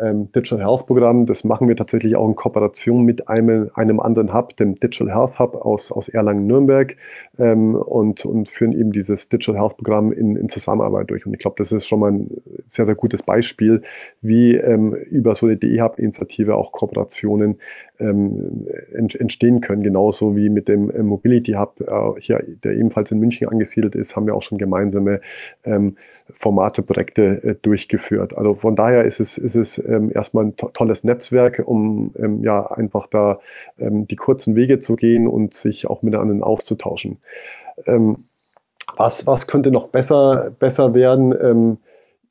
ähm, 0.00 0.30
Digital 0.32 0.60
Health 0.60 0.86
Programm. 0.86 1.26
Das 1.26 1.44
machen 1.44 1.68
wir 1.68 1.76
tatsächlich 1.76 2.16
auch 2.16 2.28
in 2.28 2.34
Kooperation 2.34 3.04
mit 3.04 3.28
einem, 3.28 3.70
einem 3.74 4.00
anderen 4.00 4.34
Hub, 4.34 4.56
dem 4.56 4.74
Digital 4.74 5.14
Health 5.14 5.38
Hub 5.38 5.56
aus, 5.56 5.90
aus 5.90 6.08
Erlangen-Nürnberg 6.08 6.96
ähm, 7.38 7.74
und, 7.74 8.24
und 8.24 8.48
führen 8.48 8.72
eben 8.72 8.92
dieses 8.92 9.28
Digital 9.28 9.60
Health 9.60 9.76
Programm 9.76 10.12
in, 10.12 10.36
in 10.36 10.48
Zusammenarbeit 10.48 11.10
durch. 11.10 11.26
Und 11.26 11.34
ich 11.34 11.40
glaube, 11.40 11.56
das 11.58 11.72
ist 11.72 11.86
schon 11.86 12.00
mal 12.00 12.12
ein 12.12 12.30
sehr, 12.66 12.84
sehr 12.84 12.94
gutes 12.94 13.22
Beispiel, 13.22 13.82
wie 14.20 14.54
ähm, 14.54 14.94
über 14.94 15.34
so 15.34 15.46
eine 15.46 15.56
DE-Hub-Initiative 15.56 16.56
auch 16.56 16.72
Kooperationen 16.72 17.58
ähm, 17.98 18.66
entstehen 18.92 19.60
können. 19.60 19.82
Genauso 19.82 20.36
wie 20.36 20.48
mit 20.50 20.68
dem 20.68 20.90
äh, 20.90 21.02
Mobility 21.02 21.52
Hub, 21.52 21.80
äh, 21.80 22.20
hier, 22.20 22.44
der 22.64 22.74
ebenfalls 22.74 23.10
in 23.12 23.18
München 23.18 23.48
angesiedelt 23.48 23.94
ist, 23.94 24.16
haben 24.16 24.26
wir 24.26 24.34
auch 24.34 24.42
schon 24.42 24.58
gemeinsame 24.58 25.20
ähm, 25.64 25.96
Formate, 26.32 26.82
Projekte 26.82 27.42
äh, 27.42 27.54
durchgeführt. 27.60 28.36
Also 28.36 28.54
von 28.54 28.76
daher 28.76 29.04
ist 29.04 29.20
es, 29.20 29.38
ist 29.38 29.54
es 29.54 29.85
ähm, 29.86 30.10
erstmal 30.14 30.46
ein 30.46 30.56
to 30.56 30.68
tolles 30.68 31.04
Netzwerk, 31.04 31.62
um 31.64 32.12
ähm, 32.18 32.42
ja 32.42 32.66
einfach 32.66 33.06
da 33.06 33.40
ähm, 33.78 34.06
die 34.06 34.16
kurzen 34.16 34.56
Wege 34.56 34.78
zu 34.78 34.96
gehen 34.96 35.26
und 35.26 35.54
sich 35.54 35.88
auch 35.88 36.02
miteinander 36.02 36.46
auszutauschen. 36.46 37.18
Ähm, 37.86 38.16
was, 38.96 39.26
was 39.26 39.46
könnte 39.46 39.70
noch 39.70 39.88
besser, 39.88 40.50
besser 40.58 40.94
werden? 40.94 41.78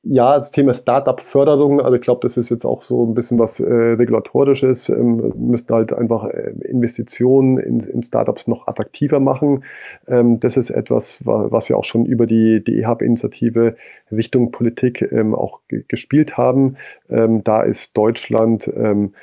Ähm, 0.05 0.11
ja, 0.13 0.37
das 0.37 0.51
Thema 0.51 0.73
Startup-Förderung, 0.73 1.81
also 1.81 1.95
ich 1.95 2.01
glaube, 2.01 2.21
das 2.21 2.37
ist 2.37 2.49
jetzt 2.49 2.65
auch 2.65 2.81
so 2.81 3.05
ein 3.05 3.13
bisschen 3.13 3.39
was 3.39 3.59
äh, 3.59 3.65
regulatorisches. 3.65 4.89
Ähm, 4.89 5.33
müssten 5.35 5.73
halt 5.73 5.93
einfach 5.93 6.25
äh, 6.25 6.51
Investitionen 6.61 7.57
in, 7.57 7.79
in, 7.79 8.03
Startups 8.03 8.47
noch 8.47 8.67
attraktiver 8.67 9.19
machen. 9.19 9.63
Ähm, 10.07 10.39
das 10.39 10.57
ist 10.57 10.69
etwas, 10.69 11.21
was 11.25 11.69
wir 11.69 11.77
auch 11.77 11.83
schon 11.83 12.05
über 12.05 12.25
die, 12.27 12.63
die 12.63 12.79
EHAB-Initiative 12.79 13.75
Richtung 14.11 14.51
Politik 14.51 15.01
ähm, 15.11 15.33
auch 15.35 15.61
gespielt 15.87 16.37
haben. 16.37 16.77
Ähm, 17.09 17.43
da 17.43 17.61
ist 17.61 17.97
Deutschland 17.97 18.71
ähm, 18.75 19.13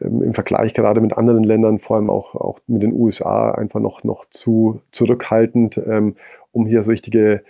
ähm, 0.00 0.22
im 0.22 0.34
Vergleich 0.34 0.74
gerade 0.74 1.00
mit 1.00 1.16
anderen 1.16 1.44
Ländern, 1.44 1.78
vor 1.78 1.96
allem 1.96 2.10
auch, 2.10 2.34
auch 2.34 2.58
mit 2.66 2.82
den 2.82 2.92
USA, 2.92 3.52
einfach 3.52 3.80
noch, 3.80 4.04
noch 4.04 4.24
zu 4.26 4.80
zurückhaltend, 4.90 5.80
um 6.52 6.66
hier 6.66 6.82
so 6.82 6.90
richtige 6.90 7.42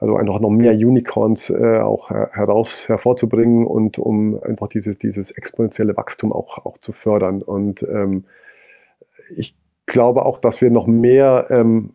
also 0.00 0.16
einfach 0.16 0.40
noch 0.40 0.50
mehr 0.50 0.72
Unicorns 0.72 1.50
äh, 1.50 1.78
auch 1.78 2.08
heraus 2.10 2.88
hervorzubringen 2.88 3.66
und 3.66 3.98
um 3.98 4.42
einfach 4.42 4.68
dieses, 4.68 4.96
dieses 4.96 5.30
exponentielle 5.30 5.94
Wachstum 5.96 6.32
auch, 6.32 6.64
auch 6.64 6.78
zu 6.78 6.92
fördern. 6.92 7.42
Und 7.42 7.82
ähm, 7.82 8.24
ich 9.36 9.56
glaube 9.84 10.24
auch, 10.24 10.38
dass 10.38 10.62
wir 10.62 10.70
noch 10.70 10.86
mehr 10.86 11.48
ähm, 11.50 11.90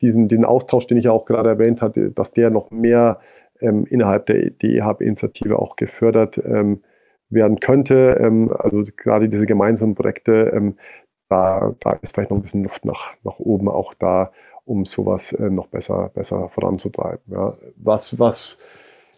diesen, 0.00 0.28
den 0.28 0.44
Austausch, 0.44 0.86
den 0.86 0.98
ich 0.98 1.06
ja 1.06 1.10
auch 1.10 1.24
gerade 1.24 1.48
erwähnt 1.48 1.82
hatte, 1.82 2.12
dass 2.12 2.32
der 2.32 2.50
noch 2.50 2.70
mehr 2.70 3.18
ähm, 3.60 3.86
innerhalb 3.86 4.26
der 4.26 4.50
DEHB-Initiative 4.50 5.58
auch 5.58 5.74
gefördert 5.74 6.38
ähm, 6.38 6.82
werden 7.28 7.58
könnte. 7.58 8.18
Ähm, 8.20 8.52
also 8.56 8.84
gerade 8.96 9.28
diese 9.28 9.46
gemeinsamen 9.46 9.96
Projekte, 9.96 10.52
ähm, 10.54 10.76
da, 11.28 11.74
da 11.80 11.92
ist 12.02 12.14
vielleicht 12.14 12.30
noch 12.30 12.38
ein 12.38 12.42
bisschen 12.42 12.62
Luft 12.62 12.84
nach, 12.84 13.14
nach 13.24 13.40
oben, 13.40 13.68
auch 13.68 13.94
da 13.94 14.30
um 14.70 14.86
sowas 14.86 15.32
äh, 15.32 15.50
noch 15.50 15.66
besser, 15.66 16.10
besser 16.14 16.48
voranzutreiben. 16.48 17.24
Ja. 17.26 17.54
Was, 17.76 18.18
was 18.20 18.58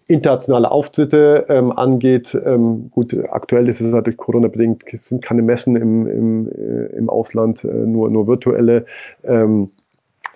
internationale 0.09 0.71
Auftritte 0.71 1.45
ähm, 1.49 1.71
angeht, 1.73 2.35
ähm, 2.45 2.91
gut, 2.91 3.15
aktuell 3.29 3.69
ist 3.69 3.81
es 3.81 3.93
natürlich 3.93 4.17
Corona-bedingt, 4.17 4.83
es 4.93 5.07
sind 5.07 5.23
keine 5.23 5.43
Messen 5.43 5.77
im, 5.77 6.07
im, 6.07 6.49
äh, 6.49 6.87
im 6.97 7.11
Ausland, 7.11 7.65
äh, 7.65 7.69
nur, 7.69 8.11
nur 8.11 8.27
virtuelle. 8.27 8.87
Ähm, 9.23 9.71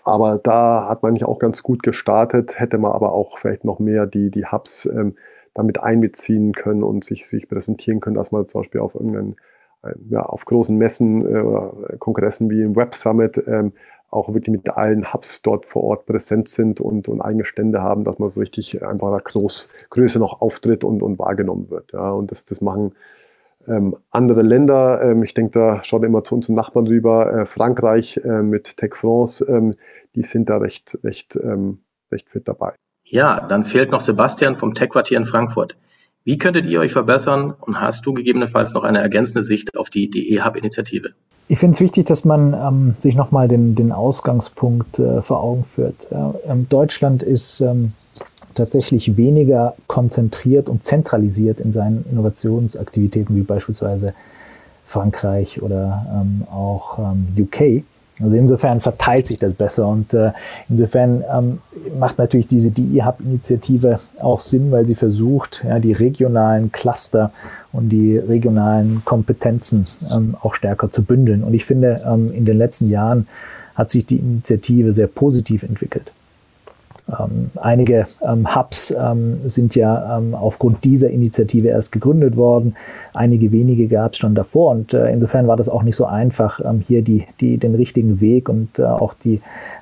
aber 0.04 0.38
da 0.40 0.86
hat 0.88 1.02
man 1.02 1.10
eigentlich 1.10 1.24
auch 1.24 1.38
ganz 1.38 1.62
gut 1.62 1.82
gestartet, 1.82 2.60
hätte 2.60 2.78
man 2.78 2.92
aber 2.92 3.12
auch 3.12 3.38
vielleicht 3.38 3.64
noch 3.64 3.78
mehr 3.78 4.06
die, 4.06 4.30
die 4.30 4.44
Hubs 4.44 4.84
ähm, 4.84 5.16
damit 5.54 5.82
einbeziehen 5.82 6.52
können 6.52 6.84
und 6.84 7.04
sich, 7.04 7.26
sich 7.26 7.48
präsentieren 7.48 8.00
können, 8.00 8.16
dass 8.16 8.32
man 8.32 8.46
zum 8.46 8.60
Beispiel 8.60 8.82
auf 8.82 8.94
irgendeinen 8.94 9.36
ja, 10.10 10.22
auf 10.22 10.44
großen 10.44 10.76
Messen 10.76 11.22
äh, 11.22 11.40
oder 11.40 11.96
Kongressen 11.98 12.50
wie 12.50 12.62
im 12.62 12.76
Web 12.76 12.94
Summit 12.94 13.42
ähm, 13.46 13.72
auch 14.10 14.28
wirklich 14.28 14.48
mit 14.48 14.68
allen 14.70 15.12
Hubs 15.12 15.42
dort 15.42 15.66
vor 15.66 15.84
Ort 15.84 16.06
präsent 16.06 16.48
sind 16.48 16.80
und, 16.80 17.08
und 17.08 17.20
eigene 17.20 17.44
Stände 17.44 17.82
haben, 17.82 18.04
dass 18.04 18.18
man 18.18 18.28
so 18.28 18.40
richtig 18.40 18.82
einfach 18.82 19.10
der 19.10 19.20
Groß, 19.20 19.70
Größe 19.90 20.18
noch 20.18 20.40
auftritt 20.40 20.84
und, 20.84 21.02
und 21.02 21.18
wahrgenommen 21.18 21.70
wird. 21.70 21.92
Ja. 21.92 22.10
Und 22.10 22.30
das, 22.30 22.44
das 22.44 22.60
machen 22.60 22.94
ähm, 23.68 23.96
andere 24.10 24.42
Länder. 24.42 25.02
Ähm, 25.02 25.22
ich 25.22 25.34
denke, 25.34 25.58
da 25.58 25.84
schaut 25.84 26.04
immer 26.04 26.24
zu 26.24 26.34
unseren 26.34 26.54
Nachbarn 26.54 26.86
rüber. 26.86 27.32
Äh, 27.32 27.46
Frankreich 27.46 28.18
äh, 28.18 28.42
mit 28.42 28.76
Tech 28.76 28.94
France, 28.94 29.44
ähm, 29.48 29.74
die 30.14 30.22
sind 30.22 30.48
da 30.48 30.58
recht, 30.58 30.98
recht, 31.02 31.36
ähm, 31.36 31.80
recht 32.12 32.28
fit 32.28 32.46
dabei. 32.46 32.74
Ja, 33.04 33.40
dann 33.46 33.64
fehlt 33.64 33.90
noch 33.90 34.00
Sebastian 34.00 34.56
vom 34.56 34.74
Tech-Quartier 34.74 35.18
in 35.18 35.24
Frankfurt. 35.24 35.76
Wie 36.26 36.38
könntet 36.38 36.66
ihr 36.66 36.80
euch 36.80 36.90
verbessern 36.90 37.54
und 37.60 37.80
hast 37.80 38.04
du 38.04 38.12
gegebenenfalls 38.12 38.74
noch 38.74 38.82
eine 38.82 38.98
ergänzende 38.98 39.44
Sicht 39.44 39.76
auf 39.76 39.90
die, 39.90 40.10
die 40.10 40.34
E-Hub-Initiative? 40.34 41.10
Ich 41.46 41.60
finde 41.60 41.74
es 41.74 41.80
wichtig, 41.80 42.06
dass 42.06 42.24
man 42.24 42.52
ähm, 42.52 42.96
sich 42.98 43.14
nochmal 43.14 43.46
den, 43.46 43.76
den 43.76 43.92
Ausgangspunkt 43.92 44.98
äh, 44.98 45.22
vor 45.22 45.40
Augen 45.44 45.62
führt. 45.62 46.08
Ähm, 46.10 46.68
Deutschland 46.68 47.22
ist 47.22 47.60
ähm, 47.60 47.92
tatsächlich 48.54 49.16
weniger 49.16 49.76
konzentriert 49.86 50.68
und 50.68 50.82
zentralisiert 50.82 51.60
in 51.60 51.72
seinen 51.72 52.04
Innovationsaktivitäten 52.10 53.36
wie 53.36 53.42
beispielsweise 53.42 54.12
Frankreich 54.84 55.62
oder 55.62 56.06
ähm, 56.12 56.42
auch 56.50 56.98
ähm, 56.98 57.28
UK. 57.38 57.84
Also 58.20 58.36
insofern 58.36 58.80
verteilt 58.80 59.26
sich 59.26 59.38
das 59.38 59.52
besser 59.52 59.88
und 59.88 60.14
äh, 60.14 60.32
insofern 60.70 61.22
ähm, 61.30 61.58
macht 61.98 62.18
natürlich 62.18 62.48
diese 62.48 62.70
DI-Hub-Initiative 62.70 64.00
auch 64.20 64.40
Sinn, 64.40 64.70
weil 64.70 64.86
sie 64.86 64.94
versucht, 64.94 65.64
ja, 65.68 65.78
die 65.78 65.92
regionalen 65.92 66.72
Cluster 66.72 67.30
und 67.72 67.90
die 67.90 68.16
regionalen 68.16 69.02
Kompetenzen 69.04 69.86
ähm, 70.10 70.34
auch 70.40 70.54
stärker 70.54 70.90
zu 70.90 71.02
bündeln. 71.04 71.44
Und 71.44 71.52
ich 71.52 71.66
finde, 71.66 72.02
ähm, 72.06 72.32
in 72.32 72.46
den 72.46 72.56
letzten 72.56 72.88
Jahren 72.88 73.26
hat 73.74 73.90
sich 73.90 74.06
die 74.06 74.16
Initiative 74.16 74.94
sehr 74.94 75.08
positiv 75.08 75.62
entwickelt. 75.62 76.10
Ähm, 77.08 77.50
einige 77.54 78.08
ähm, 78.20 78.54
Hubs 78.54 78.90
ähm, 78.90 79.38
sind 79.44 79.76
ja 79.76 80.18
ähm, 80.18 80.34
aufgrund 80.34 80.82
dieser 80.84 81.08
Initiative 81.10 81.68
erst 81.68 81.92
gegründet 81.92 82.36
worden. 82.36 82.74
Einige 83.14 83.52
wenige 83.52 83.86
gab 83.86 84.12
es 84.12 84.18
schon 84.18 84.34
davor. 84.34 84.72
Und 84.72 84.92
äh, 84.92 85.12
insofern 85.12 85.46
war 85.46 85.56
das 85.56 85.68
auch 85.68 85.84
nicht 85.84 85.96
so 85.96 86.06
einfach, 86.06 86.60
ähm, 86.64 86.82
hier 86.86 87.02
die, 87.02 87.24
die, 87.40 87.58
den 87.58 87.76
richtigen 87.76 88.20
Weg 88.20 88.48
und 88.48 88.80
äh, 88.80 88.84
auch 88.84 89.14
die, 89.14 89.40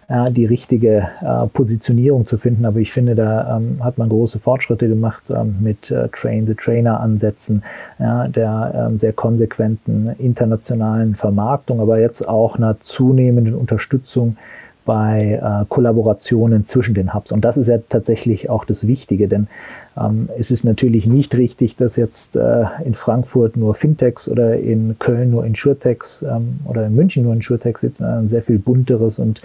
äh, 0.09 0.31
die 0.31 0.45
richtige 0.45 1.09
äh, 1.23 1.47
Positionierung 1.47 2.27
zu 2.27 2.37
finden. 2.37 2.67
Aber 2.67 2.79
ich 2.79 2.93
finde, 2.93 3.15
da 3.15 3.57
ähm, 3.57 3.83
hat 3.83 3.97
man 3.97 4.11
große 4.11 4.39
Fortschritte 4.39 4.87
gemacht 4.87 5.33
mit 5.61 5.91
äh, 5.91 6.09
Train-the-Trainer-Ansätzen, 6.09 7.63
der 7.99 8.93
sehr 8.97 9.13
konsequenten 9.13 10.11
internationalen 10.19 11.15
Vermarktung, 11.15 11.81
aber 11.81 11.99
jetzt 11.99 12.29
auch 12.29 12.57
einer 12.57 12.79
zunehmenden 12.79 13.55
Unterstützung 13.55 14.37
bei 14.85 15.41
äh, 15.43 15.65
Kollaborationen 15.69 16.67
zwischen 16.67 16.95
den 16.95 17.15
Hubs. 17.15 17.33
Und 17.33 17.45
das 17.45 17.57
ist 17.57 17.69
ja 17.69 17.79
tatsächlich 17.89 18.51
auch 18.51 18.65
das 18.65 18.87
Wichtige, 18.87 19.29
denn 19.29 19.49
ähm, 19.97 20.29
es 20.39 20.51
ist 20.51 20.65
natürlich 20.65 21.07
nicht 21.07 21.35
richtig, 21.35 21.77
dass 21.77 21.97
jetzt 21.97 22.37
äh, 22.37 22.65
in 22.85 22.95
Frankfurt 22.95 23.57
nur 23.57 23.75
Fintechs 23.75 24.29
oder 24.29 24.57
in 24.57 24.97
Köln 24.99 25.31
nur 25.31 25.45
Insurtechs 25.45 26.23
ähm, 26.23 26.61
oder 26.65 26.87
in 26.87 26.95
München 26.95 27.25
nur 27.25 27.33
Insurtechs 27.33 27.81
sitzen, 27.81 28.05
ein 28.05 28.29
sehr 28.29 28.43
viel 28.43 28.59
bunteres 28.59 29.19
und 29.19 29.41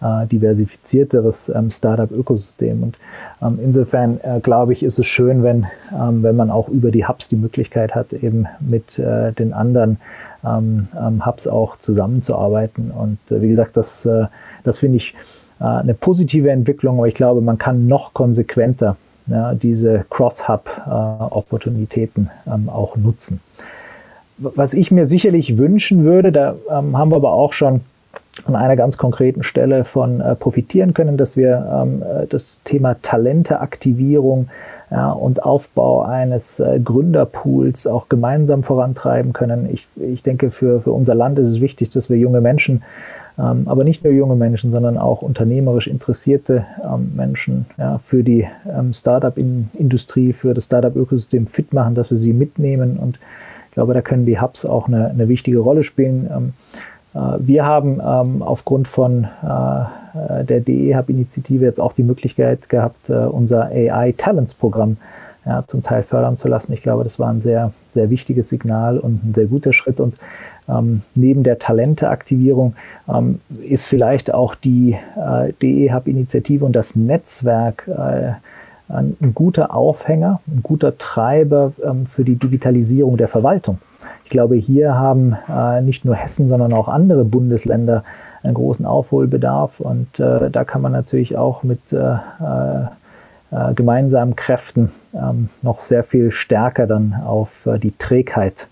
äh, 0.00 0.26
diversifizierteres 0.26 1.48
ähm, 1.48 1.70
Startup-Ökosystem. 1.70 2.82
Und 2.82 2.98
ähm, 3.42 3.58
insofern 3.62 4.20
äh, 4.22 4.40
glaube 4.40 4.72
ich, 4.72 4.82
ist 4.82 4.98
es 4.98 5.06
schön, 5.06 5.42
wenn, 5.42 5.66
ähm, 5.92 6.22
wenn 6.22 6.36
man 6.36 6.50
auch 6.50 6.68
über 6.68 6.90
die 6.90 7.06
Hubs 7.06 7.28
die 7.28 7.36
Möglichkeit 7.36 7.94
hat, 7.94 8.12
eben 8.12 8.46
mit 8.60 8.98
äh, 8.98 9.32
den 9.32 9.52
anderen 9.52 9.98
ähm, 10.44 10.88
Hubs 11.24 11.48
auch 11.48 11.76
zusammenzuarbeiten. 11.78 12.90
Und 12.90 13.18
äh, 13.30 13.40
wie 13.40 13.48
gesagt, 13.48 13.76
das 13.76 14.06
äh, 14.06 14.26
das 14.66 14.80
finde 14.80 14.96
ich 14.96 15.14
äh, 15.60 15.64
eine 15.64 15.94
positive 15.94 16.50
Entwicklung, 16.50 16.98
aber 16.98 17.06
ich 17.08 17.14
glaube, 17.14 17.40
man 17.40 17.56
kann 17.58 17.86
noch 17.86 18.12
konsequenter 18.14 18.96
ja, 19.26 19.54
diese 19.54 20.04
Cross-Hub-Opportunitäten 20.10 22.30
äh, 22.46 22.54
ähm, 22.54 22.68
auch 22.68 22.96
nutzen. 22.96 23.40
Was 24.38 24.74
ich 24.74 24.90
mir 24.90 25.06
sicherlich 25.06 25.56
wünschen 25.58 26.04
würde, 26.04 26.30
da 26.30 26.56
ähm, 26.70 26.98
haben 26.98 27.10
wir 27.10 27.16
aber 27.16 27.32
auch 27.32 27.54
schon 27.54 27.80
an 28.44 28.54
einer 28.54 28.76
ganz 28.76 28.98
konkreten 28.98 29.42
Stelle 29.42 29.84
von 29.84 30.20
äh, 30.20 30.36
profitieren 30.36 30.92
können, 30.92 31.16
dass 31.16 31.38
wir 31.38 31.82
ähm, 31.82 32.02
äh, 32.02 32.26
das 32.26 32.60
Thema 32.64 32.96
Talenteaktivierung 33.00 34.50
ja, 34.90 35.10
und 35.10 35.42
Aufbau 35.42 36.02
eines 36.02 36.60
äh, 36.60 36.78
Gründerpools 36.82 37.86
auch 37.86 38.08
gemeinsam 38.08 38.62
vorantreiben 38.62 39.32
können. 39.32 39.70
Ich, 39.72 39.88
ich 39.96 40.22
denke, 40.22 40.50
für, 40.50 40.82
für 40.82 40.92
unser 40.92 41.14
Land 41.14 41.38
ist 41.38 41.48
es 41.48 41.62
wichtig, 41.62 41.88
dass 41.90 42.10
wir 42.10 42.18
junge 42.18 42.42
Menschen 42.42 42.82
aber 43.36 43.84
nicht 43.84 44.02
nur 44.02 44.12
junge 44.14 44.34
Menschen, 44.34 44.72
sondern 44.72 44.96
auch 44.96 45.20
unternehmerisch 45.20 45.88
interessierte 45.88 46.64
ähm, 46.82 47.12
Menschen 47.14 47.66
ja, 47.76 47.98
für 47.98 48.22
die 48.22 48.46
ähm, 48.66 48.94
Startup-Industrie, 48.94 50.32
für 50.32 50.54
das 50.54 50.64
Startup-Ökosystem 50.64 51.46
fit 51.46 51.74
machen, 51.74 51.94
dass 51.94 52.10
wir 52.10 52.16
sie 52.16 52.32
mitnehmen. 52.32 52.96
Und 52.96 53.18
ich 53.68 53.74
glaube, 53.74 53.92
da 53.92 54.00
können 54.00 54.24
die 54.24 54.40
Hubs 54.40 54.64
auch 54.64 54.88
eine, 54.88 55.10
eine 55.10 55.28
wichtige 55.28 55.58
Rolle 55.58 55.84
spielen. 55.84 56.54
Äh, 57.14 57.18
wir 57.38 57.66
haben 57.66 58.00
aufgrund 58.42 58.88
von 58.88 59.24
äh, 59.24 60.44
der 60.44 60.60
DE-Hub-Initiative 60.60 61.64
jetzt 61.64 61.80
auch 61.80 61.92
die 61.92 62.02
Möglichkeit 62.02 62.68
gehabt, 62.68 63.10
äh, 63.10 63.14
unser 63.14 63.66
AI-Talents-Programm 63.66 64.96
ja, 65.44 65.64
zum 65.66 65.82
Teil 65.82 66.02
fördern 66.02 66.36
zu 66.36 66.48
lassen. 66.48 66.72
Ich 66.72 66.82
glaube, 66.82 67.04
das 67.04 67.18
war 67.18 67.30
ein 67.30 67.40
sehr, 67.40 67.72
sehr 67.90 68.10
wichtiges 68.10 68.48
Signal 68.48 68.98
und 68.98 69.24
ein 69.24 69.34
sehr 69.34 69.46
guter 69.46 69.72
Schritt. 69.72 70.00
Und 70.00 70.16
ähm, 70.68 71.02
neben 71.14 71.42
der 71.42 71.58
Talenteaktivierung 71.58 72.74
ähm, 73.08 73.40
ist 73.62 73.86
vielleicht 73.86 74.32
auch 74.34 74.54
die 74.54 74.96
äh, 75.16 75.52
DE-Hub-Initiative 75.62 76.64
und 76.64 76.74
das 76.74 76.96
Netzwerk 76.96 77.88
äh, 77.88 78.32
ein, 78.88 79.16
guter 79.34 79.74
Aufhänger, 79.74 80.40
ein 80.46 80.62
guter 80.62 80.96
Treiber 80.96 81.72
ähm, 81.84 82.06
für 82.06 82.24
die 82.24 82.36
Digitalisierung 82.36 83.16
der 83.16 83.28
Verwaltung. 83.28 83.78
Ich 84.24 84.30
glaube, 84.30 84.56
hier 84.56 84.94
haben 84.94 85.36
äh, 85.48 85.80
nicht 85.82 86.04
nur 86.04 86.14
Hessen, 86.14 86.48
sondern 86.48 86.72
auch 86.72 86.88
andere 86.88 87.24
Bundesländer 87.24 88.04
einen 88.42 88.54
großen 88.54 88.86
Aufholbedarf 88.86 89.80
und 89.80 90.20
äh, 90.20 90.50
da 90.50 90.64
kann 90.64 90.82
man 90.82 90.92
natürlich 90.92 91.36
auch 91.36 91.62
mit 91.62 91.92
äh, 91.92 92.14
äh, 92.14 92.86
äh, 93.50 93.74
gemeinsamen 93.74 94.36
Kräften 94.36 94.90
ähm, 95.14 95.48
noch 95.62 95.78
sehr 95.78 96.04
viel 96.04 96.30
stärker 96.30 96.86
dann 96.86 97.14
auf 97.24 97.66
äh, 97.66 97.78
die 97.78 97.96
Trägheit 97.96 98.68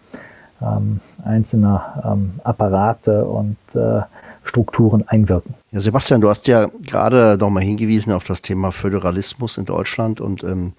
ähm, 0.61 1.01
einzelner 1.25 2.03
ähm, 2.05 2.41
Apparate 2.45 3.25
und 3.25 3.57
äh, 3.75 4.03
Strukturen 4.45 5.09
einwirken. 5.09 5.55
Ja, 5.73 5.81
Sebastian, 5.81 6.21
du 6.21 6.29
hast 6.29 6.47
ja 6.47 6.69
gerade 6.87 7.37
nochmal 7.41 7.63
hingewiesen 7.63 8.13
auf 8.13 8.25
das 8.25 8.43
Thema 8.43 8.73
Föderalismus 8.73 9.59
in 9.59 9.65
Deutschland 9.65 10.21
und 10.21 10.45
ähm, 10.45 10.75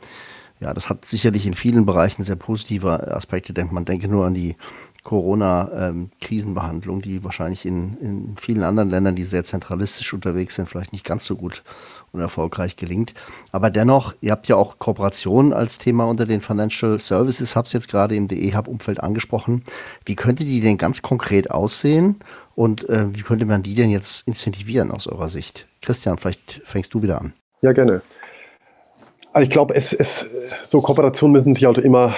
ja, 0.59 0.73
das 0.73 0.89
hat 0.89 1.03
sicherlich 1.03 1.45
in 1.45 1.53
vielen 1.53 1.85
Bereichen 1.85 2.23
sehr 2.23 2.37
positive 2.37 3.13
Aspekte. 3.13 3.53
Man 3.65 3.85
denke 3.85 4.07
nur 4.07 4.25
an 4.25 4.33
die 4.33 4.55
Corona-Krisenbehandlung, 5.03 7.01
die 7.01 7.23
wahrscheinlich 7.23 7.65
in, 7.65 7.97
in 7.97 8.35
vielen 8.37 8.63
anderen 8.63 8.89
Ländern, 8.89 9.15
die 9.15 9.23
sehr 9.23 9.43
zentralistisch 9.43 10.13
unterwegs 10.13 10.55
sind, 10.55 10.67
vielleicht 10.67 10.93
nicht 10.93 11.05
ganz 11.05 11.25
so 11.25 11.35
gut 11.35 11.63
und 12.15 12.21
erfolgreich 12.21 12.75
gelingt. 12.75 13.13
Aber 13.51 13.69
dennoch, 13.69 14.13
ihr 14.21 14.31
habt 14.31 14.47
ja 14.47 14.55
auch 14.55 14.79
Kooperationen 14.79 15.53
als 15.53 15.77
Thema 15.77 16.05
unter 16.05 16.25
den 16.25 16.41
Financial 16.41 16.97
Services 16.97 17.55
Hubs 17.55 17.73
jetzt 17.73 17.89
gerade 17.89 18.15
im 18.15 18.27
DE-Hub-Umfeld 18.27 19.01
angesprochen. 19.01 19.63
Wie 20.05 20.15
könnte 20.15 20.45
die 20.45 20.61
denn 20.61 20.77
ganz 20.77 21.01
konkret 21.01 21.51
aussehen 21.51 22.17
und 22.55 22.87
äh, 22.89 23.13
wie 23.15 23.21
könnte 23.21 23.45
man 23.45 23.63
die 23.63 23.75
denn 23.75 23.89
jetzt 23.89 24.27
incentivieren 24.27 24.91
aus 24.91 25.07
eurer 25.07 25.29
Sicht? 25.29 25.67
Christian, 25.81 26.17
vielleicht 26.17 26.61
fängst 26.65 26.93
du 26.93 27.01
wieder 27.01 27.21
an. 27.21 27.33
Ja, 27.61 27.73
gerne. 27.73 28.01
Also 29.33 29.45
ich 29.45 29.51
glaube, 29.51 29.75
es, 29.75 29.91
es, 29.91 30.61
so 30.63 30.81
Kooperationen 30.81 31.33
müssen 31.33 31.53
sich 31.53 31.65
halt 31.65 31.77
immer 31.77 32.15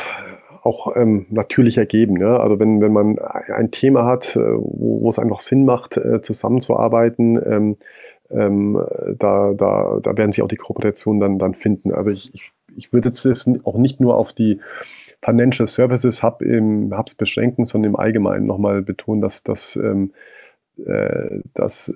auch 0.67 0.95
ähm, 0.95 1.25
natürlich 1.29 1.77
ergeben. 1.77 2.19
Ja? 2.19 2.37
Also 2.37 2.59
wenn, 2.59 2.81
wenn 2.81 2.93
man 2.93 3.17
ein 3.19 3.71
Thema 3.71 4.05
hat, 4.05 4.35
äh, 4.35 4.39
wo, 4.39 5.01
wo 5.01 5.09
es 5.09 5.17
einfach 5.17 5.39
Sinn 5.39 5.65
macht, 5.65 5.97
äh, 5.97 6.21
zusammenzuarbeiten, 6.21 7.41
ähm, 7.43 7.77
ähm, 8.29 8.81
da, 9.17 9.53
da, 9.53 9.99
da 10.01 10.17
werden 10.17 10.31
sich 10.31 10.41
auch 10.41 10.47
die 10.47 10.57
Kooperationen 10.57 11.19
dann, 11.19 11.39
dann 11.39 11.53
finden. 11.53 11.93
Also 11.93 12.11
ich, 12.11 12.33
ich, 12.33 12.51
ich 12.75 12.93
würde 12.93 13.09
jetzt 13.09 13.49
auch 13.63 13.77
nicht 13.77 13.99
nur 13.99 14.15
auf 14.15 14.33
die 14.33 14.59
Financial 15.23 15.67
Services 15.67 16.23
Hub 16.23 16.41
im 16.41 16.95
Hubs 16.95 17.15
beschränken, 17.15 17.65
sondern 17.65 17.93
im 17.93 17.99
Allgemeinen 17.99 18.45
nochmal 18.45 18.81
betonen, 18.81 19.21
dass, 19.21 19.43
dass, 19.43 19.75
ähm, 19.75 20.13
äh, 20.85 21.39
dass 21.53 21.93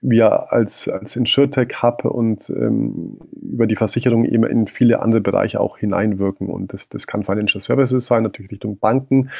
wir 0.00 0.52
als, 0.52 0.88
als 0.88 1.16
InsurTech-Hub 1.16 2.04
und 2.04 2.48
ähm, 2.50 3.18
über 3.32 3.66
die 3.66 3.74
Versicherung 3.74 4.24
eben 4.24 4.44
in 4.44 4.66
viele 4.66 5.02
andere 5.02 5.20
Bereiche 5.20 5.60
auch 5.60 5.78
hineinwirken. 5.78 6.48
Und 6.48 6.72
das, 6.72 6.88
das 6.88 7.06
kann 7.06 7.24
Financial 7.24 7.60
Services 7.60 8.06
sein, 8.06 8.22
natürlich 8.22 8.52
Richtung 8.52 8.78
Banken. 8.78 9.30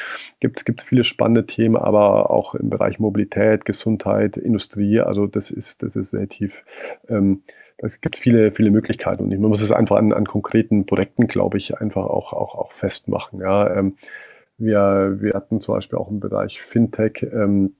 Gibt 0.41 0.59
es 0.67 0.83
viele 0.83 1.05
spannende 1.05 1.47
Themen, 1.47 1.77
aber 1.77 2.31
auch 2.31 2.57
im 2.57 2.71
Bereich 2.71 2.99
Mobilität, 2.99 3.65
Gesundheit, 3.65 4.37
Industrie. 4.37 5.01
Also 5.01 5.29
das 5.29 5.51
ist, 5.51 5.85
das 5.85 5.95
ist 5.95 6.13
relativ, 6.13 6.65
ähm, 7.09 7.43
da 7.79 7.87
gibt 8.01 8.17
es 8.17 8.21
viele, 8.21 8.51
viele 8.51 8.73
Möglichkeiten. 8.73 9.23
Und 9.23 9.31
man 9.31 9.51
muss 9.51 9.63
es 9.63 9.71
einfach 9.71 9.97
an, 9.97 10.13
an 10.13 10.27
konkreten 10.27 10.87
Projekten, 10.87 11.29
glaube 11.29 11.59
ich, 11.59 11.79
einfach 11.79 12.05
auch, 12.05 12.33
auch, 12.33 12.57
auch 12.57 12.73
festmachen. 12.73 13.41
Ja. 13.41 13.73
Ähm, 13.77 13.97
wir, 14.57 15.19
wir 15.21 15.35
hatten 15.35 15.61
zum 15.61 15.77
Beispiel 15.77 16.01
auch 16.01 16.11
im 16.11 16.19
Bereich 16.19 16.61
Fintech 16.61 17.23
ähm, 17.23 17.77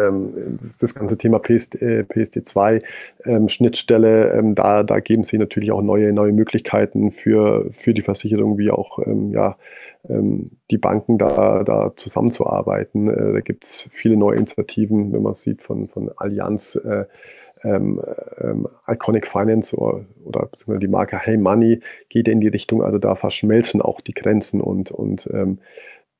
ähm, 0.00 0.58
das 0.80 0.94
ganze 0.94 1.18
Thema 1.18 1.38
PSD, 1.38 2.02
PSD2 2.02 2.82
ähm, 3.24 3.48
Schnittstelle, 3.48 4.32
ähm, 4.32 4.54
da, 4.54 4.82
da 4.82 5.00
geben 5.00 5.24
sie 5.24 5.38
natürlich 5.38 5.72
auch 5.72 5.82
neue, 5.82 6.12
neue 6.12 6.32
Möglichkeiten 6.32 7.10
für, 7.10 7.70
für 7.72 7.94
die 7.94 8.02
Versicherung, 8.02 8.58
wie 8.58 8.70
auch 8.70 8.98
ähm, 9.06 9.30
ja, 9.30 9.56
ähm, 10.08 10.50
die 10.70 10.78
Banken 10.78 11.16
da, 11.18 11.62
da 11.64 11.92
zusammenzuarbeiten. 11.96 13.08
Äh, 13.08 13.32
da 13.34 13.40
gibt 13.40 13.64
es 13.64 13.88
viele 13.90 14.16
neue 14.16 14.36
Initiativen, 14.36 15.12
wenn 15.12 15.22
man 15.22 15.34
sieht, 15.34 15.62
von, 15.62 15.84
von 15.84 16.10
Allianz, 16.16 16.76
äh, 16.76 17.04
ähm, 17.62 17.98
Iconic 18.86 19.26
Finance 19.26 19.74
oder, 19.74 20.04
oder 20.66 20.78
die 20.78 20.88
Marke 20.88 21.18
Hey 21.18 21.38
Money 21.38 21.80
geht 22.10 22.28
in 22.28 22.42
die 22.42 22.48
Richtung, 22.48 22.82
also 22.82 22.98
da 22.98 23.14
verschmelzen 23.14 23.80
auch 23.80 24.02
die 24.02 24.12
Grenzen 24.12 24.60
und, 24.60 24.90
und 24.90 25.26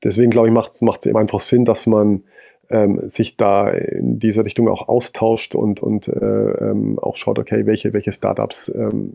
deswegen 0.03 0.31
glaube 0.31 0.47
ich, 0.47 0.53
macht 0.53 0.71
es 0.73 1.05
eben 1.05 1.17
einfach 1.17 1.39
Sinn, 1.39 1.65
dass 1.65 1.85
man 1.85 2.23
ähm, 2.69 3.07
sich 3.07 3.37
da 3.37 3.69
in 3.69 4.19
diese 4.19 4.45
Richtung 4.45 4.67
auch 4.67 4.87
austauscht 4.87 5.55
und, 5.55 5.81
und 5.81 6.07
äh, 6.07 6.11
ähm, 6.11 6.99
auch 6.99 7.17
schaut, 7.17 7.39
okay, 7.39 7.65
welche, 7.65 7.93
welche 7.93 8.11
Startups 8.11 8.73
ähm, 8.75 9.13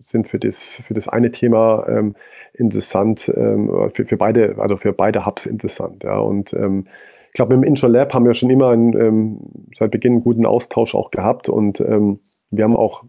sind 0.00 0.28
für 0.28 0.38
das, 0.38 0.82
für 0.86 0.94
das 0.94 1.08
eine 1.08 1.30
Thema 1.30 1.86
ähm, 1.88 2.14
interessant, 2.54 3.32
ähm, 3.34 3.90
für, 3.92 4.06
für 4.06 4.16
beide, 4.16 4.56
also 4.58 4.76
für 4.76 4.92
beide 4.92 5.26
Hubs 5.26 5.46
interessant. 5.46 6.04
Ja. 6.04 6.18
Und 6.18 6.52
ähm, 6.54 6.86
ich 7.28 7.34
glaube, 7.34 7.54
im 7.54 7.62
Intro 7.62 7.86
Lab 7.86 8.12
haben 8.12 8.26
wir 8.26 8.34
schon 8.34 8.50
immer 8.50 8.70
einen, 8.70 9.66
seit 9.74 9.90
Beginn 9.90 10.12
einen 10.12 10.24
guten 10.24 10.44
Austausch 10.44 10.94
auch 10.94 11.10
gehabt 11.10 11.48
und 11.48 11.78
wir 11.78 12.64
haben 12.64 12.76
auch 12.76 13.04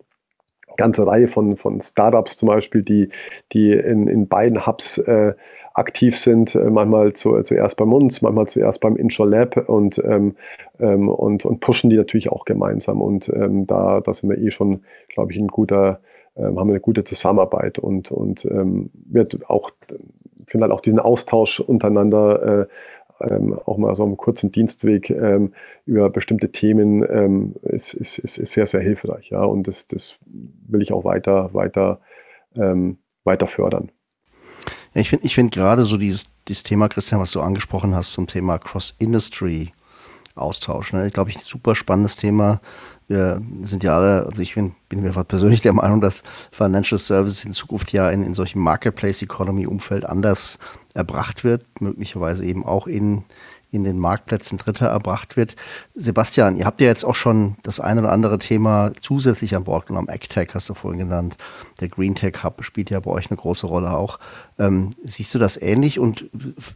ganze 0.78 1.06
Reihe 1.06 1.28
von, 1.28 1.58
von 1.58 1.82
Startups 1.82 2.38
zum 2.38 2.48
Beispiel, 2.48 2.84
die, 2.84 3.10
die 3.52 3.72
in, 3.72 4.08
in 4.08 4.28
beiden 4.28 4.66
Hubs 4.66 4.98
äh, 4.98 5.34
aktiv 5.74 6.18
sind, 6.20 6.56
äh, 6.56 6.70
manchmal 6.70 7.14
zu, 7.14 7.42
zuerst 7.42 7.78
bei 7.78 7.86
uns, 7.86 8.22
manchmal 8.22 8.48
zuerst 8.48 8.80
beim 8.82 8.96
Intro 8.96 9.26
Lab 9.26 9.58
und, 9.70 10.02
ähm, 10.06 10.36
ähm, 10.80 11.10
und, 11.10 11.46
und 11.46 11.60
pushen 11.60 11.90
die 11.90 11.98
natürlich 11.98 12.32
auch 12.32 12.46
gemeinsam. 12.46 13.02
Und 13.02 13.30
ähm, 13.30 13.66
da, 13.68 14.02
da 14.02 14.14
sind 14.14 14.30
wir 14.30 14.38
eh 14.38 14.52
schon, 14.52 14.84
glaube 15.10 15.32
ich, 15.32 15.40
ein 15.40 15.48
guter, 15.48 16.00
ähm, 16.36 16.60
haben 16.60 16.68
wir 16.68 16.74
eine 16.74 16.80
gute 16.80 17.04
Zusammenarbeit 17.04 17.80
und, 17.80 18.12
und 18.12 18.46
ähm, 18.46 18.92
wird 18.94 19.50
auch, 19.50 19.72
finde 20.46 20.66
halt 20.66 20.74
auch 20.74 20.82
diesen 20.82 21.00
Austausch 21.00 21.60
untereinander 21.60 22.62
äh, 22.62 22.68
ähm, 23.22 23.58
auch 23.66 23.78
mal 23.78 23.96
so 23.96 24.04
einen 24.04 24.18
kurzen 24.18 24.52
Dienstweg 24.52 25.10
ähm, 25.10 25.54
über 25.86 26.10
bestimmte 26.10 26.52
Themen 26.52 27.04
ähm, 27.10 27.56
ist, 27.64 27.94
ist, 27.94 28.18
ist, 28.20 28.38
ist, 28.38 28.54
sehr, 28.54 28.66
sehr 28.66 28.82
hilfreich. 28.82 29.30
Ja? 29.30 29.44
Und 29.44 29.68
das, 29.68 29.88
das 29.88 30.18
will 30.26 30.82
ich 30.82 30.92
auch 30.92 31.04
weiter, 31.04 31.54
weiter, 31.54 32.00
ähm, 32.56 32.98
weiter 33.24 33.48
fördern. 33.48 33.92
Ja, 34.94 35.02
ich 35.02 35.10
finde 35.10 35.26
ich 35.26 35.36
find 35.36 35.52
gerade 35.52 35.84
so 35.84 35.98
dieses, 35.98 36.30
dieses 36.48 36.64
Thema, 36.64 36.90
Christian, 36.90 37.20
was 37.20 37.32
du 37.32 37.42
angesprochen 37.42 37.96
hast 37.96 38.14
zum 38.14 38.28
Thema 38.28 38.60
Cross-Industry. 38.60 39.72
Austausch. 40.36 40.94
Ne? 40.94 41.06
Ich 41.06 41.14
glaube, 41.14 41.30
ich 41.30 41.38
ein 41.38 41.44
super 41.44 41.76
spannendes 41.76 42.16
Thema. 42.16 42.60
Wir 43.08 43.42
sind 43.64 43.84
ja 43.84 43.96
alle, 43.96 44.26
also 44.26 44.42
ich 44.42 44.56
bin, 44.56 44.74
bin 44.90 45.02
mir 45.02 45.12
persönlich 45.12 45.62
der 45.62 45.74
Meinung, 45.74 46.02
dass 46.02 46.24
Financial 46.52 46.98
Services 46.98 47.46
in 47.46 47.52
Zukunft 47.52 47.92
ja 47.94 48.10
in, 48.10 48.24
in 48.24 48.34
solchem 48.34 48.62
Marketplace-Economy-Umfeld 48.62 50.06
anders 50.06 50.58
erbracht 50.94 51.44
wird, 51.44 51.64
möglicherweise 51.82 52.46
eben 52.46 52.66
auch 52.66 52.88
in, 52.88 53.24
in 53.74 53.84
den 53.84 53.98
Marktplätzen 53.98 54.60
Dritter 54.60 54.86
erbracht 54.86 55.36
wird. 55.36 55.56
Sebastian, 55.96 56.58
ihr 56.58 56.66
habt 56.66 56.80
ja 56.80 56.88
jetzt 56.88 57.04
auch 57.04 57.16
schon 57.16 57.56
das 57.64 57.80
eine 57.80 58.02
oder 58.02 58.12
andere 58.12 58.38
Thema 58.38 58.92
zusätzlich 59.00 59.56
an 59.56 59.64
Bord 59.64 59.88
genommen. 59.88 60.10
AgTech 60.10 60.50
hast 60.54 60.70
du 60.70 60.76
vorhin 60.76 61.00
genannt. 61.00 61.38
Der 61.82 61.88
Green 61.88 62.14
Tech 62.14 62.44
Hub 62.44 62.64
spielt 62.64 62.92
ja 62.92 63.00
bei 63.00 63.10
euch 63.10 63.32
eine 63.32 63.38
große 63.38 63.66
Rolle 63.66 63.98
auch. 63.98 64.20
Ähm, 64.60 64.92
siehst 65.04 65.34
du 65.34 65.40
das 65.40 65.60
ähnlich 65.60 66.00
und 66.00 66.30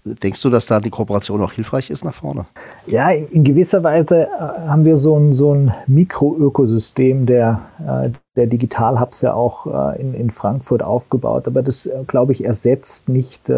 denkst 0.06 0.42
du, 0.42 0.50
dass 0.50 0.66
da 0.66 0.80
die 0.80 0.90
Kooperation 0.90 1.44
auch 1.44 1.52
hilfreich 1.52 1.92
ist 1.92 2.04
nach 2.04 2.16
vorne? 2.16 2.48
Ja, 2.88 3.12
in 3.12 3.44
gewisser 3.44 3.84
Weise 3.84 4.24
äh, 4.24 4.68
haben 4.68 4.84
wir 4.84 4.98
so 4.98 5.20
ein, 5.20 5.34
so 5.34 5.54
ein 5.54 5.72
Mikroökosystem 5.86 7.28
der, 7.28 7.62
äh, 7.80 8.10
der 8.36 8.48
Digital 8.48 9.00
Hubs 9.00 9.22
ja 9.22 9.36
auch 9.36 9.68
äh, 9.68 10.02
in, 10.02 10.16
in 10.16 10.32
Frankfurt 10.32 10.82
aufgebaut. 10.82 11.48
Aber 11.48 11.62
das, 11.62 11.88
glaube 12.08 12.32
ich, 12.32 12.44
ersetzt 12.44 13.08
nicht 13.08 13.52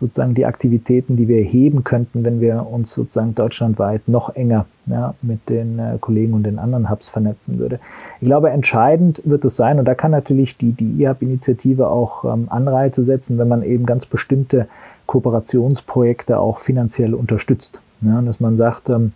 sozusagen 0.00 0.34
die 0.34 0.46
Aktivitäten, 0.46 1.16
die 1.16 1.28
wir 1.28 1.42
heben 1.42 1.84
könnten, 1.84 2.24
wenn 2.24 2.40
wir 2.40 2.66
uns 2.66 2.94
sozusagen 2.94 3.34
deutschlandweit 3.34 4.08
noch 4.08 4.34
enger 4.34 4.66
ja, 4.86 5.14
mit 5.22 5.48
den 5.48 5.78
äh, 5.78 5.98
Kollegen 6.00 6.34
und 6.34 6.42
den 6.44 6.58
anderen 6.58 6.90
Hubs 6.90 7.08
vernetzen 7.08 7.58
würde. 7.58 7.78
Ich 8.20 8.26
glaube, 8.26 8.50
entscheidend 8.50 9.22
wird 9.24 9.44
es 9.44 9.56
sein, 9.56 9.78
und 9.78 9.86
da 9.86 9.94
kann 9.94 10.10
natürlich 10.10 10.56
die, 10.56 10.72
die 10.72 11.02
IHAB-Initiative 11.02 11.88
auch 11.88 12.24
ähm, 12.24 12.48
Anreize 12.50 13.04
setzen, 13.04 13.38
wenn 13.38 13.48
man 13.48 13.62
eben 13.62 13.86
ganz 13.86 14.06
bestimmte 14.06 14.68
Kooperationsprojekte 15.06 16.38
auch 16.38 16.58
finanziell 16.58 17.14
unterstützt. 17.14 17.80
Ja, 18.00 18.20
dass 18.20 18.40
man 18.40 18.56
sagt, 18.56 18.90
ähm, 18.90 19.12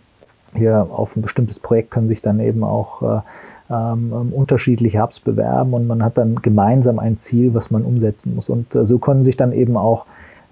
hier 0.55 0.87
auf 0.89 1.15
ein 1.15 1.21
bestimmtes 1.21 1.59
Projekt 1.59 1.91
können 1.91 2.07
sich 2.07 2.21
dann 2.21 2.39
eben 2.39 2.63
auch 2.63 3.01
äh, 3.01 3.21
ähm, 3.69 4.13
ähm 4.13 4.33
unterschiedliche 4.33 5.01
Hubs 5.01 5.19
bewerben 5.19 5.73
und 5.73 5.85
man 5.85 6.03
hat 6.03 6.17
dann 6.17 6.37
gemeinsam 6.41 6.97
ein 6.97 7.17
Ziel, 7.17 7.53
was 7.53 7.69
man 7.69 7.83
umsetzen 7.83 8.33
muss. 8.33 8.49
Und 8.49 8.73
äh, 8.73 8.85
so 8.85 8.97
können 8.97 9.23
sich 9.23 9.37
dann 9.37 9.51
eben 9.51 9.77
auch 9.77 10.05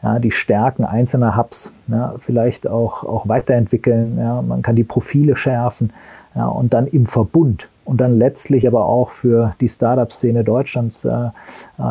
ja, 0.03 0.19
die 0.19 0.31
Stärken 0.31 0.85
einzelner 0.85 1.35
Hubs 1.35 1.73
ja, 1.87 2.15
vielleicht 2.17 2.67
auch, 2.67 3.03
auch 3.03 3.27
weiterentwickeln. 3.27 4.17
Ja, 4.17 4.41
man 4.41 4.61
kann 4.61 4.75
die 4.75 4.83
Profile 4.83 5.35
schärfen 5.35 5.91
ja, 6.35 6.47
und 6.47 6.73
dann 6.73 6.87
im 6.87 7.05
Verbund 7.05 7.69
und 7.87 8.01
dann 8.01 8.17
letztlich 8.17 8.67
aber 8.67 8.85
auch 8.85 9.09
für 9.09 9.55
die 9.61 9.69
Startup-Szene 9.69 10.43
Deutschlands 10.43 11.05
äh, 11.05 11.09
äh, 11.09 11.31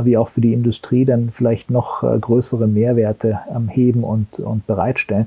wie 0.05 0.19
auch 0.19 0.29
für 0.29 0.43
die 0.43 0.53
Industrie 0.53 1.07
dann 1.07 1.31
vielleicht 1.31 1.71
noch 1.71 2.03
äh, 2.03 2.19
größere 2.19 2.69
Mehrwerte 2.69 3.41
ähm, 3.55 3.69
heben 3.69 4.05
und, 4.05 4.39
und 4.41 4.67
bereitstellen. 4.67 5.27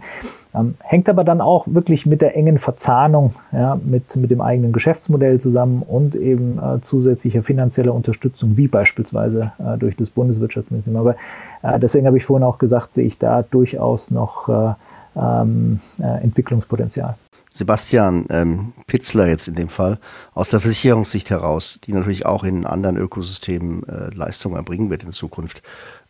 Ähm, 0.53 0.75
hängt 0.79 1.09
aber 1.09 1.23
dann 1.23 1.41
auch 1.41 1.67
wirklich 1.67 2.05
mit 2.05 2.21
der 2.21 2.35
engen 2.35 2.59
Verzahnung 2.59 3.33
ja, 3.51 3.79
mit, 3.83 4.15
mit 4.15 4.29
dem 4.29 4.41
eigenen 4.41 4.71
Geschäftsmodell 4.71 5.39
zusammen 5.39 5.81
und 5.81 6.15
eben 6.15 6.59
äh, 6.59 6.79
zusätzlicher 6.81 7.41
finanzieller 7.41 7.93
Unterstützung, 7.93 8.55
wie 8.55 8.67
beispielsweise 8.67 9.51
äh, 9.57 9.77
durch 9.77 9.95
das 9.95 10.11
Bundeswirtschaftsministerium. 10.11 11.01
Aber 11.01 11.15
deswegen 11.63 12.07
habe 12.07 12.17
ich 12.17 12.25
vorhin 12.25 12.45
auch 12.45 12.57
gesagt, 12.57 12.93
sehe 12.93 13.05
ich 13.05 13.17
da 13.17 13.43
durchaus 13.43 14.11
noch 14.11 14.75
ähm, 15.15 15.79
Entwicklungspotenzial. 15.97 17.15
Sebastian 17.51 18.25
ähm, 18.29 18.73
Pitzler 18.85 19.27
jetzt 19.27 19.47
in 19.47 19.55
dem 19.55 19.69
Fall 19.69 19.97
aus 20.33 20.49
der 20.49 20.59
Versicherungssicht 20.59 21.29
heraus, 21.29 21.79
die 21.83 21.93
natürlich 21.93 22.25
auch 22.25 22.43
in 22.43 22.65
anderen 22.65 22.95
Ökosystemen 22.97 23.83
äh, 23.87 24.13
Leistungen 24.13 24.55
erbringen 24.55 24.89
wird 24.89 25.03
in 25.03 25.11
Zukunft. 25.11 25.63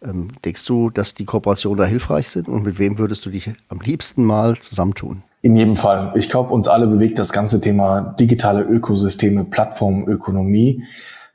Ähm, 0.03 0.29
denkst 0.43 0.65
du, 0.65 0.89
dass 0.89 1.13
die 1.13 1.25
Kooperationen 1.25 1.77
da 1.77 1.85
hilfreich 1.85 2.29
sind 2.29 2.49
und 2.49 2.63
mit 2.63 2.77
wem 2.77 2.97
würdest 2.97 3.25
du 3.25 3.29
dich 3.29 3.51
am 3.69 3.79
liebsten 3.79 4.25
mal 4.25 4.57
zusammentun? 4.57 5.23
In 5.41 5.55
jedem 5.55 5.77
Fall. 5.77 6.11
Ich 6.15 6.29
glaube, 6.29 6.53
uns 6.53 6.67
alle 6.67 6.87
bewegt 6.87 7.17
das 7.17 7.31
ganze 7.31 7.61
Thema 7.61 8.01
digitale 8.01 8.63
Ökosysteme, 8.63 9.45
Plattformökonomie. 9.45 10.83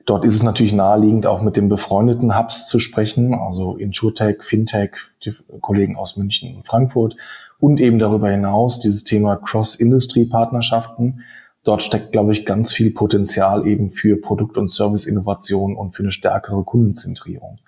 Dort 0.07 0.25
ist 0.25 0.35
es 0.35 0.43
natürlich 0.43 0.75
naheliegend, 0.75 1.27
auch 1.27 1.41
mit 1.41 1.57
den 1.57 1.69
befreundeten 1.69 2.39
Hubs 2.39 2.69
zu 2.69 2.79
sprechen, 2.79 3.35
also 3.35 3.77
InsurTech, 3.77 4.43
FinTech, 4.43 4.91
die 5.25 5.35
Kollegen 5.61 5.97
aus 5.97 6.17
München 6.17 6.57
und 6.57 6.67
Frankfurt 6.67 7.17
und 7.59 7.81
eben 7.81 7.99
darüber 7.99 8.31
hinaus 8.31 8.81
dieses 8.81 9.05
Thema 9.05 9.37
Cross-Industry-Partnerschaften. 9.37 11.21
Dort 11.63 11.83
steckt, 11.83 12.13
glaube 12.13 12.33
ich, 12.33 12.45
ganz 12.45 12.73
viel 12.73 12.93
Potenzial 12.93 13.67
eben 13.67 13.91
für 13.91 14.21
Produkt- 14.21 14.59
und 14.59 14.71
Service-Innovation 14.71 15.75
und 15.75 15.95
für 15.95 16.03
eine 16.03 16.13
stärkere 16.13 16.63
Kundenzentrierung. 16.63 17.59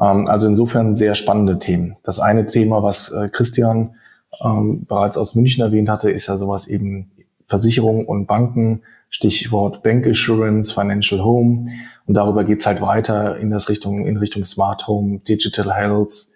Ähm, 0.00 0.26
also 0.28 0.46
insofern 0.46 0.94
sehr 0.94 1.14
spannende 1.14 1.58
Themen. 1.58 1.96
Das 2.02 2.20
eine 2.20 2.46
Thema, 2.46 2.82
was 2.82 3.12
äh, 3.12 3.28
Christian 3.28 3.96
ähm, 4.42 4.86
bereits 4.86 5.18
aus 5.18 5.34
München 5.34 5.62
erwähnt 5.62 5.90
hatte, 5.90 6.10
ist 6.10 6.28
ja 6.28 6.38
sowas 6.38 6.66
eben 6.66 7.10
Versicherungen 7.46 8.06
und 8.06 8.26
Banken, 8.26 8.82
Stichwort 9.08 9.82
Bank 9.82 10.06
Assurance, 10.06 10.72
Financial 10.72 11.22
Home. 11.22 11.66
Und 12.06 12.16
darüber 12.16 12.44
geht's 12.44 12.66
halt 12.66 12.80
weiter 12.80 13.38
in 13.38 13.50
das 13.50 13.68
Richtung, 13.68 14.06
in 14.06 14.16
Richtung 14.16 14.44
Smart 14.44 14.86
Home, 14.86 15.20
Digital 15.20 15.74
Health, 15.74 16.28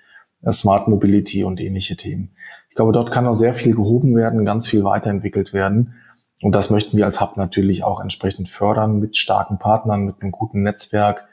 äh, 0.42 0.52
Smart 0.52 0.88
Mobility 0.88 1.44
und 1.44 1.60
ähnliche 1.60 1.96
Themen. 1.96 2.32
Ich 2.68 2.76
glaube, 2.76 2.92
dort 2.92 3.10
kann 3.10 3.24
noch 3.24 3.34
sehr 3.34 3.54
viel 3.54 3.74
gehoben 3.74 4.16
werden, 4.16 4.44
ganz 4.44 4.66
viel 4.68 4.84
weiterentwickelt 4.84 5.52
werden. 5.52 5.94
Und 6.42 6.54
das 6.54 6.70
möchten 6.70 6.96
wir 6.96 7.04
als 7.04 7.20
Hub 7.20 7.36
natürlich 7.36 7.84
auch 7.84 8.00
entsprechend 8.00 8.48
fördern 8.48 8.98
mit 8.98 9.16
starken 9.16 9.58
Partnern, 9.58 10.04
mit 10.04 10.22
einem 10.22 10.32
guten 10.32 10.62
Netzwerk, 10.62 11.28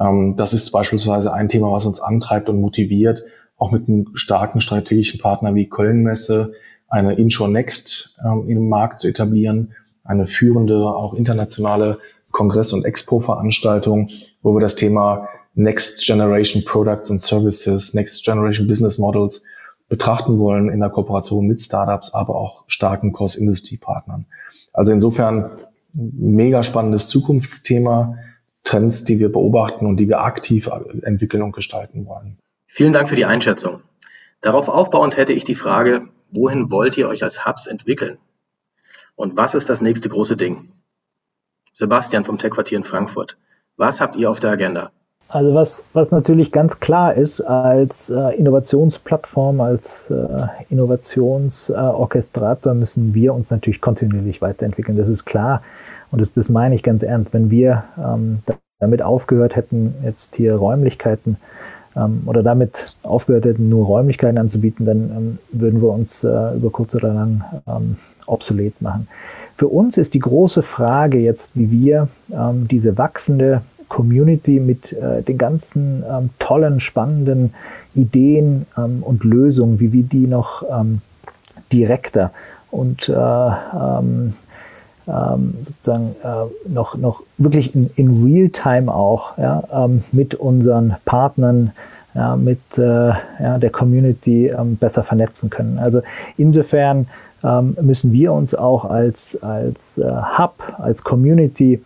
ähm, 0.00 0.34
das 0.36 0.52
ist 0.52 0.70
beispielsweise 0.70 1.32
ein 1.32 1.48
Thema, 1.48 1.70
was 1.70 1.86
uns 1.86 2.00
antreibt 2.00 2.48
und 2.48 2.60
motiviert, 2.60 3.22
auch 3.56 3.70
mit 3.70 3.88
einem 3.88 4.06
starken 4.14 4.60
strategischen 4.60 5.20
Partner 5.20 5.54
wie 5.54 5.68
Köln-Messe 5.68 6.52
eine 6.88 7.14
Insure 7.14 7.50
Next 7.50 8.18
ähm, 8.24 8.48
dem 8.48 8.68
Markt 8.68 8.98
zu 8.98 9.08
etablieren, 9.08 9.74
eine 10.10 10.26
führende, 10.26 10.76
auch 10.76 11.14
internationale 11.14 11.98
Kongress- 12.32 12.72
und 12.72 12.84
Expo-Veranstaltung, 12.84 14.08
wo 14.42 14.54
wir 14.54 14.60
das 14.60 14.76
Thema 14.76 15.28
Next 15.54 16.04
Generation 16.04 16.64
Products 16.64 17.10
and 17.10 17.20
Services, 17.20 17.94
Next 17.94 18.24
Generation 18.24 18.66
Business 18.66 18.98
Models 18.98 19.44
betrachten 19.88 20.38
wollen 20.38 20.68
in 20.68 20.80
der 20.80 20.90
Kooperation 20.90 21.46
mit 21.46 21.60
Startups, 21.60 22.14
aber 22.14 22.36
auch 22.36 22.64
starken 22.68 23.12
Cross-Industry-Partnern. 23.12 24.26
Also 24.72 24.92
insofern 24.92 25.50
mega 25.92 26.62
spannendes 26.62 27.08
Zukunftsthema, 27.08 28.16
Trends, 28.62 29.04
die 29.04 29.18
wir 29.18 29.32
beobachten 29.32 29.86
und 29.86 29.98
die 29.98 30.08
wir 30.08 30.20
aktiv 30.20 30.70
entwickeln 31.02 31.42
und 31.42 31.52
gestalten 31.52 32.06
wollen. 32.06 32.38
Vielen 32.66 32.92
Dank 32.92 33.08
für 33.08 33.16
die 33.16 33.24
Einschätzung. 33.24 33.80
Darauf 34.40 34.68
aufbauend 34.68 35.16
hätte 35.16 35.32
ich 35.32 35.44
die 35.44 35.56
Frage, 35.56 36.08
wohin 36.30 36.70
wollt 36.70 36.96
ihr 36.96 37.08
euch 37.08 37.24
als 37.24 37.44
Hubs 37.44 37.66
entwickeln? 37.66 38.18
Und 39.20 39.36
was 39.36 39.54
ist 39.54 39.68
das 39.68 39.82
nächste 39.82 40.08
große 40.08 40.34
Ding? 40.34 40.70
Sebastian 41.74 42.24
vom 42.24 42.38
Tech-Quartier 42.38 42.78
in 42.78 42.84
Frankfurt. 42.84 43.36
Was 43.76 44.00
habt 44.00 44.16
ihr 44.16 44.30
auf 44.30 44.40
der 44.40 44.52
Agenda? 44.52 44.92
Also 45.28 45.52
was, 45.52 45.88
was 45.92 46.10
natürlich 46.10 46.52
ganz 46.52 46.80
klar 46.80 47.12
ist, 47.12 47.42
als 47.42 48.08
äh, 48.08 48.34
Innovationsplattform, 48.36 49.60
als 49.60 50.10
äh, 50.10 50.46
Innovationsorchestrator 50.70 52.72
äh, 52.72 52.74
müssen 52.74 53.12
wir 53.12 53.34
uns 53.34 53.50
natürlich 53.50 53.82
kontinuierlich 53.82 54.40
weiterentwickeln. 54.40 54.96
Das 54.96 55.10
ist 55.10 55.26
klar. 55.26 55.60
Und 56.10 56.22
das, 56.22 56.32
das 56.32 56.48
meine 56.48 56.74
ich 56.74 56.82
ganz 56.82 57.02
ernst. 57.02 57.34
Wenn 57.34 57.50
wir 57.50 57.84
ähm, 58.02 58.38
damit 58.78 59.02
aufgehört 59.02 59.54
hätten, 59.54 59.96
jetzt 60.02 60.36
hier 60.36 60.54
Räumlichkeiten 60.54 61.36
ähm, 61.96 62.22
oder 62.26 62.42
damit 62.42 62.96
aufgehört 63.02 63.44
hätten, 63.44 63.68
nur 63.68 63.86
Räumlichkeiten 63.86 64.38
anzubieten, 64.38 64.86
dann 64.86 64.98
ähm, 64.98 65.38
würden 65.52 65.80
wir 65.82 65.90
uns 65.90 66.24
äh, 66.24 66.56
über 66.56 66.70
kurz 66.70 66.94
oder 66.94 67.12
lang 67.12 67.44
ähm, 67.66 67.96
obsolet 68.26 68.80
machen. 68.80 69.08
Für 69.54 69.68
uns 69.68 69.98
ist 69.98 70.14
die 70.14 70.20
große 70.20 70.62
Frage 70.62 71.18
jetzt, 71.18 71.56
wie 71.56 71.70
wir 71.70 72.08
ähm, 72.32 72.68
diese 72.68 72.96
wachsende 72.96 73.62
Community 73.88 74.60
mit 74.60 74.92
äh, 74.92 75.22
den 75.22 75.36
ganzen 75.36 76.04
ähm, 76.08 76.30
tollen, 76.38 76.80
spannenden 76.80 77.54
Ideen 77.94 78.66
ähm, 78.78 79.02
und 79.02 79.24
Lösungen, 79.24 79.80
wie 79.80 79.92
wir 79.92 80.04
die 80.04 80.26
noch 80.26 80.62
direkter 81.72 82.32
und 82.70 83.08
äh, 83.08 83.12
ähm, 83.14 84.34
ähm, 85.06 85.54
sozusagen 85.62 86.14
äh, 86.22 86.68
noch, 86.68 86.96
noch 86.96 87.22
wirklich 87.38 87.74
in, 87.74 87.90
in 87.96 88.22
Real-Time 88.24 88.92
auch 88.92 89.36
ja, 89.38 89.62
ähm, 89.72 90.04
mit 90.12 90.34
unseren 90.34 90.96
Partnern, 91.04 91.72
ja, 92.14 92.36
mit 92.36 92.60
äh, 92.76 92.82
ja, 92.82 93.58
der 93.58 93.70
Community 93.70 94.48
ähm, 94.48 94.76
besser 94.76 95.02
vernetzen 95.02 95.50
können. 95.50 95.78
Also 95.78 96.02
insofern 96.36 97.06
ähm, 97.42 97.76
müssen 97.80 98.12
wir 98.12 98.32
uns 98.32 98.54
auch 98.54 98.84
als, 98.84 99.40
als 99.42 99.98
äh, 99.98 100.10
Hub, 100.38 100.62
als 100.78 101.02
Community 101.04 101.82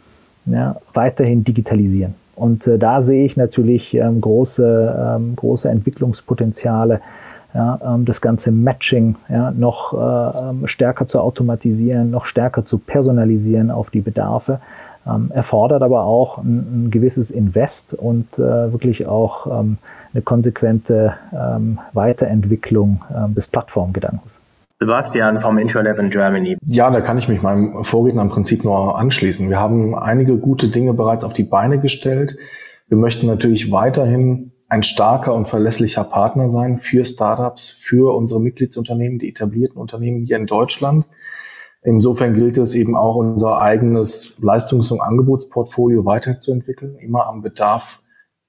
ja, 0.47 0.77
weiterhin 0.93 1.45
digitalisieren. 1.45 2.15
Und 2.37 2.67
äh, 2.67 2.79
da 2.79 3.01
sehe 3.01 3.25
ich 3.25 3.37
natürlich 3.37 3.95
ähm, 3.95 4.21
große, 4.21 5.17
ähm, 5.17 5.37
große 5.37 5.69
Entwicklungspotenziale 5.69 7.01
ja, 7.55 7.79
ähm, 7.85 8.05
das 8.05 8.21
ganze 8.21 8.51
Matching 8.51 9.17
ja, 9.29 9.53
noch 9.53 9.95
äh, 9.95 10.51
ähm, 10.51 10.67
stärker 10.67 11.07
zu 11.07 11.21
automatisieren, 11.21 12.11
noch 12.11 12.25
stärker 12.25 12.65
zu 12.65 12.79
personalisieren 12.79 13.71
auf 13.71 13.91
die 13.91 14.01
Bedarfe. 14.01 14.61
Ähm, 15.07 15.31
erfordert 15.33 15.83
aber 15.83 16.05
auch 16.05 16.39
ein, 16.39 16.87
ein 16.87 16.91
gewisses 16.91 17.31
Invest 17.31 17.95
und 17.95 18.39
äh, 18.39 18.73
wirklich 18.73 19.07
auch 19.07 19.47
ähm, 19.47 19.79
eine 20.13 20.23
konsequente 20.23 21.15
ähm, 21.33 21.79
Weiterentwicklung 21.93 23.05
ähm, 23.15 23.35
des 23.35 23.49
Plattformgedankens. 23.49 24.41
Sebastian 24.81 25.41
vom 25.41 25.59
InsurLab 25.59 25.99
in 25.99 26.11
Germany. 26.11 26.57
Ja, 26.65 26.91
da 26.91 27.01
kann 27.01 27.19
ich 27.19 27.29
mich 27.29 27.43
meinem 27.43 27.85
Vorredner 27.85 28.23
im 28.23 28.29
Prinzip 28.29 28.65
nur 28.65 28.99
anschließen. 28.99 29.49
Wir 29.49 29.61
haben 29.61 29.95
einige 29.95 30.37
gute 30.37 30.69
Dinge 30.69 30.95
bereits 30.95 31.25
auf 31.25 31.33
die 31.33 31.45
Beine 31.45 31.79
gestellt. 31.79 32.37
Wir 32.89 32.99
möchten 32.99 33.27
natürlich 33.27 33.71
weiterhin 33.71 34.53
ein 34.75 34.83
starker 34.83 35.33
und 35.33 35.47
verlässlicher 35.47 36.03
Partner 36.03 36.51
sein 36.51 36.81
für 36.81 37.05
Startups, 37.05 37.71
für 37.71 38.13
unsere 38.17 38.41
Mitgliedsunternehmen, 38.41 39.21
die 39.21 39.29
etablierten 39.29 39.81
Unternehmen 39.81 40.25
hier 40.25 40.37
in 40.37 40.47
Deutschland. 40.47 41.07
Insofern 41.85 42.35
gilt 42.35 42.59
es 42.59 42.75
eben 42.75 42.97
auch, 42.97 43.15
unser 43.15 43.61
eigenes 43.61 44.41
Leistungs- 44.43 44.91
und 44.91 45.01
Angebotsportfolio 45.01 46.05
weiterzuentwickeln, 46.05 46.97
immer 46.97 47.27
am 47.27 47.41
Bedarf 47.41 48.01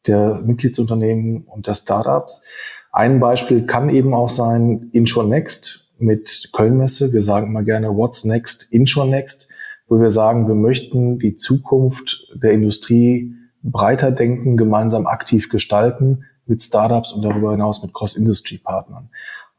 der 0.08 0.42
Mitgliedsunternehmen 0.44 1.44
und 1.44 1.68
der 1.68 1.76
Startups. 1.76 2.44
Ein 2.92 3.20
Beispiel 3.20 3.68
kann 3.68 3.90
eben 3.90 4.16
auch 4.16 4.30
sein 4.30 4.90
Insure 4.94 5.28
Next 5.28 5.94
mit 6.00 6.50
Kölnmesse. 6.54 7.14
Wir 7.14 7.22
sagen 7.22 7.48
immer 7.48 7.62
gerne 7.62 7.96
What's 7.96 8.26
Next, 8.26 8.74
Insure 8.74 9.08
Next, 9.08 9.52
wo 9.88 10.00
wir 10.00 10.10
sagen, 10.10 10.48
wir 10.48 10.56
möchten 10.56 11.20
die 11.20 11.36
Zukunft 11.36 12.26
der 12.34 12.54
Industrie 12.54 13.36
breiter 13.72 14.12
denken, 14.12 14.58
gemeinsam 14.58 15.08
aktiv 15.08 15.50
gestalten 15.50 16.26
mit 16.46 16.62
Startups 16.62 17.14
und 17.14 17.24
darüber 17.24 17.52
hinaus 17.52 17.82
mit 17.84 17.94
Cross-Industry-Partnern. 17.94 19.10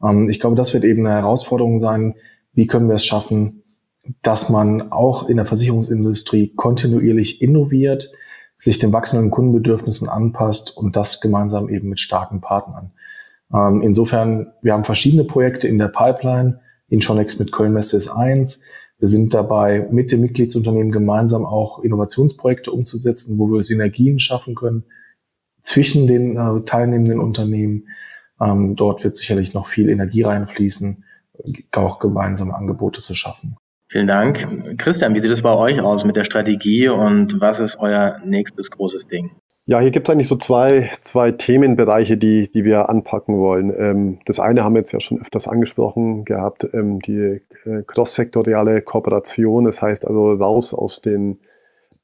Ähm, 0.03 0.29
ich 0.29 0.39
glaube, 0.39 0.55
das 0.55 0.73
wird 0.73 0.83
eben 0.85 1.05
eine 1.05 1.15
Herausforderung 1.15 1.79
sein. 1.79 2.15
Wie 2.53 2.67
können 2.67 2.87
wir 2.87 2.95
es 2.95 3.05
schaffen, 3.05 3.63
dass 4.21 4.49
man 4.49 4.91
auch 4.91 5.27
in 5.27 5.37
der 5.37 5.45
Versicherungsindustrie 5.45 6.53
kontinuierlich 6.55 7.41
innoviert, 7.41 8.11
sich 8.55 8.79
den 8.79 8.93
wachsenden 8.93 9.29
Kundenbedürfnissen 9.29 10.09
anpasst 10.09 10.75
und 10.75 10.95
das 10.95 11.21
gemeinsam 11.21 11.69
eben 11.69 11.89
mit 11.89 11.99
starken 11.99 12.41
Partnern. 12.41 12.91
Ähm, 13.53 13.81
insofern, 13.81 14.53
wir 14.61 14.73
haben 14.73 14.85
verschiedene 14.85 15.25
Projekte 15.25 15.67
in 15.67 15.77
der 15.77 15.89
Pipeline. 15.89 16.59
Intronex 16.89 17.37
mit 17.37 17.51
Kölnmesse 17.51 17.97
ist 17.97 18.09
eins. 18.09 18.63
Wir 18.99 19.07
sind 19.07 19.33
dabei, 19.33 19.87
mit 19.91 20.11
den 20.11 20.21
Mitgliedsunternehmen 20.21 20.91
gemeinsam 20.91 21.45
auch 21.45 21.79
Innovationsprojekte 21.79 22.71
umzusetzen, 22.71 23.37
wo 23.37 23.47
wir 23.47 23.63
Synergien 23.63 24.19
schaffen 24.19 24.55
können 24.55 24.85
zwischen 25.61 26.07
den 26.07 26.37
äh, 26.37 26.61
teilnehmenden 26.65 27.19
Unternehmen. 27.19 27.89
Ähm, 28.41 28.75
dort 28.75 29.03
wird 29.03 29.15
sicherlich 29.15 29.53
noch 29.53 29.67
viel 29.67 29.89
Energie 29.89 30.23
reinfließen, 30.23 31.03
auch 31.73 31.99
gemeinsame 31.99 32.55
Angebote 32.55 33.01
zu 33.01 33.13
schaffen. 33.13 33.57
Vielen 33.89 34.07
Dank. 34.07 34.77
Christian, 34.77 35.13
wie 35.13 35.19
sieht 35.19 35.31
es 35.31 35.43
bei 35.43 35.53
euch 35.53 35.79
aus 35.81 36.03
mit 36.03 36.15
der 36.15 36.25
Strategie 36.25 36.89
und 36.89 37.39
was 37.39 37.59
ist 37.59 37.77
euer 37.79 38.19
nächstes 38.25 38.69
großes 38.71 39.07
Ding? 39.07 39.31
Ja, 39.69 39.81
hier 39.81 39.91
gibt 39.91 40.07
es 40.07 40.13
eigentlich 40.13 40.29
so 40.29 40.37
zwei, 40.37 40.89
zwei 41.01 41.33
Themenbereiche, 41.33 42.15
die, 42.15 42.49
die 42.49 42.63
wir 42.63 42.87
anpacken 42.87 43.37
wollen. 43.37 43.73
Ähm, 43.77 44.19
das 44.23 44.39
eine 44.39 44.63
haben 44.63 44.75
wir 44.75 44.79
jetzt 44.79 44.93
ja 44.93 45.01
schon 45.01 45.19
öfters 45.19 45.49
angesprochen 45.49 46.23
gehabt, 46.23 46.69
ähm, 46.73 47.01
die 47.01 47.41
äh, 47.65 47.83
cross-sektoriale 47.85 48.81
Kooperation. 48.81 49.65
Das 49.65 49.81
heißt 49.81 50.07
also 50.07 50.31
raus 50.31 50.73
aus 50.73 51.01
den 51.01 51.39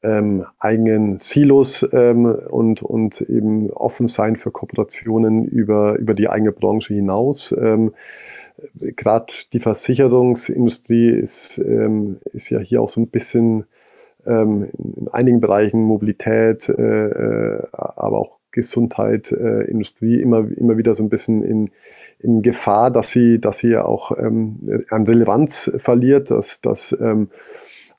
ähm, 0.02 0.46
eigenen 0.60 1.20
Silos 1.20 1.88
ähm, 1.94 2.26
und, 2.26 2.82
und 2.84 3.22
eben 3.22 3.70
offen 3.72 4.10
sein 4.10 4.36
für 4.36 4.52
Kooperationen 4.52 5.46
über, 5.46 5.96
über 5.96 6.12
die 6.12 6.28
eigene 6.28 6.52
Branche 6.52 6.94
hinaus. 6.94 7.56
Ähm, 7.58 7.94
gerade 8.76 9.32
die 9.54 9.62
Versicherungsindustrie 9.62 11.12
ist, 11.12 11.60
ähm, 11.60 12.18
ist 12.34 12.50
ja 12.50 12.60
hier 12.60 12.82
auch 12.82 12.90
so 12.90 13.00
ein 13.00 13.08
bisschen 13.08 13.64
ähm, 14.26 14.70
in 14.78 15.08
einigen 15.12 15.42
Bereichen 15.42 15.82
Mobilität, 15.82 16.70
äh, 16.70 17.08
äh, 17.08 17.64
aber 17.72 18.20
auch 18.20 18.40
Gesundheit, 18.52 19.32
äh, 19.32 19.64
Industrie 19.64 20.22
immer, 20.22 20.48
immer 20.58 20.78
wieder 20.78 20.94
so 20.94 21.04
ein 21.04 21.10
bisschen 21.10 21.44
in, 21.44 21.72
in 22.20 22.42
Gefahr, 22.42 22.92
dass 22.92 23.12
sie, 23.12 23.40
dass 23.40 23.58
sie 23.58 23.72
ja 23.72 23.86
auch 23.86 24.18
ähm, 24.18 24.86
an 24.90 25.06
Relevanz 25.06 25.72
verliert, 25.78 26.30
dass, 26.30 26.62
dass 26.62 26.96
ähm, 27.02 27.30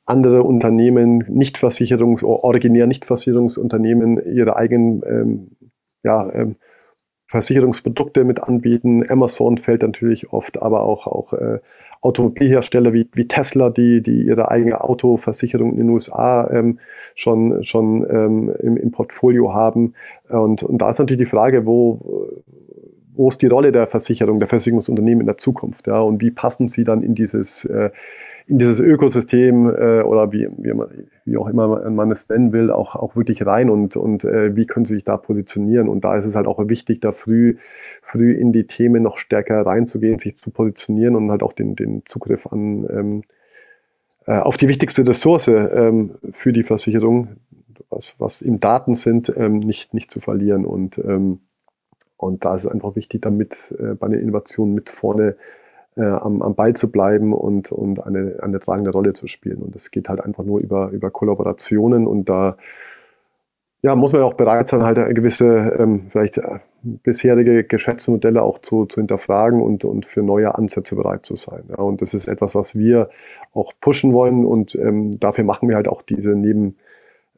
andere 0.06 0.42
Unternehmen, 0.42 1.24
Nichtversicherungs-, 1.24 2.24
originär 2.24 2.86
Nichtversicherungsunternehmen 2.86 4.20
ihre 4.34 4.56
eigenen 4.56 5.02
ähm, 5.06 5.50
ja, 6.04 6.32
ähm, 6.32 6.56
Versicherungsprodukte 7.34 8.22
mit 8.22 8.40
anbieten. 8.40 9.04
Amazon 9.10 9.58
fällt 9.58 9.82
natürlich 9.82 10.32
oft, 10.32 10.62
aber 10.62 10.84
auch, 10.84 11.08
auch 11.08 11.32
äh, 11.32 11.58
Automobilhersteller 12.00 12.92
wie, 12.92 13.08
wie 13.12 13.26
Tesla, 13.26 13.70
die, 13.70 14.02
die 14.02 14.22
ihre 14.22 14.52
eigene 14.52 14.84
Autoversicherung 14.84 15.72
in 15.72 15.78
den 15.78 15.88
USA 15.88 16.48
ähm, 16.48 16.78
schon, 17.16 17.64
schon 17.64 18.06
ähm, 18.08 18.54
im, 18.62 18.76
im, 18.76 18.92
Portfolio 18.92 19.52
haben. 19.52 19.94
Und, 20.28 20.62
und 20.62 20.78
da 20.78 20.90
ist 20.90 21.00
natürlich 21.00 21.26
die 21.26 21.36
Frage, 21.36 21.66
wo, 21.66 22.40
wo 23.16 23.28
ist 23.28 23.42
die 23.42 23.48
Rolle 23.48 23.72
der 23.72 23.88
Versicherung, 23.88 24.38
der 24.38 24.46
Versicherungsunternehmen 24.46 25.22
in 25.22 25.26
der 25.26 25.36
Zukunft? 25.36 25.88
Ja? 25.88 26.00
Und 26.02 26.22
wie 26.22 26.30
passen 26.30 26.68
sie 26.68 26.84
dann 26.84 27.02
in 27.02 27.16
dieses 27.16 27.64
äh, 27.64 27.90
in 28.46 28.58
dieses 28.58 28.78
Ökosystem 28.78 29.68
äh, 29.70 30.02
oder 30.02 30.30
wie, 30.32 30.46
wie, 30.58 30.74
man, 30.74 30.88
wie 31.24 31.36
auch 31.38 31.48
immer 31.48 31.88
man 31.90 32.10
es 32.10 32.28
nennen 32.28 32.52
will, 32.52 32.70
auch, 32.70 32.94
auch 32.94 33.16
wirklich 33.16 33.46
rein 33.46 33.70
und, 33.70 33.96
und 33.96 34.24
äh, 34.24 34.54
wie 34.54 34.66
können 34.66 34.84
sie 34.84 34.94
sich 34.94 35.04
da 35.04 35.16
positionieren. 35.16 35.88
Und 35.88 36.04
da 36.04 36.16
ist 36.16 36.26
es 36.26 36.34
halt 36.34 36.46
auch 36.46 36.58
wichtig, 36.68 37.00
da 37.00 37.12
früh, 37.12 37.56
früh 38.02 38.32
in 38.32 38.52
die 38.52 38.66
Themen 38.66 39.02
noch 39.02 39.16
stärker 39.16 39.64
reinzugehen, 39.64 40.18
sich 40.18 40.36
zu 40.36 40.50
positionieren 40.50 41.16
und 41.16 41.30
halt 41.30 41.42
auch 41.42 41.54
den, 41.54 41.74
den 41.74 42.04
Zugriff 42.04 42.46
an 42.46 42.86
ähm, 42.90 43.22
äh, 44.26 44.38
auf 44.38 44.58
die 44.58 44.68
wichtigste 44.68 45.06
Ressource 45.06 45.48
ähm, 45.48 46.12
für 46.32 46.52
die 46.52 46.64
Versicherung, 46.64 47.36
was, 47.88 48.14
was 48.18 48.42
eben 48.42 48.60
Daten 48.60 48.94
sind, 48.94 49.32
ähm, 49.36 49.60
nicht, 49.60 49.94
nicht 49.94 50.10
zu 50.10 50.20
verlieren. 50.20 50.66
Und, 50.66 50.98
ähm, 50.98 51.40
und 52.18 52.44
da 52.44 52.56
ist 52.56 52.64
es 52.64 52.70
einfach 52.70 52.94
wichtig, 52.94 53.22
damit 53.22 53.74
äh, 53.78 53.94
bei 53.94 54.08
den 54.08 54.20
Innovationen 54.20 54.74
mit 54.74 54.90
vorne 54.90 55.28
äh, 55.30 55.63
am, 56.02 56.42
am 56.42 56.54
Ball 56.54 56.74
zu 56.74 56.90
bleiben 56.90 57.32
und, 57.32 57.70
und 57.72 58.04
eine, 58.04 58.36
eine 58.42 58.60
tragende 58.60 58.90
Rolle 58.90 59.12
zu 59.12 59.26
spielen. 59.26 59.58
Und 59.58 59.74
das 59.74 59.90
geht 59.90 60.08
halt 60.08 60.20
einfach 60.20 60.44
nur 60.44 60.60
über, 60.60 60.90
über 60.90 61.10
Kollaborationen 61.10 62.06
und 62.06 62.28
da 62.28 62.56
ja, 63.84 63.94
muss 63.94 64.14
man 64.14 64.22
auch 64.22 64.32
bereit 64.32 64.66
sein, 64.66 64.82
halt 64.82 64.96
gewisse 65.14 65.76
ähm, 65.78 66.06
vielleicht 66.08 66.38
äh, 66.38 66.60
bisherige 66.82 67.64
Geschäftsmodelle 67.64 68.42
auch 68.42 68.58
zu, 68.58 68.86
zu 68.86 68.98
hinterfragen 68.98 69.60
und, 69.60 69.84
und 69.84 70.06
für 70.06 70.22
neue 70.22 70.54
Ansätze 70.54 70.96
bereit 70.96 71.26
zu 71.26 71.36
sein. 71.36 71.64
Ja, 71.68 71.76
und 71.76 72.00
das 72.00 72.14
ist 72.14 72.26
etwas, 72.26 72.54
was 72.54 72.74
wir 72.74 73.10
auch 73.52 73.74
pushen 73.82 74.14
wollen 74.14 74.46
und 74.46 74.74
ähm, 74.74 75.10
dafür 75.20 75.44
machen 75.44 75.68
wir 75.68 75.76
halt 75.76 75.88
auch 75.88 76.00
diese 76.00 76.30
neben 76.30 76.76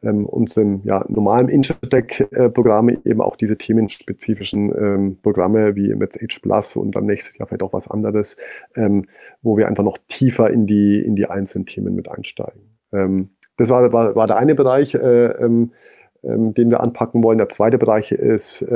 ähm, 0.02 0.26
unseren 0.26 0.82
ja, 0.84 1.04
normalen 1.08 1.48
Intertech-Programme 1.48 2.98
eben 3.04 3.20
auch 3.20 3.36
diese 3.36 3.56
themenspezifischen 3.56 4.72
ähm, 4.76 5.18
Programme 5.22 5.74
wie 5.76 5.94
mit 5.94 6.14
H 6.14 6.38
Plus 6.42 6.76
und 6.76 6.96
dann 6.96 7.06
nächstes 7.06 7.38
Jahr 7.38 7.48
vielleicht 7.48 7.62
auch 7.62 7.72
was 7.72 7.90
anderes, 7.90 8.36
ähm, 8.74 9.06
wo 9.42 9.56
wir 9.56 9.68
einfach 9.68 9.84
noch 9.84 9.98
tiefer 10.08 10.50
in 10.50 10.66
die, 10.66 11.00
in 11.00 11.16
die 11.16 11.26
einzelnen 11.26 11.66
Themen 11.66 11.94
mit 11.94 12.10
einsteigen. 12.10 12.60
Ähm, 12.92 13.30
das 13.56 13.70
war, 13.70 13.92
war, 13.92 14.14
war 14.14 14.26
der 14.26 14.36
eine 14.36 14.54
Bereich, 14.54 14.94
äh, 14.94 15.26
ähm, 15.26 15.72
ähm, 16.22 16.54
den 16.54 16.70
wir 16.70 16.80
anpacken 16.80 17.24
wollen. 17.24 17.38
Der 17.38 17.48
zweite 17.48 17.78
Bereich 17.78 18.12
ist 18.12 18.66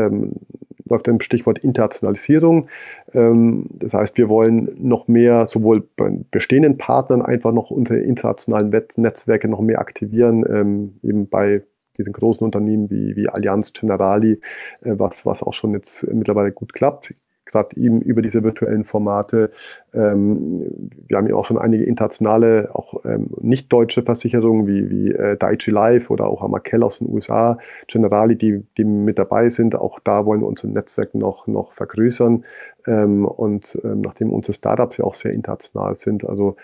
läuft 0.91 1.09
im 1.09 1.20
Stichwort 1.20 1.59
Internationalisierung. 1.59 2.68
Ähm, 3.14 3.66
das 3.72 3.95
heißt, 3.95 4.16
wir 4.18 4.28
wollen 4.28 4.70
noch 4.78 5.09
mehr 5.09 5.47
sowohl 5.47 5.88
bei 5.97 6.12
bestehenden 6.30 6.78
Partnern 6.78 7.22
einfach 7.22 7.53
noch 7.53 7.70
unsere 7.70 8.01
internationalen 8.01 8.70
Netzwerke 8.97 9.49
noch 9.49 9.61
mehr 9.61 9.80
aktivieren, 9.80 10.45
ähm, 10.49 10.99
eben 11.03 11.28
bei 11.28 11.62
diesen 11.99 12.12
großen 12.12 12.45
Unternehmen 12.45 12.91
wie, 12.91 13.16
wie 13.16 13.28
Allianz 13.28 13.72
Generali, 13.72 14.41
äh, 14.82 14.93
was, 14.99 15.26
was 15.26 15.43
auch 15.43 15.53
schon 15.53 15.72
jetzt 15.72 16.07
mittlerweile 16.12 16.53
gut 16.53 16.72
klappt 16.72 17.14
gerade 17.51 17.76
eben 17.76 18.01
über 18.01 18.22
diese 18.22 18.42
virtuellen 18.42 18.84
Formate. 18.84 19.51
Ähm, 19.92 20.90
wir 21.07 21.16
haben 21.16 21.26
ja 21.26 21.34
auch 21.34 21.44
schon 21.44 21.59
einige 21.59 21.84
internationale, 21.84 22.70
auch 22.74 23.05
ähm, 23.05 23.30
nicht 23.40 23.72
deutsche 23.72 24.03
Versicherungen 24.03 24.66
wie, 24.66 24.90
wie 24.90 25.11
äh, 25.12 25.36
Daiichi 25.36 25.70
Life 25.70 26.12
oder 26.12 26.26
auch 26.26 26.42
Amakell 26.42 26.82
aus 26.82 26.98
den 26.98 27.09
USA, 27.09 27.59
Generali, 27.86 28.36
die, 28.36 28.64
die 28.76 28.84
mit 28.84 29.18
dabei 29.18 29.48
sind. 29.48 29.74
Auch 29.74 30.01
da 30.01 30.26
wollen 30.26 30.40
wir 30.40 30.46
unser 30.46 30.68
Netzwerk 30.68 31.14
noch, 31.14 31.46
noch 31.46 31.72
vergrößern. 31.72 32.44
Ähm, 32.86 33.24
und 33.24 33.78
ähm, 33.84 34.01
nachdem 34.01 34.32
unsere 34.32 34.53
Startups 34.53 34.96
ja 34.96 35.05
auch 35.05 35.14
sehr 35.14 35.32
international 35.32 35.94
sind, 35.94 36.24
also 36.24 36.57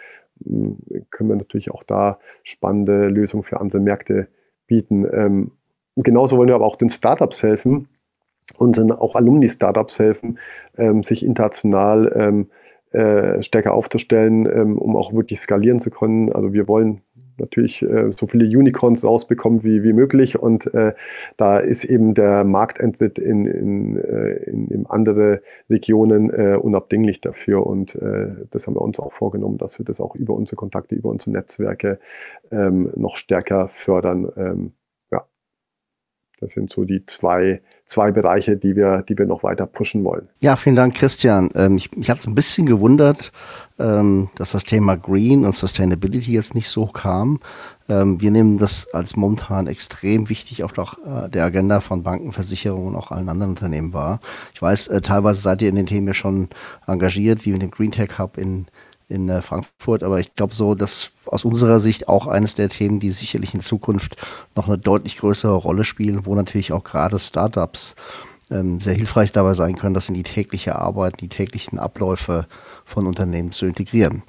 ähm, 0.45 0.79
können 1.11 1.31
wir 1.31 1.37
natürlich 1.37 1.71
auch 1.71 1.83
da 1.83 2.19
spannende 2.43 3.09
Lösungen 3.09 3.43
für 3.43 3.61
andere 3.61 3.81
Märkte 3.81 4.29
bieten. 4.67 5.07
Ähm, 5.13 5.53
genauso 5.97 6.37
wollen 6.37 6.49
wir 6.49 6.55
aber 6.55 6.67
auch 6.67 6.77
den 6.77 6.91
Startups 6.91 7.43
helfen, 7.43 7.89
unseren 8.59 8.93
auch 8.93 9.15
Alumni-Startups 9.15 9.99
helfen, 9.99 10.39
ähm, 10.77 11.03
sich 11.03 11.25
international 11.25 12.13
ähm, 12.15 12.51
äh, 12.93 13.43
stärker 13.43 13.75
aufzustellen, 13.75 14.47
ähm, 14.47 14.79
um 14.79 14.97
auch 14.97 15.13
wirklich 15.13 15.41
skalieren 15.41 15.79
zu 15.79 15.91
können. 15.91 16.33
Also 16.33 16.53
wir 16.53 16.69
wollen 16.69 17.03
natürlich 17.39 17.83
äh, 17.83 18.11
so 18.13 18.27
viele 18.27 18.45
Unicorns 18.47 19.05
rausbekommen 19.05 19.63
wie, 19.63 19.83
wie 19.83 19.93
möglich 19.93 20.39
und 20.39 20.73
äh, 20.75 20.95
da 21.37 21.59
ist 21.59 21.85
eben 21.85 22.15
der 22.15 22.45
Markteintritt 22.45 23.19
in, 23.19 23.45
in, 23.47 23.97
äh, 23.97 24.37
in, 24.45 24.69
in 24.69 24.87
andere 24.87 25.43
Regionen 25.69 26.31
äh, 26.31 26.57
unabdinglich 26.57 27.21
dafür 27.21 27.67
und 27.67 27.95
äh, 27.97 28.29
das 28.51 28.67
haben 28.67 28.77
wir 28.77 28.83
uns 28.83 28.99
auch 28.99 29.13
vorgenommen, 29.13 29.59
dass 29.59 29.79
wir 29.79 29.85
das 29.85 30.01
auch 30.01 30.15
über 30.15 30.35
unsere 30.35 30.57
Kontakte, 30.57 30.95
über 30.95 31.11
unsere 31.11 31.33
Netzwerke 31.33 31.99
ähm, 32.51 32.91
noch 32.97 33.17
stärker 33.17 33.69
fördern. 33.69 34.73
Das 36.41 36.53
sind 36.53 36.69
so 36.69 36.85
die 36.85 37.05
zwei, 37.07 37.63
zwei 37.87 38.13
Bereiche, 38.13 38.57
die 38.57 38.77
wir, 38.77 39.03
die 39.03 39.17
wir 39.17 39.25
noch 39.25 39.43
weiter 39.43 39.65
pushen 39.65 40.05
wollen. 40.05 40.29
Ja, 40.41 40.57
vielen 40.57 40.77
Dank, 40.77 40.95
Christian. 40.95 41.49
Ähm, 41.55 41.79
ich, 41.79 41.97
mich 41.97 42.11
hat 42.11 42.19
es 42.19 42.27
ein 42.27 42.35
bisschen 42.35 42.67
gewundert, 42.67 43.33
ähm, 43.79 44.29
dass 44.35 44.51
das 44.51 44.65
Thema 44.65 44.97
Green 44.97 45.47
und 45.47 45.57
Sustainability 45.57 46.33
jetzt 46.33 46.55
nicht 46.55 46.69
so 46.69 46.87
kam. 46.87 47.41
Ähm, 47.89 48.21
wir 48.21 48.31
nehmen 48.31 48.59
das 48.59 48.93
als 48.93 49.17
momentan 49.17 49.67
extrem 49.67 50.29
wichtig 50.29 50.63
auf 50.63 50.73
äh, 50.77 51.31
der 51.31 51.45
Agenda 51.45 51.81
von 51.81 52.03
Banken, 52.03 52.33
Versicherungen 52.33 52.89
und 52.89 52.97
auch 52.97 53.13
allen 53.13 53.31
anderen 53.31 53.51
Unternehmen 53.51 53.95
wahr. 53.95 54.21
Ich 54.53 54.61
weiß, 54.61 54.89
äh, 54.89 55.01
teilweise 55.01 55.41
seid 55.41 55.63
ihr 55.63 55.71
in 55.71 55.77
den 55.77 55.87
Themen 55.87 56.09
ja 56.09 56.15
schon 56.15 56.49
engagiert, 56.87 57.47
wie 57.47 57.53
mit 57.53 57.63
dem 57.63 57.71
Green 57.71 57.93
Tech 57.93 58.19
Hub 58.19 58.37
in 58.37 58.67
in 59.09 59.29
äh, 59.29 59.43
Frankfurt. 59.43 60.03
Aber 60.03 60.21
ich 60.21 60.35
glaube 60.35 60.55
so, 60.55 60.75
dass 60.75 61.11
aus 61.27 61.45
unserer 61.45 61.81
Sicht 61.81 62.09
auch 62.09 62.27
eines 62.27 62.55
der 62.55 62.69
Themen, 62.69 63.01
die 63.01 63.11
sicherlich 63.11 63.55
in 63.55 63.61
Zukunft 63.61 64.17
noch 64.55 64.69
eine 64.69 64.79
deutlich 64.79 65.19
größere 65.19 65.55
Rolle 65.55 65.85
spielen, 65.85 66.27
wo 66.27 66.35
natürlich 66.35 66.73
auch 66.73 66.85
gerade 66.85 67.19
Startups 67.19 67.95
ähm, 68.51 68.81
sehr 68.81 68.95
hilfreich 68.95 69.33
dabei 69.33 69.55
sein 69.55 69.77
können, 69.77 69.95
das 69.95 70.09
in 70.09 70.15
die 70.15 70.23
tägliche 70.23 70.77
Arbeit, 70.77 71.21
die 71.21 71.29
täglichen 71.29 71.79
Abläufe 71.79 72.47
von 72.85 73.07
Unternehmen 73.07 73.53
zu 73.53 73.67
integrieren. 73.67 74.23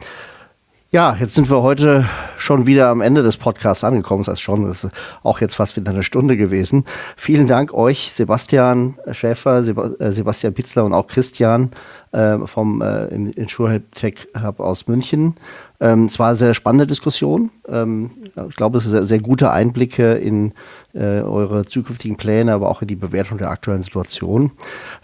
Ja, 0.90 1.18
jetzt 1.20 1.36
sind 1.36 1.50
wir 1.50 1.64
heute 1.64 2.06
schon 2.38 2.66
wieder 2.66 2.88
am 2.88 3.02
Ende 3.02 3.22
des 3.22 3.36
Podcasts 3.36 3.84
angekommen. 3.84 4.22
Das 4.22 4.30
heißt 4.30 4.42
schon, 4.42 4.64
das 4.64 4.86
ist 4.86 4.94
auch 5.22 5.42
jetzt 5.42 5.56
fast 5.56 5.76
wieder 5.76 5.92
eine 5.92 6.02
Stunde 6.02 6.38
gewesen. 6.38 6.86
Vielen 7.18 7.46
Dank 7.46 7.74
euch, 7.74 8.14
Sebastian 8.14 8.98
Schäfer, 9.12 9.58
äh, 10.00 10.12
Sebastian 10.14 10.54
Pitzler 10.54 10.86
und 10.86 10.94
auch 10.94 11.08
Christian 11.08 11.72
äh, 12.14 12.38
vom 12.46 12.82
äh, 12.82 13.08
InsurTech 13.08 14.30
Hub 14.42 14.62
aus 14.62 14.88
München. 14.88 15.36
Ähm, 15.80 16.06
es 16.06 16.18
war 16.18 16.30
eine 16.30 16.36
sehr 16.36 16.54
spannende 16.54 16.88
Diskussion. 16.88 17.52
Ähm, 17.68 18.12
ich 18.50 18.56
glaube, 18.56 18.78
es 18.78 18.84
sind 18.84 18.92
sehr, 18.92 19.06
sehr 19.06 19.20
gute 19.20 19.52
Einblicke 19.52 20.14
in 20.14 20.54
äh, 20.94 21.22
eure 21.22 21.66
zukünftigen 21.66 22.18
Pläne, 22.18 22.54
aber 22.54 22.70
auch 22.70 22.82
in 22.82 22.88
die 22.88 22.96
Bewertung 22.96 23.38
der 23.38 23.52
aktuellen 23.52 23.84
Situation. 23.84 24.52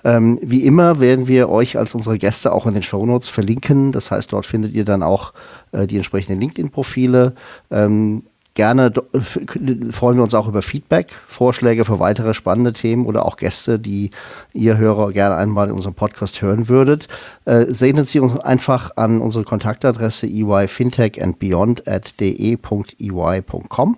Ähm, 0.04 0.40
wie 0.42 0.66
immer 0.66 1.00
werden 1.00 1.28
wir 1.28 1.50
euch 1.50 1.78
als 1.78 1.94
unsere 1.94 2.18
Gäste 2.18 2.52
auch 2.52 2.66
in 2.66 2.74
den 2.74 2.84
Shownotes 2.84 3.30
verlinken. 3.30 3.92
Das 3.92 4.10
heißt, 4.10 4.34
dort 4.34 4.46
findet 4.46 4.74
ihr 4.74 4.86
dann 4.86 5.04
auch 5.04 5.34
äh, 5.72 5.86
die 5.86 5.98
entsprechenden 5.98 6.42
LinkedIn-Profile. 6.42 7.34
Ähm, 7.70 8.24
Gerne 8.56 8.92
freuen 9.90 10.18
wir 10.18 10.24
uns 10.24 10.36
auch 10.36 10.48
über 10.48 10.62
Feedback, 10.62 11.12
Vorschläge 11.26 11.86
für 11.86 12.00
weitere 12.00 12.36
spannende 12.36 12.72
Themen 12.72 13.08
oder 13.08 13.26
auch 13.26 13.38
Gäste, 13.38 13.80
die 13.80 14.12
ihr 14.54 14.78
Hörer 14.78 15.12
gerne 15.12 15.36
einmal 15.36 15.70
in 15.70 15.74
unserem 15.74 15.96
Podcast 15.96 16.40
hören 16.44 16.70
würdet. 16.70 17.08
Äh, 17.46 17.66
sendet 17.70 18.10
Sie 18.10 18.20
uns 18.20 18.38
einfach 18.40 18.92
an 18.96 19.22
unsere 19.22 19.44
Kontaktadresse 19.44 20.28
eyfintechandbeyond 20.28 21.88
at 21.88 22.20
de.ey.com. 22.20 23.98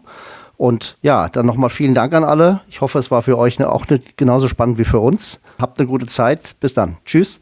Und 0.58 0.98
ja, 1.02 1.28
dann 1.28 1.46
nochmal 1.46 1.70
vielen 1.70 1.94
Dank 1.94 2.14
an 2.14 2.24
alle. 2.24 2.62
Ich 2.70 2.80
hoffe, 2.80 3.00
es 3.00 3.12
war 3.12 3.22
für 3.22 3.38
euch 3.38 3.62
auch 3.62 3.86
genauso 4.16 4.48
spannend 4.48 4.78
wie 4.78 4.86
für 4.86 5.00
uns. 5.00 5.42
Habt 5.60 5.80
eine 5.80 5.88
gute 5.88 6.06
Zeit. 6.06 6.58
Bis 6.62 6.74
dann. 6.74 6.96
Tschüss. 7.04 7.42